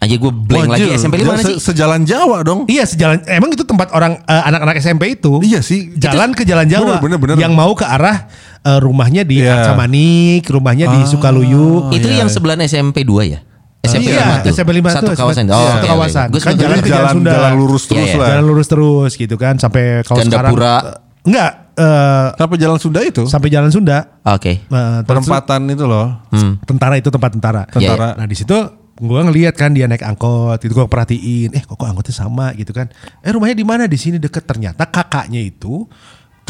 Aja 0.00 0.12
gue 0.12 0.32
blank 0.32 0.76
lagi 0.76 0.88
Wajil, 0.88 0.96
SMP 0.96 1.14
dia 1.20 1.28
mana 1.28 1.40
se- 1.40 1.56
sih? 1.56 1.72
Sejalan 1.72 2.04
Jawa 2.04 2.44
dong. 2.44 2.68
Iya 2.68 2.84
sejalan 2.84 3.20
emang 3.24 3.52
itu 3.52 3.64
tempat 3.64 3.92
orang 3.92 4.20
eh, 4.24 4.42
anak-anak 4.48 4.76
SMP 4.76 5.16
itu. 5.16 5.40
Iya 5.40 5.60
sih. 5.60 5.92
Jalan 5.96 6.36
ke 6.36 6.44
Jalan 6.44 6.68
Jawa 6.68 7.00
Bener, 7.00 7.16
bener, 7.16 7.36
bener. 7.36 7.36
yang 7.40 7.52
mau 7.52 7.72
ke 7.72 7.84
arah 7.84 8.28
eh, 8.60 8.78
rumahnya 8.80 9.24
di. 9.24 9.40
Acamanik, 9.40 10.44
rumahnya 10.48 10.88
di 10.88 11.00
Sukaluyu. 11.08 11.92
Itu 11.92 12.08
yang 12.08 12.28
sebelah 12.28 12.60
SMP 12.60 13.04
2 13.04 13.32
ya? 13.32 13.40
SMP 13.80 14.12
Iya, 14.12 14.20
5 14.20 14.44
tuh. 14.44 14.50
SMP 14.52 14.70
5 14.76 14.90
Satu 14.92 15.04
tuh, 15.06 15.16
kawasan. 15.16 15.44
iya, 15.44 15.54
Oh, 15.54 15.64
satu 15.64 15.78
oke, 15.78 15.88
kawasan. 15.88 16.26
oke. 16.26 16.32
Gue 16.32 16.40
Kan 16.40 16.54
jalan 16.54 16.76
Jalan 16.76 16.84
jalan, 16.86 17.14
Sunda. 17.16 17.32
jalan 17.32 17.52
lurus 17.56 17.82
terus 17.84 17.96
Iya, 17.98 18.06
iya. 18.06 18.20
lah. 18.20 18.28
Jalan 18.28 18.44
lurus 18.44 18.68
terus 18.68 19.12
gitu 19.14 19.34
kan 19.34 19.54
sampai 19.56 19.82
kalau 20.02 20.20
sekarang 20.20 20.52
Gandapura. 20.52 20.74
enggak 21.20 21.50
eh, 21.74 22.26
Kenapa 22.30 22.54
jalan 22.56 22.78
Sunda 22.78 23.00
itu? 23.00 23.22
sampai 23.24 23.48
Jalan 23.48 23.70
Sunda. 23.70 23.98
Oke. 24.22 24.52
Eh, 24.52 24.60
terus- 24.60 25.04
Perempatan 25.06 25.60
itu 25.66 25.84
loh. 25.84 26.06
Hmm. 26.28 26.60
tentara 26.62 26.94
itu 26.94 27.08
tempat 27.08 27.30
tentara. 27.32 27.62
Tentara. 27.66 28.08
Nah 28.14 28.26
di 28.26 28.36
situ 28.36 28.52
gue 28.94 29.20
ngeliat 29.22 29.56
kan 29.56 29.72
dia 29.72 29.88
naik 29.88 30.04
angkot, 30.04 30.60
itu 30.60 30.70
gue 30.70 30.84
perhatiin, 30.84 31.48
eh 31.50 31.64
kok, 31.64 31.72
kok 31.74 31.88
angkotnya 31.88 32.12
sama 32.12 32.52
gitu 32.52 32.68
kan? 32.70 32.84
Eh 33.18 33.32
rumahnya 33.32 33.56
di 33.56 33.64
mana? 33.64 33.88
Di 33.88 33.96
sini 33.96 34.16
deket. 34.16 34.44
Ternyata 34.44 34.84
kakaknya 34.84 35.40
itu 35.40 35.88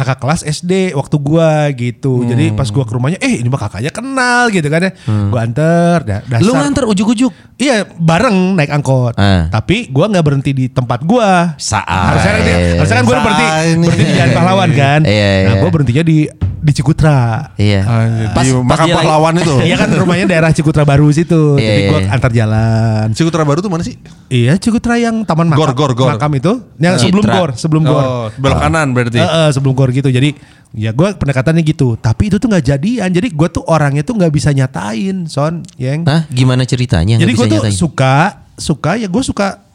kakak 0.00 0.18
kelas 0.18 0.40
SD 0.42 0.96
waktu 0.96 1.16
gua 1.16 1.68
gitu. 1.70 2.24
Jadi 2.24 2.50
pas 2.50 2.66
gua 2.66 2.82
ke 2.82 2.92
rumahnya, 2.92 3.20
eh 3.20 3.38
ini 3.38 3.46
mah 3.46 3.60
kakaknya 3.60 3.92
kenal 3.92 4.48
gitu 4.48 4.64
kan 4.66 4.88
ya. 4.88 4.92
Gua 5.28 5.40
anter, 5.44 5.96
da- 6.02 6.24
dasar. 6.24 6.40
Lu 6.40 6.56
nganter 6.56 6.88
ujuk-ujuk. 6.88 7.32
Iya 7.54 7.84
bareng 7.86 8.56
naik 8.56 8.72
angkot. 8.72 9.14
Ah. 9.14 9.52
Tapi 9.52 9.92
gua 9.92 10.08
nggak 10.08 10.24
berhenti 10.24 10.50
di 10.50 10.64
tempat 10.66 11.04
gua. 11.04 11.52
Saat. 11.54 11.84
Harusnya 12.16 12.32
kan, 12.32 12.42
harusnya 12.80 12.96
kan 12.96 13.04
gua 13.04 13.16
berhenti, 13.20 13.46
berhenti 13.84 14.04
di 14.04 14.14
Jalan 14.16 14.32
Pahlawan 14.32 14.70
kan. 14.72 15.00
Iya, 15.04 15.30
Nah 15.44 15.52
iya. 15.52 15.60
gua 15.60 15.70
berhentinya 15.70 16.02
di 16.02 16.18
di 16.60 16.72
Cikutra. 16.76 17.50
Iya. 17.56 17.80
Anjir, 17.82 18.28
Pas- 18.36 18.44
di 18.44 18.52
pas 18.52 18.62
makam 18.76 18.86
lagi- 18.86 18.96
pahlawan 19.00 19.34
itu. 19.40 19.54
Iya 19.68 19.76
kan 19.80 19.88
rumahnya 19.96 20.26
daerah 20.28 20.50
Cikutra 20.52 20.84
Baru 20.84 21.08
situ. 21.08 21.56
Iya, 21.56 21.64
Jadi 21.64 21.80
iya, 21.80 21.88
gua 21.88 21.98
iya. 22.04 22.08
antar 22.12 22.30
jalan. 22.30 23.06
Cikutra 23.16 23.42
Baru 23.42 23.58
tuh 23.64 23.72
mana 23.72 23.82
sih? 23.82 23.96
Iya 24.28 24.60
Cikutra 24.60 25.00
yang 25.00 25.24
Taman 25.24 25.48
Makam. 25.48 25.60
Gor, 25.64 25.72
gor, 25.72 25.92
gor. 25.96 26.12
Makam 26.14 26.32
itu. 26.36 26.52
Yang 26.76 27.08
sebelum 27.08 27.24
Citra. 27.24 27.34
gor, 27.40 27.50
sebelum 27.56 27.82
gor. 27.82 28.04
Oh, 28.04 28.26
belok 28.36 28.60
kanan 28.60 28.92
berarti. 28.92 29.18
Eh, 29.18 29.24
eh, 29.24 29.48
sebelum 29.50 29.72
gor 29.72 29.88
gitu. 29.90 30.12
Jadi 30.12 30.36
ya 30.70 30.92
gue 30.92 31.08
pendekatannya 31.16 31.64
gitu. 31.64 31.96
Tapi 31.96 32.28
itu 32.28 32.36
tuh 32.36 32.46
nggak 32.52 32.64
jadian. 32.76 33.08
Jadi 33.08 33.32
gue 33.32 33.48
tuh 33.48 33.64
orangnya 33.64 34.04
tuh 34.04 34.20
nggak 34.20 34.30
bisa 34.30 34.52
nyatain, 34.52 35.24
son, 35.26 35.64
yang. 35.80 36.04
Hah? 36.04 36.28
Gimana 36.28 36.68
ceritanya? 36.68 37.16
Jadi 37.16 37.32
gue 37.32 37.46
tuh 37.48 37.58
nyatain. 37.64 37.74
suka, 37.74 38.16
suka 38.54 39.00
ya 39.00 39.08
gue 39.08 39.22
suka 39.24 39.69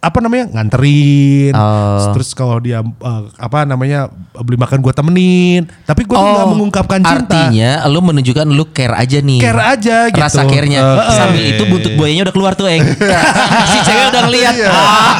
apa 0.00 0.18
namanya 0.24 0.48
nganterin. 0.48 1.52
Oh. 1.52 2.10
Terus 2.16 2.32
kalau 2.32 2.56
dia 2.56 2.80
eh, 2.80 3.22
apa 3.36 3.68
namanya 3.68 4.08
beli 4.40 4.56
makan 4.56 4.80
gue 4.80 4.92
temenin. 4.96 5.62
Tapi 5.84 6.08
gue 6.08 6.16
tuh 6.16 6.32
nggak 6.32 6.50
mengungkapkan 6.56 7.00
cinta. 7.04 7.12
Oh, 7.12 7.20
Artinya 7.20 7.70
lu 7.92 8.00
menunjukkan 8.00 8.46
lu 8.48 8.64
care 8.72 8.96
aja 8.96 9.20
nih. 9.20 9.40
Care 9.44 9.62
aja 9.62 9.96
gitu. 10.08 10.24
Rasa 10.24 10.48
care-nya. 10.48 10.80
Oke. 10.80 11.12
Sambil 11.12 11.44
itu 11.52 11.62
buntut 11.68 11.92
buayanya 12.00 12.22
udah 12.28 12.34
keluar 12.34 12.52
tuh, 12.56 12.72
Eng. 12.72 12.80
si 13.70 13.78
cewek 13.84 14.04
udah 14.08 14.22
ngeliat. 14.24 14.54
Iya. 14.56 14.70
Ah, 14.72 15.14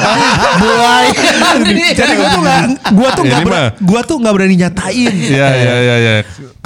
buaya. 0.57 1.13
Jadi 1.93 2.13
gue 2.19 2.27
tuh 2.27 2.41
nggak, 2.41 2.61
gue 2.89 3.09
tuh 3.13 3.23
nggak, 3.29 3.41
gue 3.77 4.01
tuh 4.01 4.15
nggak 4.17 4.33
berani 4.33 4.55
nyatain. 4.57 5.13
Iya, 5.13 5.47
iya, 5.53 5.75
iya, 5.77 5.95
iya. 6.01 6.13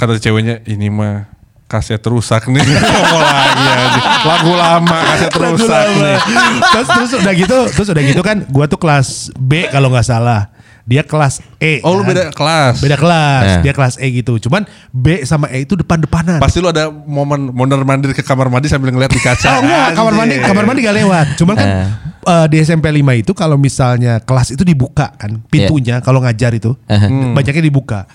Kata 0.00 0.16
ceweknya, 0.16 0.64
ini 0.64 0.88
mah 0.88 1.35
kaset 1.66 2.02
rusak 2.02 2.46
nih. 2.46 2.62
Ngomong 2.62 3.22
lagi 3.22 3.64
anjing. 3.64 4.04
Lagu 4.22 4.52
lama 4.52 4.96
kaset 5.04 5.30
Lagu 5.32 5.54
rusak 5.54 5.68
lama. 5.68 5.92
nih. 5.92 6.16
terus 6.64 6.88
terus 6.88 7.10
udah 7.16 7.34
gitu, 7.34 7.58
terus 7.70 7.88
udah 7.90 8.02
gitu 8.04 8.22
kan, 8.22 8.36
gua 8.46 8.64
tuh 8.64 8.78
kelas 8.78 9.34
B 9.34 9.66
kalau 9.68 9.90
nggak 9.90 10.06
salah. 10.06 10.50
Dia 10.86 11.02
kelas 11.02 11.42
E. 11.58 11.82
Oh, 11.82 11.98
lu 11.98 12.06
kan. 12.06 12.14
beda 12.14 12.22
kelas. 12.30 12.78
Beda 12.78 12.94
kelas, 12.94 13.42
Eh. 13.42 13.58
dia 13.60 13.74
kelas 13.74 13.94
E 13.98 14.06
gitu. 14.14 14.38
Cuman 14.38 14.62
B 14.88 15.26
sama 15.26 15.50
E 15.50 15.66
itu 15.66 15.74
depan-depanan. 15.74 16.38
Pasti 16.38 16.62
lu 16.62 16.70
ada 16.70 16.86
momen 16.86 17.50
mondar 17.50 17.82
mandir 17.82 18.14
ke 18.14 18.22
kamar 18.22 18.46
mandi 18.46 18.70
sambil 18.70 18.94
ngeliat 18.94 19.10
di 19.10 19.18
kaca. 19.18 19.50
Oh 19.50 19.66
enggak, 19.66 19.98
kamar 19.98 20.14
mandi 20.14 20.38
Anjing. 20.38 20.46
kamar 20.46 20.62
mandi 20.62 20.80
gak 20.80 20.94
lewat. 20.96 21.26
Cuman 21.34 21.54
kan 21.56 21.66
Eh. 21.66 21.86
eh, 22.24 22.46
di 22.46 22.56
SMP 22.62 22.86
5 22.92 23.18
itu 23.18 23.34
kalau 23.34 23.58
misalnya 23.58 24.22
kelas 24.22 24.54
itu 24.54 24.62
dibuka 24.62 25.10
kan 25.12 25.42
pintunya 25.44 25.98
kalau 25.98 26.22
ngajar 26.22 26.54
itu 26.54 26.78
Eh. 26.86 27.02
banyaknya 27.34 27.66
dibuka. 27.66 28.06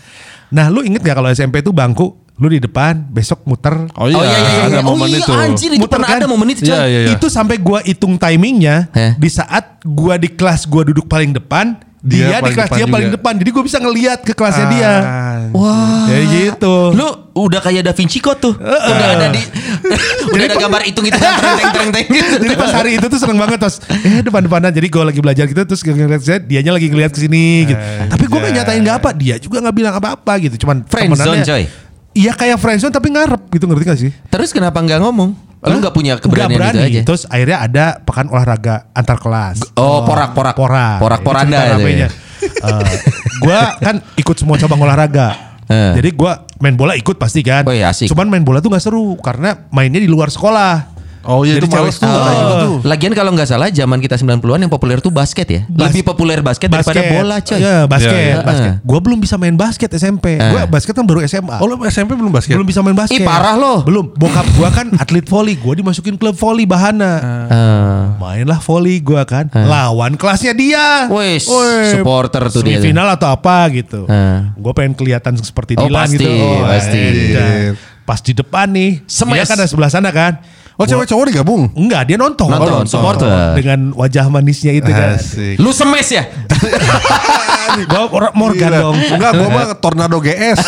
Nah, 0.47 0.67
lu 0.67 0.79
inget 0.81 0.99
gak 1.01 1.15
kalau 1.17 1.27
SMP 1.27 1.59
itu 1.59 1.75
bangku 1.75 2.20
lu 2.41 2.49
di 2.49 2.57
depan, 2.57 3.05
besok 3.05 3.45
muter 3.45 3.85
Oh 3.93 4.09
iya, 4.09 4.17
Oh 4.17 4.23
iya 4.23 4.33
iya 4.33 4.41
iya. 4.41 4.63
ada 4.67 4.79
Oh 4.81 4.91
momen 4.91 5.07
iya 5.07 5.21
itu. 5.21 5.29
anjir 5.31 5.69
itu 5.69 5.79
Muter 5.79 5.93
pernah 5.93 6.09
kan? 6.09 6.17
ada 6.17 6.27
momen 6.27 6.47
itu. 6.49 6.61
Iya, 6.65 6.79
iya, 6.83 6.99
iya. 7.05 7.09
Itu 7.13 7.29
sampai 7.29 7.55
gua 7.55 7.79
hitung 7.79 8.17
timingnya 8.17 8.89
Heh. 8.89 9.13
di 9.15 9.29
saat 9.29 9.77
gua 9.81 10.17
di 10.17 10.25
kelas 10.27 10.65
gua 10.65 10.81
duduk 10.83 11.05
paling 11.05 11.31
depan, 11.31 11.77
dia, 11.99 12.33
Dia 12.33 12.37
di 12.39 12.43
paling 12.43 12.57
kelas 12.57 12.65
depan 12.67 12.77
dia 12.77 12.85
paling 12.87 13.07
juga. 13.07 13.15
depan. 13.15 13.33
Jadi 13.37 13.49
gua 13.51 13.63
bisa 13.63 13.77
ngeliat 13.77 14.19
ke 14.19 14.33
kelasnya 14.33 14.65
dia. 14.67 14.93
Anjing. 14.97 15.53
Wah. 15.53 16.03
Kayak 16.03 16.25
gitu. 16.27 16.75
Lu 16.91 17.07
udah 17.31 17.59
kayak 17.59 17.81
Da 17.83 17.93
Vinci 17.93 18.17
Code 18.17 18.41
tuh. 18.41 18.53
Udah 18.57 19.07
ada 19.13 19.27
di 19.29 19.41
udah 20.27 20.43
ada 20.43 20.57
gambar 20.57 20.81
hitung-hitungan 20.83 21.31
tereng 21.31 21.57
tereng 21.69 21.89
tereng 21.91 22.07
gitu. 22.09 22.33
Jadi 22.41 22.55
pas 22.55 22.71
hari 22.73 22.91
itu 22.95 23.05
tuh 23.05 23.19
seneng 23.19 23.37
banget 23.37 23.57
terus 23.59 23.77
eh 23.87 24.21
depan-depanan 24.21 24.69
jadi 24.69 24.87
gue 24.87 25.03
lagi 25.03 25.19
belajar 25.19 25.45
gitu 25.45 25.61
terus 25.61 25.79
gue 25.79 25.91
ngeliat 25.91 26.19
saya 26.19 26.39
dianya 26.39 26.71
lagi 26.71 26.87
ngeliat 26.87 27.11
ke 27.11 27.19
sini 27.19 27.45
gitu. 27.65 27.77
Tapi 28.07 28.23
gue 28.23 28.39
gak 28.39 28.53
nyatain 28.55 28.81
gak 28.81 28.97
apa, 28.97 29.09
dia 29.13 29.35
juga 29.37 29.61
gak 29.61 29.75
bilang 29.75 29.93
apa-apa 29.93 30.33
gitu. 30.41 30.55
Cuman 30.59 30.83
Friendzone, 30.83 31.43
coy. 31.43 31.63
Iya 32.11 32.35
kayak 32.35 32.59
friendzone 32.59 32.91
tapi 32.91 33.07
ngarep 33.07 33.41
gitu 33.55 33.63
ngerti 33.71 33.83
gak 33.87 33.99
sih? 33.99 34.11
Terus 34.27 34.51
kenapa 34.51 34.83
nggak 34.83 34.99
ngomong? 34.99 35.31
Lu 35.61 35.77
nggak 35.77 35.93
punya 35.93 36.17
keberanian 36.17 36.57
berani. 36.59 36.75
itu 36.75 36.87
aja. 36.89 37.01
Terus 37.07 37.23
akhirnya 37.29 37.57
ada 37.61 37.85
pekan 38.01 38.27
olahraga 38.27 38.89
antar 38.91 39.15
kelas. 39.21 39.61
Oh, 39.77 40.03
porak-porak. 40.03 40.57
Porak. 40.57 40.97
Porak-poranda 40.99 41.77
ramenya. 41.77 42.09
ya. 42.09 42.09
Eh, 42.41 42.93
gua 43.39 43.77
kan 43.77 44.01
ikut 44.17 44.33
semua 44.33 44.57
cabang 44.57 44.81
olahraga. 44.81 45.37
Eh. 45.69 45.93
Jadi 46.01 46.09
gua 46.17 46.43
main 46.57 46.73
bola 46.73 46.97
ikut 46.97 47.15
pasti 47.15 47.45
kan. 47.45 47.63
Oh 47.63 47.71
iya, 47.71 47.93
asik. 47.93 48.09
Cuman 48.09 48.27
main 48.27 48.41
bola 48.43 48.59
tuh 48.59 48.73
nggak 48.73 48.83
seru 48.83 49.15
karena 49.21 49.69
mainnya 49.69 50.01
di 50.01 50.09
luar 50.09 50.33
sekolah. 50.33 50.90
Oh 51.23 51.41
iya 51.41 51.55
Jadi 51.55 51.63
itu 51.63 51.71
males 51.71 51.93
cewek- 51.93 52.01
tuh. 52.01 52.09
Oh. 52.09 52.59
tuh. 52.59 52.75
Lagian 52.81 53.13
kalau 53.13 53.31
nggak 53.31 53.45
salah 53.45 53.69
zaman 53.69 53.97
kita 53.97 54.15
90-an 54.15 54.57
yang 54.59 54.69
populer 54.69 54.97
tuh 54.97 55.09
basket 55.09 55.45
ya. 55.45 55.61
Bas- 55.67 55.89
Lebih 55.89 56.01
populer 56.03 56.39
basket, 56.39 56.67
daripada 56.67 57.01
bola 57.07 57.37
coy. 57.39 57.57
Iya 57.57 57.85
basket, 57.85 58.09
Iya, 58.11 58.25
iya. 58.27 58.37
basket. 58.41 58.71
Gue 58.81 58.99
belum 58.99 59.17
bisa 59.17 59.35
main 59.35 59.53
basket 59.53 59.89
SMP. 59.91 60.35
Gue 60.35 60.57
Eh. 60.57 60.65
basket 60.65 60.93
kan 60.93 61.05
baru 61.05 61.21
SMA. 61.21 61.57
Oh 61.57 61.65
lu 61.65 61.77
SMP 61.85 62.13
belum 62.13 62.29
basket? 62.29 62.53
belum 62.53 62.65
bisa 62.65 62.81
main 62.81 62.95
basket. 62.95 63.15
Ih, 63.15 63.23
parah 63.23 63.53
lo. 63.53 63.81
Belum. 63.81 64.09
Bokap 64.11 64.45
gue 64.47 64.69
kan 64.71 64.87
atlet 64.95 65.23
volley. 65.23 65.55
Gue 65.55 65.77
dimasukin 65.77 66.15
klub 66.15 66.33
volley 66.33 66.65
Bahana. 66.65 67.13
Eh. 67.47 68.03
Mainlah 68.17 68.57
volley 68.59 68.97
gue 68.97 69.21
kan. 69.23 69.45
Lawan 69.51 70.15
kelasnya 70.15 70.51
dia. 70.51 71.05
Wes, 71.07 71.45
Woi, 71.45 71.91
supporter 71.91 72.47
tuh 72.47 72.61
dia. 72.61 72.77
Semifinal 72.77 73.07
atau 73.11 73.29
apa 73.29 73.69
gitu. 73.69 74.05
Eh. 74.05 74.39
Gue 74.55 74.73
pengen 74.73 74.93
kelihatan 74.93 75.37
seperti 75.37 75.73
Oh, 75.73 75.85
Dilan 75.85 76.05
pasti, 76.05 76.17
gitu. 76.17 76.31
pasti. 76.61 77.03
dan 77.31 77.73
Pas 78.01 78.19
di 78.19 78.33
depan 78.33 78.67
nih. 78.67 78.91
Semes. 79.05 79.33
Dia 79.33 79.45
kan 79.45 79.55
ada 79.55 79.67
sebelah 79.67 79.87
sana 79.87 80.09
kan. 80.09 80.41
Oh 80.81 80.87
cewek 80.87 81.05
cowok 81.05 81.25
digabung? 81.27 81.61
Enggak, 81.71 82.01
dia 82.03 82.17
nonton. 82.17 82.49
Nonton, 82.49 82.83
supporter. 82.85 83.53
Dengan 83.53 83.93
wajah 83.93 84.25
manisnya 84.27 84.73
itu 84.73 84.89
kan. 84.89 85.13
Asik. 85.13 85.55
Lu 85.55 85.69
semes 85.69 86.09
ya? 86.09 86.25
Gue 87.83 88.03
Morgan 88.33 88.67
Gila. 88.67 88.79
dong. 88.81 88.95
Enggak, 88.97 89.31
gua 89.33 89.47
mah 89.47 89.65
Tornado 89.77 90.17
GS. 90.17 90.59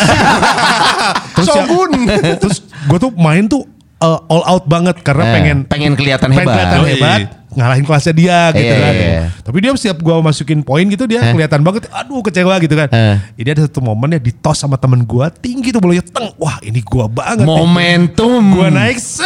Terus 1.34 1.46
ya- 1.46 1.54
Shogun. 1.60 1.90
terus 2.38 2.56
gue 2.62 2.98
tuh 3.00 3.10
main 3.12 3.44
tuh 3.44 3.66
uh, 3.98 4.20
all 4.24 4.44
out 4.46 4.64
banget 4.64 5.02
karena 5.02 5.24
Eh, 5.24 5.34
pengen 5.34 5.58
pengen 5.64 5.92
kelihatan 5.92 6.30
pengen 6.30 6.46
hebat. 6.46 6.54
kelihatan 6.54 6.80
hebat 6.86 7.20
ngalahin 7.54 7.84
kelasnya 7.84 8.10
dia 8.12 8.38
gitu 8.50 8.66
Iya, 8.66 8.74
kan. 8.76 8.92
iya, 8.92 9.06
iya. 9.06 9.22
Tapi 9.40 9.56
dia 9.58 9.70
setiap 9.72 9.98
gue 10.00 10.14
masukin 10.16 10.60
poin 10.60 10.82
gitu 10.84 11.04
dia 11.04 11.20
Eh. 11.20 11.30
kelihatan 11.30 11.60
banget 11.60 11.86
aduh 11.88 12.18
kecewa 12.20 12.54
gitu 12.58 12.74
kan. 12.74 12.88
Eh. 12.88 13.16
Jadi 13.36 13.48
ada 13.50 13.60
satu 13.64 13.78
momen 13.80 14.10
ya 14.10 14.20
di 14.20 14.32
tos 14.32 14.56
sama 14.56 14.74
temen 14.74 15.02
gue 15.02 15.26
tinggi 15.38 15.70
tuh 15.70 15.78
bolanya 15.78 16.02
teng. 16.04 16.34
Wah 16.36 16.58
ini 16.60 16.78
gue 16.78 17.04
banget. 17.08 17.44
Momentum. 17.44 18.42
Gue 18.52 18.68
naik 18.70 18.98
set. 18.98 19.22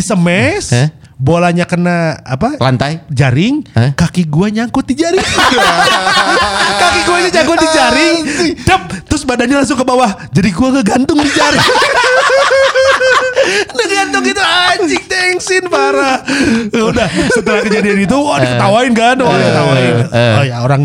Semes. 0.00 0.68
Di 0.68 0.74
semes. 0.74 0.74
Eh. 0.74 0.88
Bolanya 1.16 1.64
kena 1.64 2.20
apa? 2.20 2.60
Lantai. 2.60 3.00
jaring, 3.08 3.64
Eh? 3.72 3.96
kaki 3.96 4.28
gua 4.28 4.52
nyangkut 4.52 4.84
di 4.84 5.00
jaring. 5.00 5.16
kaki 6.84 7.00
gua 7.08 7.16
aja 7.24 7.30
nyangkut 7.32 7.56
di 7.56 7.68
jaring. 7.72 8.16
Dep, 8.60 8.82
terus 9.08 9.24
badannya 9.24 9.56
langsung 9.56 9.80
ke 9.80 9.86
bawah. 9.88 10.12
Jadi 10.28 10.52
gua 10.52 10.76
kegantung 10.76 11.16
di 11.16 11.32
jaring. 11.32 11.56
Ngegantung 13.76 14.22
gitu 14.26 14.42
anjing 14.42 15.04
tengsin 15.08 15.64
parah. 15.72 16.20
Udah 16.68 17.08
setelah 17.32 17.64
kejadian 17.64 18.04
itu 18.04 18.16
wah 18.18 18.36
diketawain 18.36 18.92
kan, 18.92 19.16
wah 19.22 19.36
diketawain. 19.38 19.94
Oh 20.12 20.44
ya 20.44 20.56
orang 20.60 20.82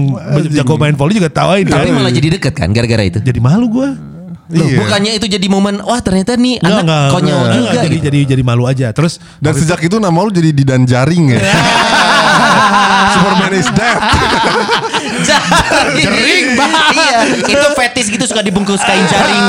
jago 0.48 0.80
main 0.80 0.96
volley 0.96 1.20
juga 1.20 1.28
tawain 1.28 1.68
kan. 1.68 1.84
Tapi 1.84 1.92
malah 1.92 2.14
jadi 2.14 2.40
deket 2.40 2.54
kan 2.56 2.72
gara-gara 2.72 3.04
itu. 3.04 3.20
jadi 3.20 3.40
malu 3.44 3.68
gua. 3.68 4.11
Loh, 4.52 4.68
Iya. 4.68 4.78
Bukannya 4.84 5.12
itu 5.16 5.26
jadi 5.32 5.48
momen 5.48 5.80
wah 5.80 6.00
ternyata 6.04 6.36
nih 6.36 6.60
anak 6.60 6.84
enggak, 6.84 7.08
konyol 7.16 7.40
enggak, 7.40 7.56
juga. 7.56 7.72
jadi, 7.72 7.88
gitu. 7.96 8.06
jadi 8.08 8.20
jadi 8.36 8.44
malu 8.44 8.64
aja. 8.68 8.88
Terus 8.92 9.18
Dan 9.40 9.54
sejak 9.56 9.80
itu 9.80 9.96
nama 9.98 10.18
lu 10.20 10.32
jadi 10.32 10.50
Didan 10.52 10.84
Jaring 10.84 11.24
ya. 11.36 11.40
Superman 13.12 13.52
is 13.54 13.70
dead. 13.76 14.00
jaring 16.02 16.46
iya 16.96 17.20
itu 17.38 17.68
fetis 17.78 18.08
gitu 18.10 18.24
suka 18.26 18.42
dibungkus 18.42 18.82
kain 18.82 19.04
jaring 19.06 19.46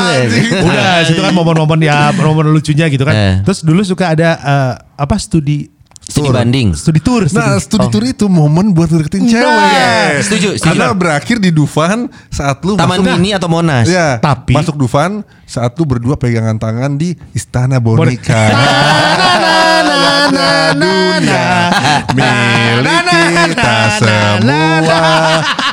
udah 0.63 1.07
situ 1.07 1.21
kan 1.23 1.33
momen-momen 1.33 1.81
ya 1.83 2.11
momen 2.15 2.51
lucunya 2.53 2.87
gitu 2.91 3.03
kan. 3.07 3.15
Eh. 3.15 3.35
Terus 3.47 3.65
dulu 3.65 3.81
suka 3.87 4.13
ada 4.15 4.31
eh, 4.39 4.73
apa 4.99 5.17
studi 5.19 5.71
studi 6.03 6.29
banding 6.29 6.75
studi 6.75 6.99
tour. 6.99 7.25
Nah, 7.31 7.57
studi. 7.57 7.79
studi 7.79 7.87
tour 7.89 8.05
itu 8.05 8.27
momen 8.27 8.71
buat 8.71 8.87
deketin 8.87 9.27
cewek. 9.27 9.43
Nah, 9.43 10.19
setuju, 10.19 10.49
setuju. 10.55 10.67
Karena 10.67 10.87
berakhir 10.93 11.37
di 11.39 11.51
Dufan 11.51 12.07
saat 12.29 12.59
lu 12.63 12.75
Taman 12.75 12.99
masuk 12.99 13.05
Mini 13.15 13.31
atau 13.33 13.49
Monas 13.49 13.87
Ya, 13.87 14.19
Tapi- 14.19 14.53
masuk 14.53 14.77
Dufan 14.77 15.23
saat 15.45 15.73
lu 15.75 15.85
berdua 15.85 16.15
pegangan 16.15 16.57
tangan 16.57 16.97
di 16.97 17.15
Istana 17.33 17.79
Boneka. 17.79 18.51
Milik 22.13 23.05
kita 23.49 23.77
semua. 24.01 25.01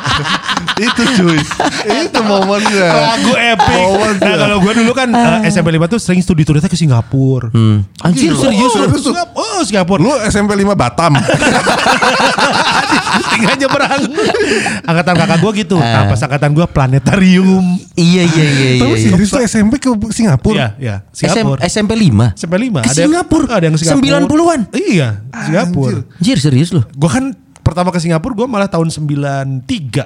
itu 0.80 1.02
cuy. 1.20 1.40
Itu 1.86 2.20
momennya. 2.24 2.88
lagu 2.90 3.32
epic. 3.36 3.76
Momennya. 3.76 4.24
Nah 4.24 4.36
kalau 4.40 4.58
gue 4.64 4.74
dulu 4.80 4.92
kan 4.96 5.10
eh, 5.12 5.52
SMP 5.52 5.76
5 5.76 5.92
tuh 5.92 6.00
sering 6.00 6.22
studi 6.24 6.48
tournya 6.48 6.64
ke 6.66 6.80
Singapura. 6.80 7.52
Hmm. 7.52 7.84
anjir 8.00 8.32
serius 8.34 8.72
oh, 8.76 8.88
lu 8.88 8.98
Singap- 9.00 9.34
Oh 9.36 9.62
Singapura. 9.68 10.00
Lu 10.00 10.12
SMP 10.32 10.56
5 10.56 10.74
Batam. 10.74 11.14
tinggal 13.34 13.56
nyebrang. 13.56 14.02
Angkatan 14.84 15.14
kakak 15.16 15.38
gue 15.40 15.52
gitu. 15.66 15.76
Nah 15.80 16.10
pas 16.12 16.20
angkatan 16.20 16.50
gue 16.56 16.66
planetarium. 16.70 17.66
iya 18.00 18.24
iya 18.24 18.46
iya 18.46 18.70
iya, 18.80 18.82
Tapi 18.84 18.96
iya. 18.96 19.06
serius 19.12 19.30
tuh 19.32 19.42
SMP 19.44 19.74
ke 19.80 19.90
Singapura. 20.12 20.56
Iya, 20.56 20.68
iya. 20.80 20.96
SM, 21.12 21.32
Singapura. 21.36 21.60
SMP 21.68 21.92
5 21.96 22.40
SMP 22.40 22.54
5. 22.70 22.86
Ke 22.86 22.92
Singapura? 22.96 23.46
Ada 23.60 23.66
yang 23.68 23.76
Singapura. 23.78 24.20
90-an? 24.26 24.60
Iya, 24.76 25.08
Singapura. 25.48 26.00
Anjir 26.20 26.38
serius 26.40 26.70
lu 26.76 26.82
Gue 26.96 27.10
kan 27.10 27.32
pertama 27.70 27.90
ke 27.90 28.00
Singapura 28.00 28.34
gue 28.34 28.48
malah 28.48 28.66
tahun 28.66 28.90
93 28.90 29.62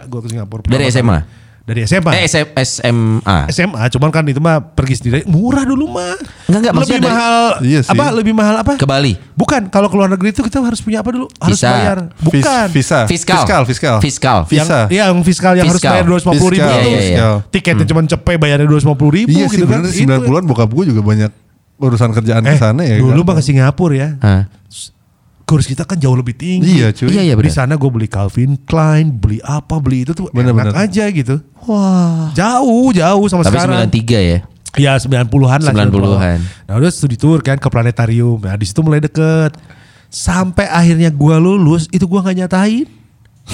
gue 0.05 0.19
ke 0.19 0.29
Singapura. 0.29 0.61
Dari 0.63 0.85
SMA? 0.85 1.19
kali. 1.21 1.41
Dari 1.63 1.79
SMA. 1.81 2.11
Eh 2.11 2.27
SM, 2.27 2.51
SMA 2.59 3.37
SMA, 3.47 3.83
cuman 3.87 4.11
kan 4.11 4.27
itu 4.27 4.35
mah 4.37 4.59
pergi 4.59 4.99
sendiri 4.99 5.23
murah 5.23 5.63
dulu 5.63 5.87
mah. 5.89 6.19
Enggak, 6.45 6.59
enggak, 6.59 6.73
lebih 6.75 6.91
dari- 6.93 7.07
mahal. 7.07 7.43
Iya 7.63 7.79
sih. 7.79 7.89
Apa 7.89 8.05
lebih 8.11 8.33
mahal 8.33 8.55
apa? 8.57 8.75
Ke 8.75 8.83
Bali 8.83 9.15
Bukan, 9.33 9.71
kalau 9.71 9.87
ke 9.87 9.95
luar 9.95 10.11
negeri 10.11 10.29
itu 10.29 10.43
kita 10.43 10.59
harus 10.59 10.77
punya 10.77 10.99
apa 10.99 11.09
dulu? 11.09 11.31
Harus 11.37 11.55
Visa. 11.57 11.71
bayar. 11.71 11.97
Vis- 12.11 12.43
Bukan. 12.43 12.67
Visa. 12.69 12.99
Fiskal 13.05 13.39
Fiskal. 13.39 13.63
Fiskal. 13.63 13.97
Fiskal 13.97 14.37
Yang, 14.43 14.67
Visa. 14.67 14.79
iya, 14.91 15.03
yang 15.07 15.23
fiskal 15.23 15.53
yang 15.55 15.65
harus 15.65 15.79
Fiskal. 15.79 15.91
bayar 15.93 16.05
250 16.05 16.51
ribu 16.51 16.67
itu. 16.67 16.83
iya, 16.83 16.99
iya. 17.01 17.27
Tiketnya 17.47 17.85
cuma 17.87 18.01
cepet 18.03 18.35
bayarnya 18.37 18.67
250 18.67 18.83
ribu 19.09 19.31
Iya 19.31 19.45
sih 19.45 19.55
gitu 19.55 19.65
kan. 19.65 19.79
bener 19.81 19.89
Itu. 19.89 20.03
90-an 20.03 20.43
bokap 20.43 20.67
gue 20.69 20.83
juga 20.91 20.99
banyak 21.01 21.31
urusan 21.75 22.11
kerjaan 22.11 22.43
Eh, 22.43 22.47
ke 22.49 22.59
sana 22.59 22.81
ya. 22.81 22.95
dulu 22.97 23.23
kan? 23.23 23.25
mah 23.25 23.35
ke 23.39 23.43
Singapura 23.45 23.95
ya. 23.95 24.09
Hah. 24.19 24.41
Kurs 25.43 25.67
kita 25.67 25.83
kan 25.83 25.99
jauh 25.99 26.15
lebih 26.15 26.33
tinggi. 26.33 26.79
Iya 26.79 26.89
cuy. 26.89 27.11
Iya 27.11 27.21
iya 27.23 27.33
Di 27.35 27.51
sana 27.51 27.75
gue 27.75 27.85
beli 27.85 28.07
Calvin 28.07 28.55
Klein, 28.57 29.11
beli 29.11 29.43
apa, 29.43 29.75
beli 29.77 30.01
itu 30.01 30.11
tuh 30.11 30.31
Bener, 30.31 30.49
enak 30.49 30.71
bener. 30.71 30.75
aja 30.79 31.03
gitu. 31.07 31.35
Wah. 31.65 32.31
Jauh, 32.31 32.89
jauh 32.89 33.25
sama 33.27 33.43
Tapi 33.43 33.55
sekarang. 33.55 33.91
93 33.91 34.19
ya 34.23 34.39
Ya 34.73 34.93
90-an 34.95 35.59
lah 35.61 35.73
90-an. 35.75 36.39
Nah 36.65 36.73
udah 36.75 36.89
studi 36.89 37.13
tour 37.13 37.39
kan 37.39 37.61
ke 37.61 37.67
planetarium 37.67 38.39
Nah 38.39 38.55
di 38.55 38.65
situ 38.65 38.81
mulai 38.81 38.97
deket 38.97 39.53
Sampai 40.07 40.65
akhirnya 40.65 41.09
gua 41.09 41.37
lulus 41.37 41.85
Itu 41.89 42.07
gua 42.07 42.23
gak 42.23 42.39
nyatain 42.39 42.89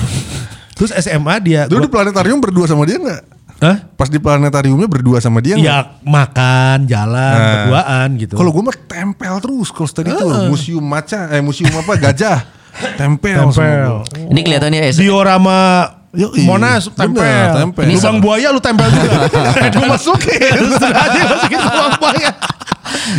Terus 0.80 0.96
SMA 0.96 1.36
dia 1.42 1.68
Dulu 1.68 1.84
di 1.84 1.90
gua, 1.90 1.96
planetarium 2.00 2.40
berdua 2.40 2.66
sama 2.66 2.88
dia 2.88 2.96
nggak? 2.96 3.22
Hah? 3.60 3.76
Pas 3.94 4.08
di 4.08 4.16
planetariumnya 4.16 4.88
berdua 4.88 5.20
sama 5.20 5.40
dia 5.40 5.54
nggak? 5.54 5.64
Ya 5.66 5.78
makan, 6.02 6.88
jalan, 6.88 7.34
Nah. 7.34 7.48
berduaan 7.54 8.08
gitu 8.16 8.34
Kalau 8.34 8.50
gue 8.50 8.64
mah 8.64 8.78
tempel 8.82 9.34
terus 9.38 9.68
kalau 9.70 9.86
study 9.86 10.12
tour. 10.12 10.48
Museum 10.48 10.80
maca, 10.80 11.28
eh 11.30 11.40
museum 11.40 11.72
apa 11.74 11.94
gajah. 12.00 12.40
Tempel. 12.96 13.36
Tempel 13.46 14.08
gua. 14.08 14.32
Ini 14.32 14.40
kelihatannya 14.40 14.80
S- 14.88 14.98
Diorama 14.98 15.60
Yoi. 16.10 16.42
Monas 16.42 16.90
tempel. 16.90 17.22
Bener, 17.22 17.54
tempel. 17.54 17.84
Ini 17.86 17.94
Lubang 17.94 18.18
buaya 18.18 18.48
lu 18.50 18.58
tempel 18.58 18.88
juga. 18.90 19.30
Gue 19.76 19.86
masukin. 19.86 20.58
Sudah 20.74 20.90
aja 21.06 21.22
masukin 21.28 21.60
lubang 21.60 21.94
buaya. 22.00 22.30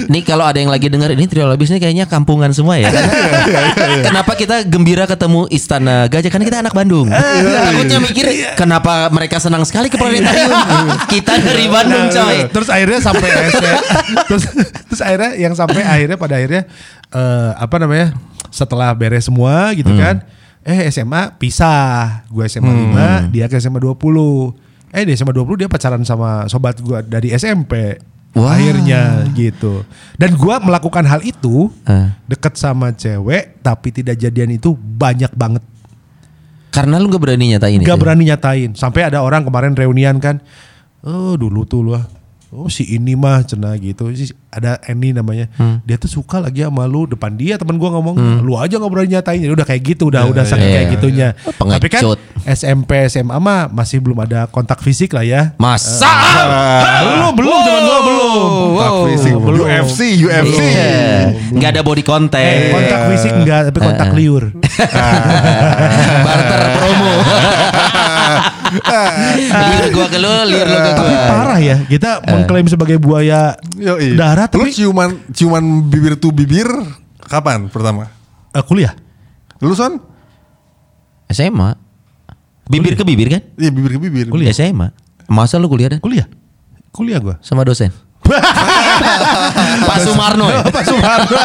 Nih 0.07 0.23
kalau 0.23 0.47
ada 0.47 0.59
yang 0.59 0.71
lagi 0.71 0.87
dengar 0.87 1.11
ini 1.13 1.27
trio 1.27 1.47
labis 1.47 1.71
ini 1.71 1.79
kayaknya 1.83 2.07
kampungan 2.07 2.51
semua 2.55 2.79
ya. 2.79 2.91
kenapa 4.07 4.35
kita 4.39 4.63
gembira 4.67 5.05
ketemu 5.05 5.47
Istana 5.51 6.07
Gajah? 6.07 6.31
Karena 6.31 6.47
kita 6.47 6.59
anak 6.63 6.75
Bandung. 6.75 7.11
Takutnya 7.11 7.99
mikir 8.03 8.27
kenapa 8.55 9.11
mereka 9.11 9.43
senang 9.43 9.63
sekali 9.67 9.91
ke 9.91 9.97
planetarium. 9.99 10.57
kita 11.13 11.39
dari 11.43 11.67
Bandung 11.67 12.11
coy. 12.11 12.37
Terus 12.51 12.69
akhirnya 12.69 13.01
sampai 13.03 13.29
SMA, 13.51 13.75
terus 14.29 14.43
terus 14.89 15.01
akhirnya 15.03 15.31
yang 15.37 15.55
sampai 15.55 15.83
akhirnya 15.83 16.17
pada 16.21 16.39
akhirnya 16.39 16.63
eh, 17.15 17.51
apa 17.59 17.77
namanya? 17.79 18.15
Setelah 18.51 18.91
beres 18.99 19.31
semua 19.31 19.71
gitu 19.79 19.91
kan. 19.95 20.23
Eh 20.67 20.91
SMA 20.93 21.39
pisah. 21.41 22.27
Gue 22.29 22.45
SMA 22.51 22.69
5, 23.29 23.33
dia 23.33 23.47
ke 23.49 23.57
SMA 23.63 23.81
20. 23.81 23.97
Eh 24.91 25.07
di 25.07 25.15
SMA 25.15 25.33
20 25.33 25.61
dia 25.65 25.69
pacaran 25.71 26.03
sama 26.03 26.51
sobat 26.51 26.77
gue 26.83 26.99
dari 27.07 27.31
SMP. 27.33 27.97
Wah. 28.31 28.55
Akhirnya 28.55 29.27
gitu. 29.35 29.83
Dan 30.15 30.39
gue 30.39 30.55
melakukan 30.63 31.03
hal 31.03 31.19
itu 31.21 31.67
Eh. 31.83 32.09
deket 32.27 32.55
sama 32.55 32.95
cewek 32.95 33.59
tapi 33.59 33.91
tidak 33.91 34.15
jadian 34.17 34.55
itu 34.55 34.71
banyak 34.75 35.35
banget. 35.35 35.63
Karena 36.71 37.03
lu 37.03 37.11
gak 37.11 37.19
berani 37.19 37.51
nyatain 37.51 37.83
Gak 37.83 37.99
itu. 37.99 38.03
berani 38.03 38.23
nyatain. 38.31 38.71
Sampai 38.79 39.03
ada 39.03 39.19
orang 39.21 39.43
kemarin 39.43 39.75
reunian 39.75 40.23
kan. 40.23 40.39
Oh 41.03 41.35
dulu 41.35 41.67
tuh 41.67 41.83
lah. 41.91 42.07
Oh 42.51 42.67
si 42.67 42.83
ini 42.83 43.15
mah 43.15 43.47
cena 43.47 43.79
gitu. 43.79 44.11
Si- 44.11 44.35
Ada 44.51 44.83
Eni 44.91 45.15
namanya. 45.15 45.47
Hmm. 45.55 45.79
Dia 45.87 45.95
tuh 45.95 46.11
suka 46.11 46.43
lagi 46.43 46.67
sama 46.67 46.83
lu 46.83 47.07
depan 47.07 47.31
dia 47.39 47.55
temen 47.55 47.79
gua 47.79 47.95
ngomong. 47.95 48.43
Lu 48.43 48.59
aja 48.59 48.75
gak 48.75 48.91
berani 48.91 49.15
nyatain. 49.15 49.39
Ya 49.39 49.55
udah 49.55 49.63
kayak 49.63 49.95
gitu. 49.95 50.11
Udah 50.11 50.27
udah 50.27 50.43
saking 50.43 50.67
iya. 50.67 50.83
kayak 50.83 50.89
gitunya. 50.99 51.29
Pengecut. 51.55 51.79
Tapi 51.79 51.87
kan 51.95 52.03
SMP 52.51 53.07
SMA 53.07 53.39
mah 53.39 53.71
masih 53.71 54.03
belum 54.03 54.19
ada 54.27 54.51
kontak 54.51 54.83
fisik 54.83 55.15
lah 55.15 55.23
ya. 55.23 55.55
Masa? 55.63 56.11
Belum 57.07 57.39
belum 57.39 57.55
zaman 57.63 57.83
gua 57.87 57.99
belum. 58.03 58.43
Kontak 58.75 58.99
fisik. 59.15 59.33
belum. 59.39 59.65
UFC, 59.71 60.01
UFC. 60.19 60.59
Iya. 60.59 60.91
Nggak 61.55 61.71
ada 61.79 61.81
body 61.87 62.03
contact. 62.03 62.43
Eh, 62.43 62.75
kontak 62.75 63.01
fisik 63.15 63.31
enggak 63.31 63.71
tapi 63.71 63.79
kontak 63.79 64.11
liur. 64.11 64.51
Barter 66.27 66.63
promo. 66.83 67.15
liur 69.51 69.85
gua 69.93 70.07
ke 70.09 70.19
lu, 70.19 70.33
liur 70.49 70.67
lu 70.67 70.79
ke 70.79 70.91
tapi 70.95 71.13
gua. 71.15 71.29
parah 71.29 71.59
ya. 71.61 71.77
Kita 71.85 72.23
mengklaim 72.25 72.67
sebagai 72.67 72.97
buaya 72.99 73.57
Yoi. 73.77 74.15
darat 74.17 74.51
Lu 74.55 74.65
tapi 74.67 74.73
ciuman 74.73 75.11
ciuman 75.33 75.65
bibir 75.87 76.15
tuh 76.17 76.31
bibir 76.31 76.69
kapan 77.27 77.69
pertama? 77.71 78.11
eh, 78.51 78.65
kuliah. 78.65 78.95
Lu 79.63 79.75
son? 79.75 80.01
SMA. 81.31 81.77
Bibir 82.71 82.95
ke 82.95 83.03
bibir 83.03 83.29
kan? 83.31 83.43
Iya 83.59 83.71
bibir 83.71 83.99
ke 83.99 84.01
bibir. 84.03 84.27
Kuliah 84.31 84.55
SMA. 84.55 84.91
Masa 85.31 85.59
lu 85.63 85.71
kuliah 85.71 85.91
dan 85.95 86.03
Kuliah. 86.03 86.27
Kuliah 86.91 87.23
gua. 87.23 87.39
sama 87.39 87.63
dosen? 87.63 87.95
Pak 89.89 89.99
Sumarno 90.01 90.47
ya? 90.47 90.63
Pak 90.77 90.85
Sumarno. 90.85 91.37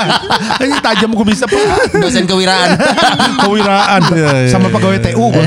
Ini 0.60 0.76
tajam 0.80 1.10
gue 1.12 1.26
bisa 1.26 1.46
Pak. 1.46 1.96
Dosen 1.96 2.26
kewiraan. 2.26 2.78
Kewiraan. 3.42 4.02
Iya, 4.12 4.30
iya, 4.42 4.50
Sama 4.50 4.70
iya, 4.70 4.74
pegawai 4.74 4.98
TU 5.02 5.26
gue. 5.30 5.46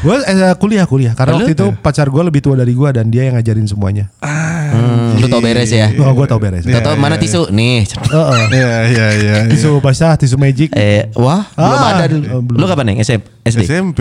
gue 0.00 0.16
eh, 0.24 0.54
kuliah 0.56 0.84
kuliah. 0.84 1.12
Karena 1.12 1.38
waktu 1.38 1.52
itu 1.52 1.66
pacar 1.76 2.06
gue 2.06 2.22
lebih 2.22 2.40
tua 2.40 2.54
dari 2.54 2.72
gue 2.72 2.88
dan 2.90 3.08
dia 3.08 3.26
yang 3.26 3.34
ngajarin 3.34 3.64
semuanya. 3.64 4.10
Hmm, 4.20 5.16
lu 5.16 5.26
tau 5.26 5.38
beres 5.38 5.70
ya? 5.70 5.90
Oh 5.96 6.12
gue 6.12 6.26
tau 6.26 6.38
beres. 6.38 6.64
Iya, 6.64 6.80
Tau-tau 6.80 6.98
mana 6.98 7.14
tisu? 7.14 7.46
Nih. 7.48 7.86
Heeh. 7.86 8.40
Iya 8.50 8.74
iya 8.84 9.06
iya. 9.14 9.36
Tisu 9.46 9.78
basah, 9.78 10.14
tisu 10.14 10.34
magic. 10.34 10.74
Eh, 10.74 11.10
wah, 11.14 11.46
belum 11.50 11.78
Ah, 11.78 11.90
ada 11.94 12.04
dulu. 12.08 12.24
belum. 12.42 12.58
Lu 12.58 12.66
kapan 12.66 12.84
nih? 12.90 12.96
SM, 13.00 13.20
SD? 13.44 13.60
SMP. 13.64 14.00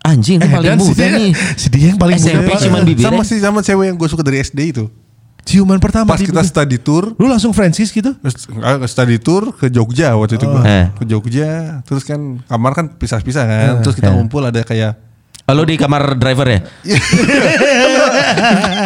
Anjing, 0.00 0.40
lu 0.40 0.48
Eh, 0.48 0.50
paling 0.50 0.80
si 0.80 0.88
muda 0.88 1.04
dia- 1.04 1.12
nih. 1.14 1.30
Si 1.54 1.66
dia 1.68 1.86
yang 1.86 1.98
paling 2.00 2.16
SMP 2.16 2.48
muda. 2.48 2.58
cuman 2.58 2.80
bibir 2.82 3.04
Sama 3.04 3.22
sih 3.22 3.38
sama 3.38 3.60
cewek 3.60 3.84
yang 3.86 3.96
gue 3.96 4.08
suka 4.08 4.24
dari 4.24 4.40
SD 4.40 4.72
itu. 4.72 4.84
Ciuman 5.42 5.76
pertama. 5.76 6.06
Pas 6.06 6.16
di- 6.16 6.26
kita 6.26 6.40
study 6.40 6.76
tour, 6.76 7.12
Lu 7.14 7.26
langsung 7.26 7.50
Francis 7.50 7.90
gitu? 7.90 8.14
Eh, 8.16 8.34
study 8.84 9.16
tour 9.16 9.50
ke 9.52 9.66
Jogja 9.66 10.14
waktu 10.14 10.34
itu 10.34 10.44
gue 10.44 10.62
Eh. 10.62 10.86
ke 10.94 11.04
Jogja 11.04 11.80
terus 11.82 12.02
kan 12.02 12.18
kamar 12.44 12.72
kan 12.72 12.86
pisah-pisah 12.88 13.44
kan 13.44 13.72
terus 13.80 13.94
kita 13.94 14.08
ngumpul 14.08 14.42
ada 14.42 14.60
kayak 14.60 14.94
Oh, 15.42 15.56
lu 15.56 15.64
di 15.64 15.74
kamar 15.74 16.14
driver 16.14 16.46
ya? 16.46 16.60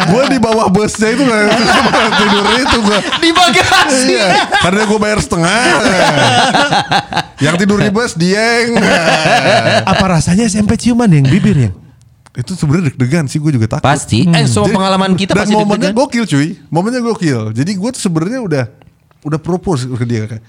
gue 0.07 0.23
di 0.27 0.39
bawah 0.39 0.65
busnya 0.67 1.13
itu 1.13 1.21
kan 1.21 1.45
tidur 2.17 2.45
itu 2.51 2.77
gue 2.81 2.99
Di 3.21 3.29
bagasi. 3.29 4.09
Iya, 4.09 4.27
karena 4.59 4.81
gue 4.83 4.97
bayar 4.97 5.19
setengah 5.19 5.61
yang 7.37 7.55
tidur 7.55 7.77
di 7.77 7.89
bus 7.89 8.17
dieng 8.17 8.81
Apa 9.85 10.05
rasanya 10.09 10.45
SMP 10.45 10.73
ciuman 10.75 11.05
yang 11.07 11.23
bibir 11.23 11.53
yang? 11.59 11.73
Itu 12.35 12.51
sebenarnya 12.51 12.89
deg-degan 12.89 13.25
sih 13.25 13.37
gue 13.37 13.49
juga 13.49 13.67
takut 13.69 13.87
Pasti. 13.87 14.23
Eh, 14.23 14.43
semua 14.45 14.67
Jadi- 14.67 14.75
pengalaman 14.75 15.11
kita 15.13 15.31
dan 15.31 15.39
pasti 15.41 15.53
momennya 15.53 15.89
deg-degan. 15.89 15.95
gokil 15.97 16.25
cuy 16.25 16.47
momennya 16.67 17.01
gokil 17.01 17.41
jadi 17.51 17.71
gue 17.71 17.89
tuh 17.91 18.01
sebenarnya 18.01 18.39
udah 18.39 18.63
udah 19.23 19.39
propose 19.39 19.87
ke 19.87 20.03
dia 20.03 20.23
kayak 20.25 20.43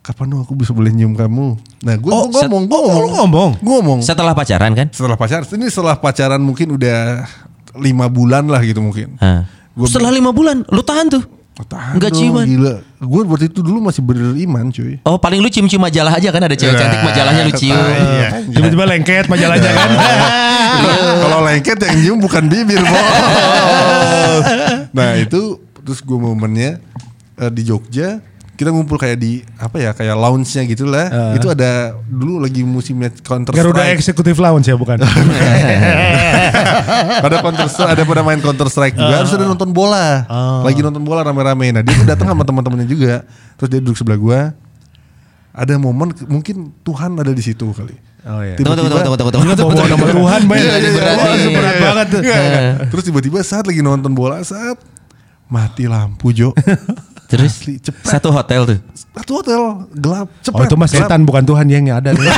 kapan 0.00 0.26
dong 0.28 0.40
aku 0.40 0.54
bisa 0.54 0.70
boleh 0.70 0.90
nyium 0.90 1.12
kamu. 1.12 1.54
Nah 1.80 1.94
gue 1.94 2.10
Oh, 2.10 2.26
set- 2.28 2.42
ngomong, 2.44 2.62
gue 2.64 2.74
oh, 2.74 2.82
ngomong, 2.82 2.98
lu 3.00 3.10
ngomong? 3.14 3.50
Gue 3.56 3.74
ngomong. 3.78 3.98
Setelah 4.00 4.32
pacaran 4.32 4.72
kan? 4.72 4.86
Setelah 4.88 5.14
pacaran, 5.14 5.46
ini 5.52 5.66
setelah 5.68 5.94
pacaran 5.94 6.38
mungkin 6.38 6.72
udah 6.72 7.22
lima 7.72 8.06
bulan 8.06 8.42
lah 8.44 8.58
gitu 8.60 8.78
mungkin. 8.78 9.14
Gua- 9.72 9.86
Setelah 9.86 10.10
lima 10.10 10.30
bulan, 10.30 10.66
lu 10.66 10.82
tahan 10.82 11.06
tuh. 11.08 11.22
Oh, 11.60 11.66
tahan 11.68 12.00
Nggak 12.00 12.10
dong, 12.16 12.20
ciuman. 12.24 12.44
Gila. 12.48 12.74
Gue 13.04 13.20
waktu 13.28 13.52
itu 13.52 13.60
dulu 13.60 13.84
masih 13.84 14.00
beriman 14.00 14.72
cuy. 14.72 14.96
Oh 15.04 15.20
paling 15.20 15.44
lu 15.44 15.52
cium-cium 15.52 15.84
majalah 15.84 16.16
aja 16.16 16.32
kan 16.32 16.40
ada 16.48 16.56
cewek 16.56 16.80
cantik 16.80 17.04
majalahnya 17.04 17.42
lu 17.44 17.52
cium. 17.52 17.76
Iya. 17.76 18.28
Tiba-tiba 18.48 18.84
lengket 18.88 19.26
majalahnya 19.28 19.70
kan. 19.70 19.90
Kalau 21.22 21.38
lengket 21.44 21.78
yang 21.84 21.96
nyium 22.00 22.18
bukan 22.24 22.44
bibir 22.48 22.80
bos. 22.80 23.06
nah 24.96 25.16
itu 25.20 25.60
terus 25.84 26.00
gue 26.00 26.18
momennya 26.18 26.80
eh, 27.36 27.50
di 27.52 27.62
Jogja 27.68 28.22
kita 28.62 28.70
ngumpul 28.70 28.94
kayak 28.94 29.18
di 29.18 29.42
apa 29.58 29.76
ya 29.82 29.90
kayak 29.90 30.14
lounge-nya 30.14 30.62
gitu 30.70 30.86
lah. 30.86 31.34
Itu 31.34 31.50
ada 31.50 31.98
dulu 32.06 32.38
lagi 32.38 32.62
musimnya 32.62 33.10
Counter 33.10 33.50
Garuda 33.50 33.82
Strike. 33.82 33.98
Executive 33.98 34.38
Lounge 34.38 34.70
ya 34.70 34.78
bukan? 34.78 35.02
ada 37.26 37.36
counter 37.42 37.66
ada 37.66 38.02
pada 38.06 38.22
main 38.22 38.38
Counter 38.38 38.70
Strike 38.70 38.94
juga. 38.94 39.14
Harus 39.18 39.34
ada 39.34 39.44
nonton 39.50 39.74
bola. 39.74 40.22
Lagi 40.62 40.78
nonton 40.78 41.02
bola 41.02 41.26
rame-rame. 41.26 41.74
Nah 41.74 41.82
dia 41.82 41.94
tuh 41.98 42.06
datang 42.06 42.30
sama 42.30 42.46
teman-temannya 42.46 42.86
juga. 42.86 43.26
Terus 43.58 43.68
dia 43.68 43.80
duduk 43.82 43.98
sebelah 43.98 44.18
gua. 44.18 44.40
Ada 45.52 45.76
momen 45.76 46.16
mungkin 46.30 46.72
Tuhan 46.80 47.12
ada 47.18 47.34
di 47.34 47.42
situ 47.44 47.66
kali. 47.76 47.92
Oh 48.22 48.40
iya. 48.40 48.54
Tunggu 48.54 48.78
tunggu 48.78 48.88
tunggu 48.94 49.18
tunggu 49.18 49.32
tunggu. 49.34 49.44
Ingat 49.50 49.58
bawa 49.58 49.86
nama 49.90 50.06
Tuhan 50.06 50.40
banyak. 50.46 50.62
Iya, 50.62 50.74
iya, 50.78 50.90
iya, 50.94 51.02
iya, 51.02 51.34
iya, 51.34 51.48
berat 51.50 51.76
banget. 51.82 52.06
Terus 52.94 53.04
tiba-tiba 53.10 53.38
saat 53.42 53.66
lagi 53.66 53.82
nonton 53.82 54.14
bola 54.14 54.38
saat 54.46 54.78
mati 55.50 55.90
lampu 55.90 56.30
Jo. 56.30 56.54
Terus 57.32 57.52
Asli, 57.56 57.80
cepet. 57.80 58.04
satu 58.04 58.28
hotel 58.28 58.60
tuh. 58.68 58.78
Satu 58.92 59.32
hotel 59.40 59.60
gelap 59.90 60.28
cepet. 60.40 60.52
Oh 60.52 60.62
itu 60.62 60.76
mah 60.76 60.84
gelap. 60.84 61.08
setan 61.08 61.20
bukan 61.24 61.42
Tuhan 61.42 61.64
yang 61.64 61.88
ada. 61.88 62.12
nih. 62.14 62.28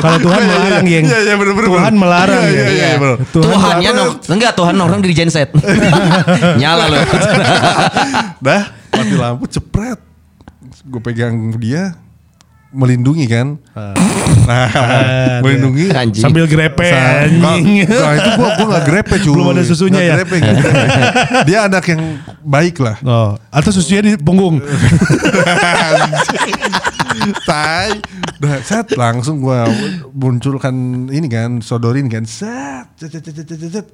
Kalau 0.00 0.18
Tuhan 0.24 0.40
melarang 0.42 0.86
yang. 0.88 1.04
Iya 1.04 1.18
iya 1.20 1.34
benar 1.36 1.52
benar. 1.52 1.68
Tuhan 1.68 1.92
melarang 1.94 2.40
Iya 2.40 2.48
ya. 2.48 2.64
iya 2.66 2.68
iya 2.72 2.96
benar. 2.96 3.16
Tuhannya 3.28 3.90
no, 3.92 4.04
enggak 4.26 4.52
Tuhan 4.56 4.74
orang 4.76 5.00
di 5.00 5.12
genset. 5.12 5.52
Nyala 6.60 6.84
lu. 6.88 6.96
Dah 8.40 8.62
mati 8.90 9.14
lampu 9.14 9.44
cepret. 9.44 10.00
Gue 10.86 11.00
pegang 11.02 11.34
dia 11.58 11.98
melindungi 12.74 13.24
kan. 13.30 13.58
Nah, 14.46 15.42
melindungi. 15.42 15.90
Anjing. 15.90 16.22
Sambil 16.22 16.46
grepe 16.46 16.86
anjing. 16.86 17.86
Nah 17.86 18.12
itu 18.14 18.30
gua 18.38 18.48
gua 18.58 18.66
gak 18.78 18.84
grepe 18.86 19.14
cuy. 19.22 19.34
Belum 19.34 19.50
ada 19.54 19.62
susunya 19.66 19.98
Nggak 19.98 20.06
ya? 20.06 20.14
grepe, 20.18 20.36
grepe. 20.42 20.70
Dia 21.48 21.58
anak 21.66 21.84
yang 21.90 22.02
baik 22.42 22.76
lah. 22.82 22.96
Oh, 23.02 23.34
atau 23.50 23.70
susunya 23.74 24.02
di 24.02 24.12
punggung. 24.18 24.62
Tai. 27.46 27.90
Dah, 28.36 28.60
set 28.60 28.92
langsung 28.94 29.40
gua 29.40 29.66
munculkan 30.12 31.08
ini 31.10 31.26
kan, 31.26 31.64
sodorin 31.64 32.06
kan. 32.12 32.28
Set, 32.28 32.86
set, 33.00 33.10
set, 33.10 33.24
set, 33.24 33.34
set, 33.34 33.58
set, 33.58 33.72
set. 33.82 33.86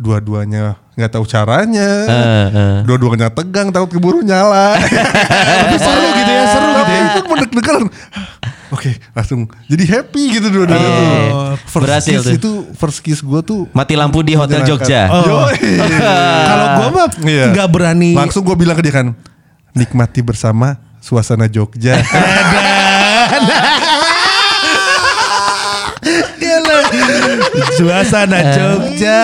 Dua-duanya 0.00 0.80
nggak 0.96 1.12
tahu 1.12 1.28
caranya. 1.28 1.88
Eh, 2.08 2.46
eh. 2.48 2.76
Dua-duanya 2.88 3.28
tegang, 3.28 3.68
takut 3.68 3.92
keburu 3.92 4.24
nyala. 4.24 4.80
Tapi 5.60 5.76
seru 5.76 6.08
gitu 6.16 6.30
ya, 6.30 6.44
seru 6.48 6.68
gitu 6.72 6.90
ya. 6.90 7.02
Itu 7.12 7.20
mendekat 7.28 7.74
Oke, 8.70 9.02
langsung 9.12 9.50
jadi 9.66 9.82
happy 9.98 10.38
gitu 10.38 10.46
dua-duanya 10.48 10.88
tuh. 10.88 11.04
Oh, 11.34 11.52
First 11.58 11.82
berhasil 11.82 12.16
kiss 12.16 12.24
tuh. 12.24 12.38
itu 12.38 12.50
first 12.72 12.98
kiss 13.02 13.18
gua 13.18 13.42
tuh 13.42 13.66
Mati 13.74 13.98
lampu 13.98 14.22
di 14.22 14.38
Hotel. 14.38 14.62
Jogja. 14.62 15.10
Oh. 15.10 15.50
Kalau 15.50 16.66
gua 16.78 16.88
mah 16.88 17.06
Iya. 17.20 17.50
nggak 17.50 17.68
berani. 17.68 18.14
Langsung 18.14 18.40
gue 18.40 18.54
bilang 18.54 18.72
ke 18.72 18.86
dia 18.86 18.94
kan, 18.94 19.10
nikmati 19.74 20.22
bersama 20.22 20.78
suasana 20.98 21.44
Jogja. 21.44 21.98
Gila. 26.40 26.76
Suasana 27.76 28.38
Jogja, 28.54 29.22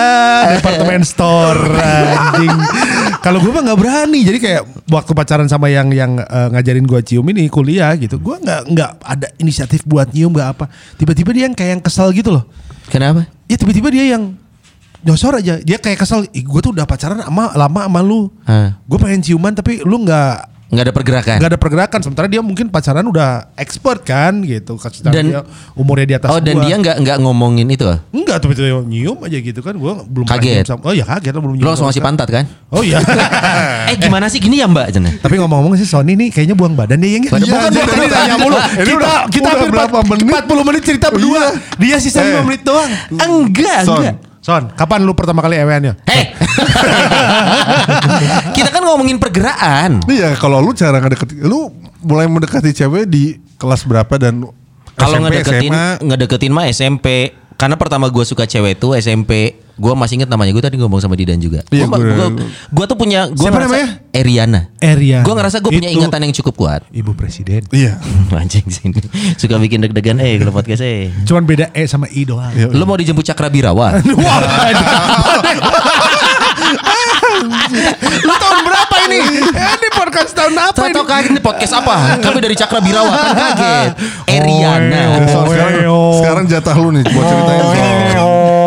departemen 0.57 1.01
store 1.01 1.73
anjing. 1.77 2.57
Kalau 3.21 3.41
gue 3.41 3.51
mah 3.51 3.63
nggak 3.65 3.79
berani, 3.79 4.19
jadi 4.23 4.37
kayak 4.39 4.61
waktu 4.87 5.11
pacaran 5.11 5.49
sama 5.49 5.67
yang 5.67 5.89
yang 5.91 6.21
eh, 6.21 6.47
ngajarin 6.53 6.85
gue 6.85 7.01
cium 7.03 7.25
ini 7.33 7.49
kuliah 7.49 7.91
gitu, 7.97 8.21
gue 8.21 8.35
nggak 8.37 8.61
nggak 8.71 8.91
ada 9.03 9.27
inisiatif 9.41 9.83
buat 9.83 10.09
nyium 10.13 10.31
nggak 10.33 10.49
apa. 10.57 10.65
Tiba-tiba 10.95 11.29
dia 11.33 11.43
yang 11.49 11.55
kayak 11.57 11.71
yang 11.79 11.83
kesel 11.83 12.09
gitu 12.13 12.29
loh. 12.33 12.45
Kenapa? 12.87 13.27
Ya 13.49 13.55
tiba-tiba 13.59 13.91
dia 13.91 14.15
yang 14.15 14.37
nyosor 15.03 15.37
aja, 15.39 15.59
dia 15.61 15.77
kayak 15.77 16.01
kesel. 16.01 16.25
Gue 16.29 16.59
tuh 16.63 16.71
udah 16.73 16.87
pacaran 16.87 17.19
sama 17.19 17.51
lama 17.55 17.81
sama 17.85 18.01
lu. 18.01 18.31
Gue 18.87 18.97
pengen 19.01 19.21
ciuman 19.23 19.53
tapi 19.53 19.83
lu 19.83 20.03
nggak 20.03 20.56
Nggak 20.67 20.83
ada 20.83 20.91
pergerakan. 20.91 21.35
nggak 21.39 21.49
ada 21.49 21.57
pergerakan. 21.57 21.99
Sementara 22.01 22.25
dia 22.27 22.39
mungkin 22.39 22.67
pacaran 22.67 23.01
udah 23.01 23.49
expert 23.55 24.03
kan 24.03 24.41
gitu. 24.41 24.75
Sedangkan 24.75 25.11
Dan- 25.15 25.29
dia 25.29 25.39
umurnya 25.73 26.03
di 26.03 26.13
atas 26.13 26.27
Oh 26.27 26.37
dan 26.37 26.53
gua. 26.53 26.63
dia 26.63 26.75
nggak 26.75 26.95
nggak 27.01 27.17
ngomongin 27.19 27.65
itu. 27.67 27.87
Enggak 28.11 28.39
tuh 28.39 28.51
itu 28.51 28.61
nyium 28.83 29.15
aja 29.21 29.37
gitu 29.37 29.59
kan 29.59 29.73
gue 29.73 29.91
belum 30.05 30.25
Kaget. 30.27 30.43
nyium 30.43 30.65
sama- 30.67 30.83
oh 30.83 30.91
ya 30.91 31.03
kaget 31.07 31.31
belum 31.33 31.55
Lu 31.55 31.63
langsung 31.63 31.87
ngasih 31.87 32.01
pantat 32.01 32.27
kan? 32.27 32.43
Oh 32.67 32.83
iya. 32.83 32.99
eh 33.89 33.95
gimana 33.95 34.27
sih 34.27 34.37
gini 34.37 34.57
ya 34.57 34.67
Mbak 34.67 34.85
Cina? 34.91 35.09
Tapi 35.13 35.33
ngomong-ngomong 35.37 35.75
sih 35.75 35.83
Sony 35.83 36.13
nih 36.13 36.29
kayaknya 36.29 36.53
buang 36.53 36.73
badan 36.73 36.99
yang 36.99 37.23
Badan- 37.23 37.47
Bukan 37.47 37.47
Iya, 37.47 37.69
bukan 37.71 37.87
tadi 37.87 38.07
tanya 38.09 38.35
mulu. 38.35 38.55
Kita 38.59 38.91
udah- 38.93 39.23
kita 39.31 39.41
udah 39.41 39.51
hampir 39.57 39.69
berapa 39.71 39.95
4 39.97 40.09
menit? 40.13 40.43
40 40.43 40.63
menit 40.63 40.81
cerita 40.83 41.07
berdua. 41.07 41.41
Dia 41.79 41.95
sisa 41.97 42.19
Eh. 42.19 42.29
5 42.29 42.43
menit 42.43 42.61
doang. 42.61 42.89
Enggak, 43.09 43.79
Son. 43.81 43.97
enggak. 43.97 44.15
Son, 44.37 44.63
kapan 44.73 45.03
lu 45.03 45.11
pertama 45.11 45.39
kali 45.39 45.55
ewennya? 45.55 45.95
Hei. 46.03 46.31
Kita 48.57 48.69
kan 48.69 48.81
ngomongin 48.83 49.17
pergerakan. 49.17 50.01
Iya, 50.07 50.33
kalau 50.33 50.57
lu 50.59 50.73
cara 50.73 50.97
ngedeketi, 50.97 51.37
lu 51.39 51.69
mulai 51.99 52.25
mendekati 52.25 52.73
cewek 52.73 53.05
di 53.05 53.23
kelas 53.55 53.83
berapa 53.83 54.17
dan 54.17 54.41
Kalau 54.91 55.17
ngedeketin 55.19 55.69
SMA? 55.69 55.85
ngedeketin 56.03 56.49
mah 56.49 56.65
SMP. 56.67 57.07
Karena 57.53 57.73
pertama 57.73 58.05
gue 58.07 58.21
suka 58.21 58.45
cewek 58.45 58.75
itu 58.75 58.93
SMP. 58.95 59.31
Gue 59.73 59.93
masih 59.93 60.17
inget 60.17 60.25
namanya 60.25 60.49
gue 60.51 60.61
tadi 60.63 60.73
ngomong 60.75 60.97
sama 60.97 61.13
Didan 61.13 61.37
juga. 61.37 61.61
Iya, 61.69 61.85
Gua, 61.85 61.97
gua- 61.97 62.13
gua, 62.33 62.45
gua 62.71 62.85
tuh 62.87 62.93
punya 62.95 63.29
Siapa 63.29 63.49
ngerasa- 63.51 63.65
namanya? 63.67 63.87
Eriana. 64.11 64.61
Eriana. 64.75 65.21
Gue 65.21 65.33
ngerasa 65.33 65.57
gue 65.59 65.69
punya 65.71 65.85
Itu- 65.87 65.97
ingatan 65.99 66.19
yang 66.19 66.33
cukup 66.35 66.53
kuat. 66.55 66.81
Ibu 66.91 67.13
presiden. 67.13 67.61
Iya. 67.71 67.97
Anjing 68.35 68.65
sini. 68.67 69.01
Suka 69.37 69.57
bikin 69.57 69.81
deg-degan 69.83 70.17
eh 70.17 70.37
kalau 70.37 70.49
podcast 70.51 70.81
eh. 70.81 71.09
Cuman 71.23 71.45
beda 71.45 71.69
E 71.71 71.85
sama 71.85 72.05
I 72.07 72.21
doang. 72.23 72.49
Iya. 72.51 72.69
Lu 72.69 72.83
mau 72.83 72.93
dijemput 72.95 73.21
Cakra 73.23 73.49
Birawa? 73.49 74.01
Wah, 74.17 74.37
Lu 78.19 78.33
tahun 78.35 78.46
berapa 79.07 79.31
ini? 79.31 79.39
Ini 79.77 79.89
podcast 79.95 80.31
tahun 80.35 80.53
apa 80.59 80.77
Saya 80.77 80.89
ini? 80.91 80.95
tahu 80.95 81.05
kaget 81.07 81.31
ini 81.31 81.41
podcast 81.41 81.73
apa? 81.79 81.95
Kami 82.19 82.39
dari 82.43 82.55
Cakra 82.57 82.79
Birawa 82.83 83.11
kan 83.15 83.31
kaget. 83.33 83.91
Eriana. 84.27 85.03
Oh, 85.23 85.45
sekarang, 85.47 85.73
oh. 85.87 86.13
sekarang 86.19 86.43
jatah 86.47 86.75
lu 86.75 86.89
nih 86.91 87.03
buat 87.07 87.25
ceritain. 87.25 87.63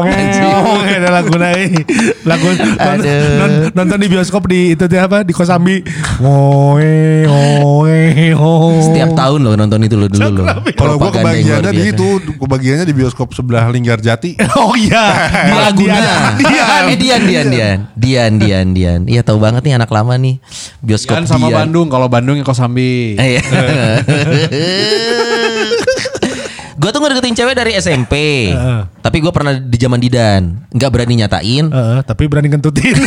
Anjing. 0.01 0.40
Ada 0.99 1.09
lagu 1.11 1.35
naik 1.35 1.85
lagu 2.23 2.47
non- 2.51 2.77
Aduh. 2.77 3.37
non- 3.37 3.71
nonton 3.73 3.97
di 3.97 4.09
bioskop 4.09 4.43
di 4.45 4.61
itu 4.73 4.85
tuh 4.85 4.99
apa 4.99 5.23
di 5.23 5.33
Kosambi. 5.33 5.83
Oe 6.21 7.25
oe 7.25 7.99
oe. 8.33 8.75
Setiap 8.83 9.15
tahun 9.15 9.41
lo 9.41 9.53
nonton 9.55 9.81
itu 9.81 9.95
lo 9.95 10.07
dulu 10.07 10.41
lo. 10.41 10.47
Kalau 10.73 10.97
gua 10.97 11.11
kebagiannya 11.11 11.71
di 11.71 11.83
itu, 11.91 12.09
kebagiannya 12.35 12.85
di 12.85 12.95
bioskop 12.95 13.33
sebelah 13.33 13.69
Linggarjati. 13.69 14.37
Oh 14.61 14.77
iya. 14.77 15.05
Di 15.47 15.53
Malaguna. 15.53 15.99
Dian. 16.37 16.83
Eh 16.87 16.97
Dian 16.97 17.21
Dian 17.23 17.47
Dian. 17.49 17.79
Dian 17.97 18.33
Dian 18.37 18.67
Dian. 18.71 19.01
Iya 19.05 19.23
tahu 19.23 19.41
banget 19.41 19.63
nih 19.63 19.75
anak 19.75 19.89
lama 19.89 20.15
nih. 20.15 20.37
Bioskop 20.81 21.17
Kan 21.17 21.25
sama 21.25 21.49
Dian. 21.49 21.65
Bandung, 21.65 21.89
kalau 21.89 22.07
Bandung 22.07 22.37
yang 22.37 22.45
Kosambi. 22.45 23.17
Eh, 23.17 23.39
Iya. 23.39 23.43
Gue 26.81 26.89
tuh 26.89 26.99
ngedeketin 26.99 27.37
cewek 27.37 27.53
dari 27.53 27.77
SMP. 27.77 28.15
Heeh. 28.49 28.81
Tapi 28.99 29.21
gue 29.21 29.29
pernah 29.29 29.53
di 29.53 29.77
zaman 29.77 30.01
Didan. 30.01 30.65
Nggak 30.73 30.91
berani 30.91 31.15
nyatain. 31.19 31.69
Heeh, 31.69 31.99
tapi 32.03 32.25
berani 32.25 32.49
kentutin. 32.49 32.97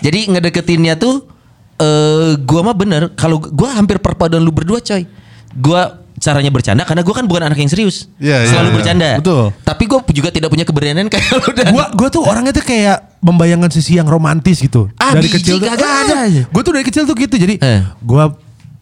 Jadi 0.00 0.32
ngedeketinnya 0.32 0.96
tuh 0.96 1.28
eh 1.76 2.36
gua 2.38 2.60
mah 2.62 2.76
bener 2.76 3.12
kalau 3.14 3.40
gua 3.40 3.72
hampir 3.72 3.96
perpaduan 3.98 4.40
lu 4.40 4.48
berdua 4.48 4.80
coy. 4.80 5.04
Gua 5.52 5.98
caranya 6.16 6.48
bercanda 6.48 6.84
karena 6.84 7.00
gua 7.00 7.14
kan 7.14 7.24
bukan 7.24 7.42
anak 7.42 7.58
yang 7.58 7.68
serius. 7.68 8.08
Iya, 8.16 8.44
iya, 8.44 8.48
Selalu 8.48 8.68
iya. 8.68 8.76
bercanda. 8.76 9.10
Betul. 9.20 9.44
Tapi 9.60 9.82
gua 9.84 10.00
juga 10.06 10.28
tidak 10.30 10.48
punya 10.48 10.64
keberanian 10.64 11.08
kayak 11.08 11.26
lu 11.36 11.50
dan 11.52 11.64
gua 11.68 11.84
gua 11.92 12.08
tuh 12.08 12.22
orangnya 12.24 12.52
tuh 12.54 12.62
kayak 12.62 13.20
membayangkan 13.20 13.68
sisi 13.68 13.96
yang 13.96 14.08
romantis 14.08 14.60
gitu. 14.60 14.88
Ah, 14.96 15.12
dari 15.12 15.28
biji 15.28 15.36
kecil 15.36 15.56
tuh. 15.58 15.68
ada 15.68 15.84
Ah, 15.84 16.24
aja. 16.24 16.42
Gua 16.48 16.62
tuh 16.62 16.72
dari 16.72 16.84
kecil 16.84 17.04
tuh 17.04 17.16
gitu. 17.16 17.36
Jadi 17.36 17.60
Eh. 17.60 17.80
gua 18.00 18.32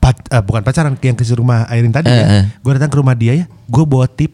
pac- 0.08 0.24
eh, 0.26 0.40
bukan 0.40 0.62
pacaran 0.62 0.96
yang 0.96 1.12
ke 1.14 1.24
rumah 1.30 1.68
Airin 1.68 1.92
tadi 1.92 2.08
Eh, 2.08 2.16
ya. 2.16 2.26
eh. 2.34 2.44
Gua 2.58 2.72
datang 2.74 2.88
ke 2.88 2.96
rumah 2.96 3.12
dia 3.12 3.32
ya. 3.34 3.44
Gua 3.66 3.84
bawa 3.84 4.08
tip 4.08 4.32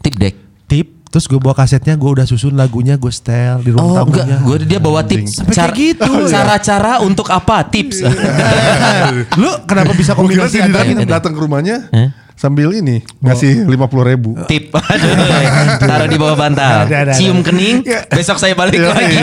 tip 0.00 0.14
deck. 0.14 0.34
tip 0.66 0.90
terus 1.06 1.24
gue 1.24 1.38
bawa 1.38 1.54
kasetnya 1.54 1.94
gue 1.94 2.10
udah 2.10 2.26
susun 2.26 2.52
lagunya 2.52 2.98
gue 2.98 3.06
setel 3.06 3.62
di 3.62 3.70
ruang 3.70 3.86
Oh 3.86 4.02
enggak, 4.02 4.26
tamunya 4.26 4.38
gue 4.42 4.56
dia 4.66 4.80
bawa 4.82 5.00
tips. 5.00 5.38
Sampai 5.38 5.54
kayak 5.54 5.70
gitu. 5.72 6.12
Cara-cara 6.26 6.92
untuk 7.00 7.30
apa? 7.30 7.62
Tips. 7.64 8.02
lu 9.36 9.50
kenapa 9.62 9.94
bisa 9.94 10.12
kombinasi 10.12 10.58
itu. 10.58 11.06
datang 11.06 11.30
ke 11.30 11.38
rumahnya, 11.38 11.86
Hah? 11.88 12.08
Sambil 12.34 12.74
ini 12.74 13.00
ngasih 13.22 13.64
lima 13.64 13.86
puluh 13.86 14.04
ribu. 14.10 14.34
Tip. 14.50 14.74
Aduh, 14.74 15.10
taruh 15.80 16.08
di 16.10 16.18
bawah 16.18 16.34
bantal. 16.34 16.84
Ada, 16.84 16.86
ada, 16.86 16.96
ada. 17.08 17.12
Cium 17.14 17.40
kening. 17.40 17.86
Besok 18.10 18.42
saya 18.42 18.58
balik 18.58 18.82
Iya, 18.82 18.90
lagi. 18.90 19.16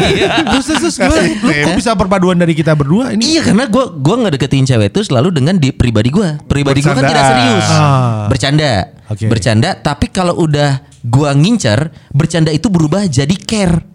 Terus 0.48 0.66
terus, 0.68 0.96
lu 0.98 1.16
kok 1.44 1.76
bisa 1.76 1.92
perpaduan 1.94 2.40
dari 2.40 2.56
kita 2.56 2.72
berdua 2.74 3.12
ini? 3.14 3.36
Iya 3.36 3.52
karena 3.52 3.68
gue 3.68 3.84
gua 4.00 4.16
ngedeketin 4.26 4.64
cewek 4.64 4.96
itu 4.96 5.12
selalu 5.12 5.36
dengan 5.36 5.60
di 5.60 5.70
pribadi 5.76 6.08
gue. 6.10 6.40
Pribadi 6.48 6.80
gue 6.80 6.94
kan 6.96 7.04
tidak 7.04 7.26
serius, 7.36 7.68
Ah. 7.68 8.26
bercanda, 8.32 8.72
Oke. 9.12 9.28
bercanda. 9.28 9.70
Tapi 9.76 10.08
kalau 10.10 10.40
udah 10.40 10.80
gua 11.04 11.36
ngincer, 11.36 11.92
bercanda 12.16 12.50
itu 12.50 12.72
berubah 12.72 13.06
jadi 13.06 13.36
care. 13.44 13.91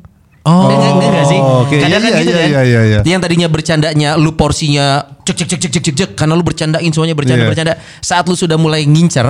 Oh. 0.47 0.71
Enggak, 0.71 0.79
enggak, 0.95 1.11
enggak 1.11 1.27
sih? 1.27 1.41
Oke, 1.43 1.77
Kadang 1.77 1.99
kan 1.99 2.07
iya, 2.09 2.21
gitu 2.23 2.31
iya, 2.31 2.39
kan. 2.39 2.47
iya, 2.47 2.63
iya, 2.63 2.81
iya. 2.87 2.99
Yang 3.03 3.21
tadinya 3.21 3.49
bercandanya 3.49 4.11
lu 4.15 4.31
porsinya 4.33 4.87
cek 5.21 5.35
cek 5.35 5.49
cek 5.49 5.59
cek 5.59 5.71
cek 5.73 5.83
cek, 5.83 5.95
cek 5.97 6.11
karena 6.15 6.33
lu 6.33 6.43
bercandain 6.43 6.87
semuanya 6.89 7.13
bercanda 7.13 7.43
Iya. 7.43 7.51
bercanda. 7.51 7.73
Saat 7.99 8.25
lu 8.25 8.35
sudah 8.35 8.55
mulai 8.55 8.85
ngincer, 8.85 9.27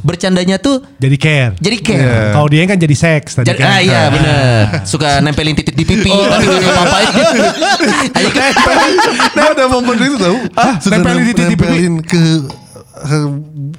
bercandanya 0.00 0.56
tuh 0.56 0.78
Jadi 0.96 1.16
care. 1.16 1.52
jadi 1.58 1.76
care. 1.76 1.98
Iya. 2.00 2.20
Kalau 2.30 2.46
dia 2.46 2.62
kan 2.64 2.78
jadi 2.78 2.94
seks 2.94 3.30
tadi 3.34 3.46
Jadi, 3.48 3.58
kan. 3.58 3.66
ah 3.68 3.80
iya 3.80 4.00
bener 4.08 4.38
Suka 4.86 5.18
nempelin 5.18 5.52
titik 5.52 5.74
di 5.74 5.82
pipi 5.82 6.06
Oh. 6.06 6.22
Tapi 6.22 6.46
apa 6.46 6.98
Ayo 8.16 8.28
kan 8.30 8.50
Nah 9.34 9.44
ada 9.50 9.64
momen 9.66 9.96
itu 9.98 10.16
tau. 10.16 10.36
Sudah 10.78 10.96
nempelin 10.96 11.22
di 11.24 11.32
titik 11.32 11.48
pipi. 11.50 11.66
nempelin 11.66 11.94
ke, 12.00 12.22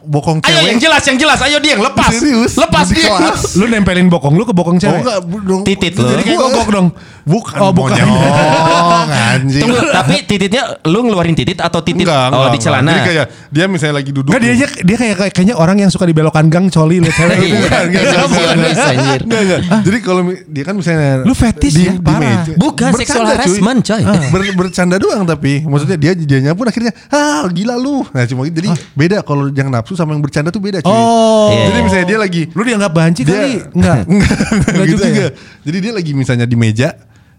bokong 0.05 0.39
Ayo 0.41 0.51
cewek. 0.53 0.68
yang 0.68 0.80
jelas 0.80 1.01
yang 1.01 1.18
jelas 1.18 1.39
Ayo 1.41 1.57
dia 1.57 1.76
lepas 1.76 2.11
Serius? 2.11 2.53
Lepas 2.55 2.86
Di 2.88 2.99
dia 2.99 3.09
kelas. 3.09 3.55
Lu 3.55 3.66
nempelin 3.66 4.05
bokong 4.05 4.34
lu 4.34 4.43
ke 4.43 4.51
bokong 4.51 4.76
Oh 4.76 4.82
cewek. 4.82 5.01
enggak 5.01 5.20
bu- 5.24 5.41
dong. 5.41 5.61
Titit 5.63 5.93
lo. 5.95 6.07
Jadi 6.09 6.22
kayak 6.26 6.38
gogok 6.38 6.68
dong. 6.70 6.88
Bukan. 7.26 7.57
Oh, 7.57 7.72
bukan. 7.72 7.97
monyong, 7.97 9.09
anjing. 9.34 9.61
Tunggu 9.66 9.82
tapi 9.89 10.16
tititnya 10.22 10.63
Lu 10.86 11.01
ngeluarin 11.01 11.34
titit 11.34 11.57
atau 11.57 11.82
titit 11.82 12.05
Enggak, 12.05 12.30
Oh 12.30 12.38
enggak, 12.43 12.51
di 12.51 12.59
celana 12.59 12.84
enggak. 12.84 12.93
Jadi 12.93 13.07
kayak 13.07 13.26
dia 13.49 13.66
misalnya 13.66 13.95
lagi 13.95 14.11
duduk. 14.11 14.30
Enggak 14.30 14.41
dia 14.41 14.51
aja 14.53 14.66
dia 14.78 14.95
kayak 14.95 15.16
kayak- 15.16 15.34
kayaknya 15.34 15.55
orang 15.55 15.78
yang 15.80 15.89
suka 15.89 16.05
dibelokkan 16.05 16.45
gang 16.47 16.68
coli 16.68 16.99
liat 16.99 17.11
cewek. 17.11 17.38
Iya, 17.45 17.55
Enggak, 17.55 17.82
enggak, 17.82 18.01
enggak, 18.03 18.22
enggak. 18.22 19.20
Enggak, 19.24 19.41
enggak. 19.41 19.59
Jadi 19.82 19.97
kalau 20.01 20.22
dia 20.45 20.63
kan 20.63 20.76
misalnya 20.76 21.09
Lu 21.22 21.34
fetish 21.34 21.74
di, 21.74 21.84
ya, 21.84 21.93
di 21.93 21.99
parah. 21.99 22.20
meja. 22.22 22.51
Bukan, 22.55 22.89
cuy. 22.91 23.05
harassment, 23.26 23.80
coy. 23.82 24.01
Ah. 24.01 24.22
Ber- 24.30 24.55
bercanda 24.55 24.95
doang 24.97 25.24
tapi 25.24 25.61
maksudnya 25.61 25.95
dia 25.95 26.11
dianya 26.13 26.51
pun 26.51 26.66
akhirnya 26.66 26.93
ah 27.09 27.47
gila 27.47 27.74
lu. 27.76 28.05
Nah 28.05 28.24
cuma 28.26 28.43
gitu. 28.43 28.53
jadi 28.55 28.70
beda 29.06 29.18
kalau 29.22 29.53
yang 29.53 29.70
nafsu 29.70 29.93
sama 29.93 30.18
yang 30.18 30.24
bercanda 30.26 30.49
tuh 30.49 30.58
beda 30.58 30.82
cuy. 30.82 30.89
Oh. 30.89 31.53
Iya, 31.53 31.62
Jadi 31.70 31.78
iya. 31.78 31.86
misalnya 31.86 32.08
dia 32.10 32.20
lagi 32.20 32.41
Lu 32.58 32.62
dianggap 32.66 32.91
banci 32.91 33.22
dia 33.22 33.38
kali? 33.38 33.53
Enggak. 33.78 33.97
enggak, 34.10 34.38
Enggak 34.74 34.86
gitu 34.89 34.91
juga 34.97 35.06
ya? 35.06 35.10
juga. 35.14 35.28
Jadi 35.62 35.78
dia 35.78 35.91
lagi 35.93 36.12
misalnya 36.18 36.45
di 36.49 36.58
meja, 36.58 36.89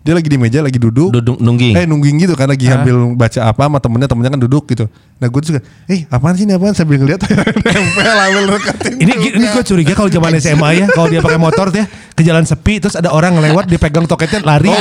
dia 0.06 0.14
lagi 0.14 0.28
di 0.30 0.38
meja 0.38 0.62
lagi 0.62 0.78
duduk. 0.78 1.10
Duduk 1.10 1.42
nungging 1.42 1.74
Eh 1.74 1.82
nungging 1.82 2.22
gitu 2.22 2.38
kan 2.38 2.46
lagi 2.46 2.70
ambil 2.70 3.18
baca 3.18 3.50
apa 3.50 3.62
sama 3.66 3.78
temennya 3.82 4.06
temennya 4.06 4.30
kan 4.30 4.40
duduk 4.40 4.70
gitu. 4.70 4.86
Nah 5.16 5.32
gue 5.32 5.40
tuh 5.40 5.48
suka, 5.56 5.60
eh 5.88 6.04
apaan 6.12 6.36
sih 6.36 6.44
ini 6.44 6.52
apaan 6.54 6.76
sambil 6.76 7.00
ngeliat 7.00 7.24
nempel 7.74 8.16
ambil 8.30 8.44
rekatin. 8.54 9.00
Ini 9.00 9.12
ini 9.32 9.46
gue 9.48 9.64
curiga 9.64 9.92
kalau 9.96 10.12
zaman 10.12 10.36
SMA 10.36 10.70
ya, 10.76 10.86
kalau 10.92 11.08
dia 11.08 11.24
pakai 11.24 11.40
motor 11.40 11.72
tuh 11.72 11.80
ya 11.80 11.86
ke 11.88 12.20
jalan 12.20 12.44
sepi 12.44 12.80
terus 12.80 12.96
ada 12.96 13.12
orang 13.12 13.36
lewat 13.40 13.64
dia 13.68 13.80
pegang 13.80 14.04
toketnya 14.04 14.44
lari. 14.44 14.68
Oh, 14.68 14.76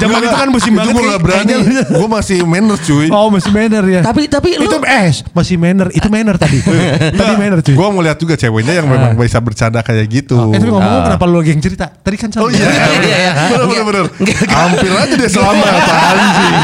zaman 0.00 0.20
itu 0.24 0.36
kan 0.36 0.48
musim 0.48 0.72
itu 0.72 0.80
banget 0.80 0.94
gue 0.96 1.04
gak 1.04 1.20
berani. 1.20 1.52
Gue 1.84 2.08
masih 2.08 2.38
manners 2.48 2.80
cuy. 2.84 3.08
Oh 3.12 3.28
masih 3.28 3.52
manner 3.52 3.84
ya. 3.84 4.00
Tapi 4.00 4.24
tapi 4.28 4.56
lu 4.56 4.68
itu 4.68 4.76
eh 4.88 5.12
masih 5.32 5.56
manner, 5.60 5.88
itu 5.92 6.08
manner 6.08 6.36
tadi. 6.40 6.58
tadi 7.12 7.32
manner 7.36 7.60
cuy. 7.60 7.76
Gue 7.76 7.88
mau 7.92 8.00
lihat 8.00 8.16
juga 8.16 8.34
ceweknya 8.40 8.72
yang 8.80 8.88
memang 8.88 9.20
bisa 9.20 9.36
bercanda 9.44 9.84
kayak 9.84 10.08
gitu. 10.08 10.36
Eh 10.52 10.58
tapi 10.60 10.72
ngomong 10.72 11.12
kenapa 11.12 11.24
lu 11.28 11.44
lagi 11.44 11.52
yang 11.52 11.60
cerita? 11.60 11.86
Tadi 11.92 12.16
kan 12.16 12.28
Oh 12.40 12.48
iya, 12.48 12.64
Iya, 12.64 12.88
iya, 13.04 13.16
iya. 13.20 13.32
bener 13.68 13.84
bener. 13.84 14.06
Hampir 14.48 14.90
aja 14.90 15.14
dia 15.14 15.28
selamat 15.28 15.72
anjing. 15.84 16.54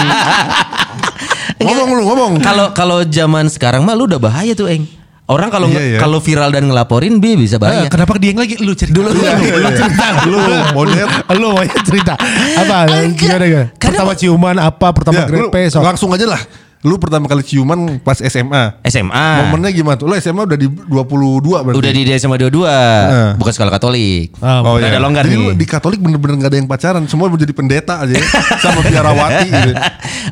Ngomong 1.58 1.88
lu 1.90 2.02
ngomong. 2.04 2.32
Kalau 2.38 2.66
kalau 2.72 2.98
zaman 3.04 3.46
sekarang 3.46 3.82
mah 3.82 3.92
lu 3.92 4.06
udah 4.06 4.18
bahaya 4.18 4.54
tuh, 4.54 4.70
Eng. 4.70 4.86
Orang 5.28 5.52
kalau 5.52 5.68
Iya, 5.68 5.82
iya. 5.84 5.98
kalau 6.00 6.24
viral 6.24 6.48
dan 6.48 6.64
ngelaporin 6.64 7.20
dia 7.20 7.36
bisa 7.36 7.56
Eh, 7.56 7.60
bahaya. 7.60 7.88
kenapa 7.92 8.16
dia 8.16 8.32
yang 8.32 8.40
lagi 8.40 8.56
lu 8.56 8.72
cerita 8.72 8.96
dulu 8.96 9.12
Iya, 9.12 9.36
iya, 9.36 9.54
lu 9.60 9.70
cerita 9.76 10.06
Lu 10.24 10.36
monyet. 10.72 11.08
lu 11.36 11.46
mau 11.52 11.60
cerita 11.84 12.16
apa 12.56 12.76
Enggak. 12.88 13.12
gimana 13.12 13.44
gimana 13.44 13.66
Karena- 13.76 13.92
pertama 14.00 14.12
ciuman 14.16 14.56
apa 14.56 14.88
pertama 14.88 15.20
Ya, 15.20 15.24
grepe 15.28 15.60
langsung 15.68 16.08
aja 16.16 16.24
lah. 16.24 16.40
Lu 16.78 16.94
pertama 16.94 17.26
kali 17.26 17.42
ciuman 17.42 17.98
pas 17.98 18.14
SMA. 18.16 18.78
SMA. 18.86 19.26
Momennya 19.42 19.74
gimana 19.74 19.98
tuh? 19.98 20.06
Lu 20.06 20.14
SMA 20.14 20.46
udah 20.46 20.54
di 20.54 20.70
22 20.70 21.42
berarti. 21.60 21.74
Udah 21.74 21.90
di 21.90 22.02
SMA 22.14 22.38
22, 22.38 22.70
Eh. 22.70 23.30
bukan 23.34 23.52
sekolah 23.52 23.72
Katolik. 23.72 24.30
Ah, 24.38 24.62
Oh, 24.62 24.78
Udah 24.78 24.86
iya. 24.86 24.94
ada 24.94 25.02
longgar 25.02 25.26
Jadi 25.26 25.34
nih. 25.34 25.42
lu 25.42 25.58
di 25.58 25.66
Katolik 25.66 25.98
bener-bener 25.98 26.38
gak 26.38 26.50
ada 26.50 26.56
yang 26.56 26.66
pacaran, 26.66 27.02
semua 27.04 27.26
mau 27.26 27.34
jadi 27.34 27.50
pendeta 27.50 27.98
aja 27.98 28.14
ya. 28.14 28.22
sama 28.62 28.80
biarawati 28.80 29.48
gitu. 29.50 29.72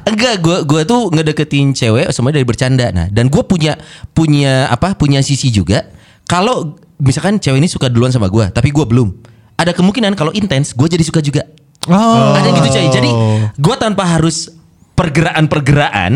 Enggak, 0.07 0.35
gua 0.39 0.59
gua 0.63 0.81
tuh 0.83 1.11
ngedeketin 1.11 1.75
cewek 1.75 2.07
semuanya 2.11 2.39
dari 2.39 2.47
bercanda. 2.47 2.87
Nah, 2.91 3.07
dan 3.11 3.27
gua 3.27 3.43
punya 3.43 3.75
punya 4.11 4.71
apa? 4.71 4.95
Punya 4.95 5.21
sisi 5.21 5.51
juga. 5.51 5.83
Kalau 6.25 6.79
misalkan 6.97 7.37
cewek 7.37 7.59
ini 7.59 7.67
suka 7.67 7.91
duluan 7.91 8.15
sama 8.15 8.31
gua, 8.31 8.49
tapi 8.49 8.71
gua 8.71 8.87
belum. 8.87 9.11
Ada 9.55 9.75
kemungkinan 9.75 10.15
kalau 10.15 10.31
intens, 10.31 10.71
gua 10.73 10.87
jadi 10.87 11.03
suka 11.03 11.19
juga. 11.19 11.43
oh 11.87 12.35
Ada 12.35 12.51
gitu 12.53 12.69
coy. 12.69 12.87
Jadi 12.89 13.11
gua 13.57 13.75
tanpa 13.75 14.07
harus 14.07 14.56
pergeraan-pergeraan, 14.97 16.13